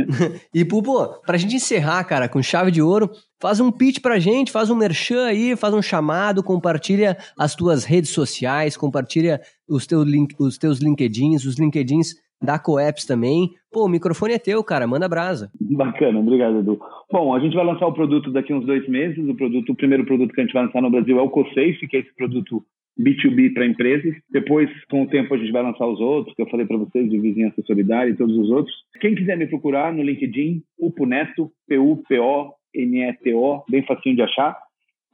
e, 0.54 0.64
Pupo, 0.64 1.20
pra 1.26 1.36
gente 1.36 1.56
encerrar, 1.56 2.02
cara, 2.04 2.28
com 2.28 2.42
chave 2.42 2.70
de 2.70 2.80
ouro, 2.80 3.10
faz 3.40 3.60
um 3.60 3.70
pitch 3.70 4.00
pra 4.00 4.18
gente, 4.18 4.50
faz 4.50 4.70
um 4.70 4.76
merchan 4.76 5.26
aí, 5.26 5.54
faz 5.54 5.74
um 5.74 5.82
chamado, 5.82 6.42
compartilha 6.42 7.16
as 7.38 7.54
tuas 7.54 7.84
redes 7.84 8.10
sociais, 8.10 8.76
compartilha 8.76 9.40
os, 9.68 9.86
teu 9.86 10.02
link, 10.02 10.34
os 10.38 10.56
teus 10.56 10.78
LinkedIns, 10.78 11.44
os 11.44 11.58
LinkedIns 11.58 12.14
da 12.42 12.58
Coeps 12.58 13.06
também. 13.06 13.50
Pô, 13.70 13.86
o 13.86 13.88
microfone 13.88 14.34
é 14.34 14.38
teu, 14.38 14.62
cara, 14.62 14.86
manda 14.86 15.08
brasa. 15.08 15.50
Bacana, 15.60 16.18
obrigado, 16.18 16.58
Edu. 16.58 16.78
Bom, 17.10 17.34
a 17.34 17.40
gente 17.40 17.54
vai 17.54 17.64
lançar 17.64 17.86
o 17.86 17.94
produto 17.94 18.30
daqui 18.30 18.52
uns 18.52 18.66
dois 18.66 18.86
meses. 18.88 19.26
O 19.28 19.34
produto, 19.34 19.72
o 19.72 19.76
primeiro 19.76 20.04
produto 20.04 20.32
que 20.32 20.40
a 20.40 20.44
gente 20.44 20.52
vai 20.52 20.64
lançar 20.64 20.82
no 20.82 20.90
Brasil 20.90 21.18
é 21.18 21.22
o 21.22 21.30
CoSafe, 21.30 21.88
que 21.88 21.96
é 21.96 22.00
esse 22.00 22.14
produto 22.14 22.62
B2B 23.00 23.54
para 23.54 23.66
empresas. 23.66 24.14
Depois, 24.30 24.68
com 24.90 25.02
o 25.02 25.08
tempo, 25.08 25.34
a 25.34 25.38
gente 25.38 25.52
vai 25.52 25.62
lançar 25.62 25.86
os 25.86 26.00
outros, 26.00 26.34
que 26.34 26.42
eu 26.42 26.48
falei 26.48 26.66
para 26.66 26.76
vocês, 26.76 27.08
de 27.08 27.18
Vizinhança 27.18 27.62
Solidária 27.66 28.10
e 28.10 28.16
todos 28.16 28.36
os 28.36 28.50
outros. 28.50 28.74
Quem 29.00 29.14
quiser 29.14 29.36
me 29.36 29.46
procurar 29.46 29.92
no 29.92 30.02
LinkedIn, 30.02 30.62
Upuneto, 30.78 31.50
P-U-P-O-N-E-T-O, 31.68 33.64
bem 33.70 33.82
facinho 33.84 34.16
de 34.16 34.22
achar. 34.22 34.58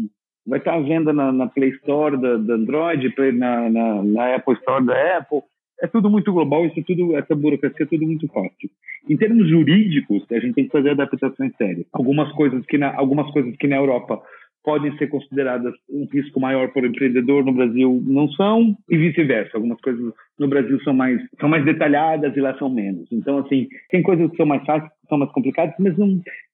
vai 0.46 0.60
estar 0.60 0.76
à 0.76 0.80
venda 0.80 1.14
na, 1.14 1.32
na 1.32 1.48
Play 1.48 1.70
Store 1.70 2.18
da, 2.18 2.38
da 2.38 2.54
Android, 2.56 3.14
na, 3.34 3.70
na, 3.70 4.04
na, 4.04 4.36
Apple 4.36 4.56
Store 4.56 4.86
da 4.86 5.18
Apple. 5.18 5.42
É 5.82 5.88
tudo 5.88 6.10
muito 6.10 6.34
global, 6.34 6.66
isso 6.66 6.84
tudo, 6.84 7.16
essa 7.16 7.36
burocracia 7.36 7.86
é 7.86 7.90
tudo 7.90 8.06
muito 8.06 8.28
fácil. 8.28 8.70
Em 9.08 9.16
termos 9.16 9.48
jurídicos, 9.48 10.26
a 10.32 10.40
gente 10.40 10.56
tem 10.56 10.66
que 10.66 10.72
fazer 10.72 10.90
adaptações 10.90 11.56
sérias. 11.56 11.86
Algumas 11.94 12.32
coisas 12.34 12.66
que 12.66 12.78
na, 12.78 12.94
algumas 12.98 13.32
coisas 13.32 13.56
que 13.56 13.68
na 13.68 13.78
Europa 13.78 14.22
podem 14.64 14.96
ser 14.98 15.08
consideradas 15.08 15.74
um 15.90 16.08
risco 16.12 16.40
maior 16.40 16.72
para 16.72 16.84
o 16.84 16.88
empreendedor 16.88 17.46
no 17.46 17.54
Brasil 17.54 18.02
não 18.06 18.30
são 18.32 18.76
e 18.90 18.98
vice-versa. 18.98 19.58
Algumas 19.58 19.80
coisas 19.82 20.14
no 20.38 20.48
Brasil 20.48 20.80
são 20.82 20.94
mais 20.94 21.22
são 21.40 21.50
mais 21.50 21.66
detalhadas 21.66 22.36
e 22.36 22.42
lá 22.42 22.58
são 22.58 22.70
menos. 22.70 23.08
Então 23.12 23.40
assim 23.40 23.68
tem 23.90 24.02
coisas 24.02 24.30
que 24.32 24.38
são 24.38 24.46
mais 24.46 24.64
fáceis, 24.66 24.92
que 25.02 25.08
são 25.08 25.18
mais 25.18 25.32
complicadas, 25.32 25.76
mas 25.80 25.96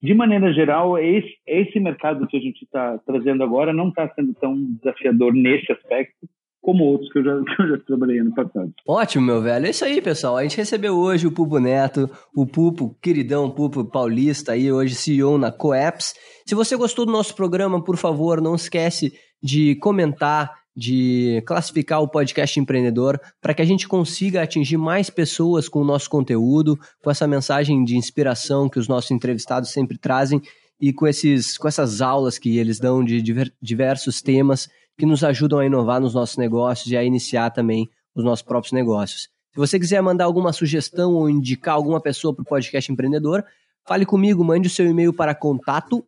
de 0.02 0.14
maneira 0.14 0.54
geral 0.54 0.98
esse 0.98 1.36
esse 1.48 1.80
mercado 1.80 2.28
que 2.28 2.38
a 2.38 2.42
gente 2.42 2.64
está 2.64 2.98
trazendo 3.06 3.44
agora 3.44 3.74
não 3.74 3.90
está 3.90 4.08
sendo 4.10 4.34
tão 4.36 4.56
desafiador 4.76 5.34
nesse 5.34 5.72
aspecto 5.72 6.28
como 6.66 6.84
outros 6.84 7.12
que 7.14 7.20
eu, 7.20 7.24
já, 7.24 7.32
que 7.46 7.62
eu 7.62 7.70
já 7.70 7.78
trabalhei 7.86 8.20
ano 8.20 8.34
passado. 8.34 8.74
Ótimo, 8.88 9.24
meu 9.24 9.40
velho. 9.40 9.68
É 9.68 9.70
isso 9.70 9.86
aí, 9.86 10.02
pessoal. 10.02 10.38
A 10.38 10.42
gente 10.42 10.58
recebeu 10.58 10.98
hoje 10.98 11.28
o 11.28 11.32
Pupo 11.32 11.60
Neto, 11.60 12.10
o 12.36 12.48
Pupo, 12.48 12.98
queridão 13.00 13.52
Pupo 13.52 13.86
paulista, 13.86 14.54
aí 14.54 14.72
hoje 14.72 14.96
CEO 14.96 15.38
na 15.38 15.52
Coeps. 15.52 16.16
Se 16.44 16.56
você 16.56 16.76
gostou 16.76 17.06
do 17.06 17.12
nosso 17.12 17.36
programa, 17.36 17.84
por 17.84 17.98
favor, 17.98 18.42
não 18.42 18.56
esquece 18.56 19.14
de 19.42 19.76
comentar, 19.76 20.56
de 20.76 21.44
classificar 21.46 22.02
o 22.02 22.08
podcast 22.08 22.60
empreendedor 22.60 23.22
para 23.40 23.54
que 23.54 23.62
a 23.62 23.66
gente 23.66 23.88
consiga 23.88 24.42
atingir 24.42 24.78
mais 24.78 25.12
pessoas 25.12 25.70
com 25.70 25.82
o 25.82 25.86
nosso 25.86 26.10
conteúdo, 26.10 26.80
com 27.04 27.12
essa 27.12 27.28
mensagem 27.28 27.84
de 27.84 27.96
inspiração 27.96 28.68
que 28.68 28.80
os 28.80 28.88
nossos 28.88 29.12
entrevistados 29.12 29.70
sempre 29.70 30.00
trazem 30.00 30.42
e 30.82 30.92
com, 30.92 31.06
esses, 31.06 31.58
com 31.58 31.68
essas 31.68 32.02
aulas 32.02 32.40
que 32.40 32.58
eles 32.58 32.80
dão 32.80 33.04
de 33.04 33.22
diversos 33.62 34.20
temas 34.22 34.68
que 34.98 35.06
nos 35.06 35.24
ajudam 35.24 35.60
a 35.60 35.66
inovar 35.66 36.00
nos 36.00 36.14
nossos 36.14 36.38
negócios 36.38 36.92
e 36.92 36.98
a 36.98 37.04
iniciar 37.04 37.50
também 37.52 37.90
os 38.16 38.24
nossos 38.24 38.44
próprios 38.44 38.72
negócios. 38.72 39.30
Se 39.54 39.58
você 39.58 39.80
quiser 39.80 40.02
mandar 40.02 40.26
alguma 40.26 40.52
sugestão 40.52 41.14
ou 41.14 41.30
indicar 41.30 41.76
alguma 41.76 42.02
pessoa 42.02 42.34
para 42.34 42.44
o 42.44 42.46
podcast 42.46 42.92
empreendedor, 42.92 43.44
fale 43.88 44.06
comigo, 44.06 44.44
mande 44.44 44.68
o 44.68 44.72
seu 44.72 44.86
e-mail 44.86 45.14
para 45.14 45.34
contato 45.34 46.06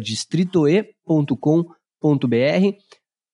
distritoe.com.br. 0.00 1.36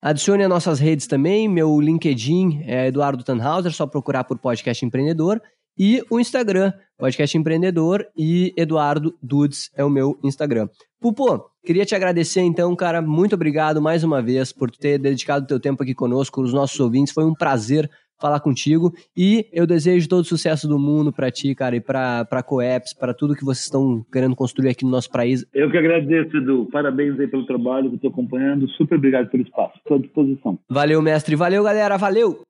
Adicione 0.03 0.43
as 0.43 0.49
nossas 0.49 0.81
redes 0.81 1.07
também, 1.07 1.49
meu 1.49 1.81
LinkedIn 1.81 2.63
é 2.65 2.89
Eduardo 2.89 3.25
Tannhauser, 3.25 3.73
só 3.73 3.87
procurar 3.87 4.25
por 4.25 4.39
podcast 4.39 4.85
empreendedor. 4.85 5.41
E 5.79 6.03
o 6.09 6.21
Instagram, 6.21 6.73
Podcast 6.97 7.37
Empreendedor 7.37 8.07
e 8.17 8.53
Eduardo 8.57 9.17
Dudes 9.21 9.71
é 9.75 9.85
o 9.85 9.91
meu 9.91 10.19
Instagram. 10.23 10.69
Pupo, 11.01 11.54
queria 11.65 11.85
te 11.85 11.95
agradecer 11.95 12.43
então, 12.43 12.75
cara. 12.77 13.01
Muito 13.01 13.35
obrigado 13.35 13.81
mais 13.81 14.05
uma 14.05 14.23
vez 14.23 14.53
por 14.53 14.71
ter 14.71 14.99
dedicado 14.99 15.45
o 15.45 15.49
teu 15.49 15.59
tempo 15.59 15.83
aqui 15.83 15.95
conosco, 15.95 16.43
os 16.43 16.53
nossos 16.53 16.79
ouvintes. 16.79 17.13
Foi 17.13 17.25
um 17.25 17.35
prazer 17.35 17.91
falar 18.21 18.41
contigo 18.41 18.93
e 19.17 19.47
eu 19.53 19.67
desejo 19.67 20.09
todo 20.09 20.21
o 20.21 20.25
sucesso 20.25 20.69
do 20.69 20.79
mundo 20.79 21.13
para 21.13 21.31
ti, 21.31 21.55
cara, 21.55 21.77
e 21.77 21.81
para 21.81 22.25
para 22.25 22.43
Coeps, 22.43 22.95
para 22.95 23.13
tudo 23.13 23.35
que 23.35 23.45
vocês 23.45 23.65
estão 23.65 24.05
querendo 24.13 24.37
construir 24.37 24.71
aqui 24.71 24.85
no 24.85 24.91
nosso 24.91 25.11
país. 25.11 25.45
Eu 25.53 25.71
que 25.71 25.77
agradeço, 25.77 26.37
Edu. 26.37 26.69
Parabéns 26.71 27.19
aí 27.19 27.27
pelo 27.27 27.47
trabalho 27.47 27.91
que 27.91 27.97
estou 27.97 28.11
acompanhando. 28.11 28.69
Super 28.71 28.97
obrigado 28.97 29.29
pelo 29.29 29.43
espaço. 29.43 29.77
Estou 29.79 29.97
à 29.97 30.01
disposição. 30.01 30.59
Valeu, 30.69 31.03
mestre. 31.03 31.35
Valeu, 31.35 31.63
galera. 31.65 31.97
Valeu. 31.97 32.41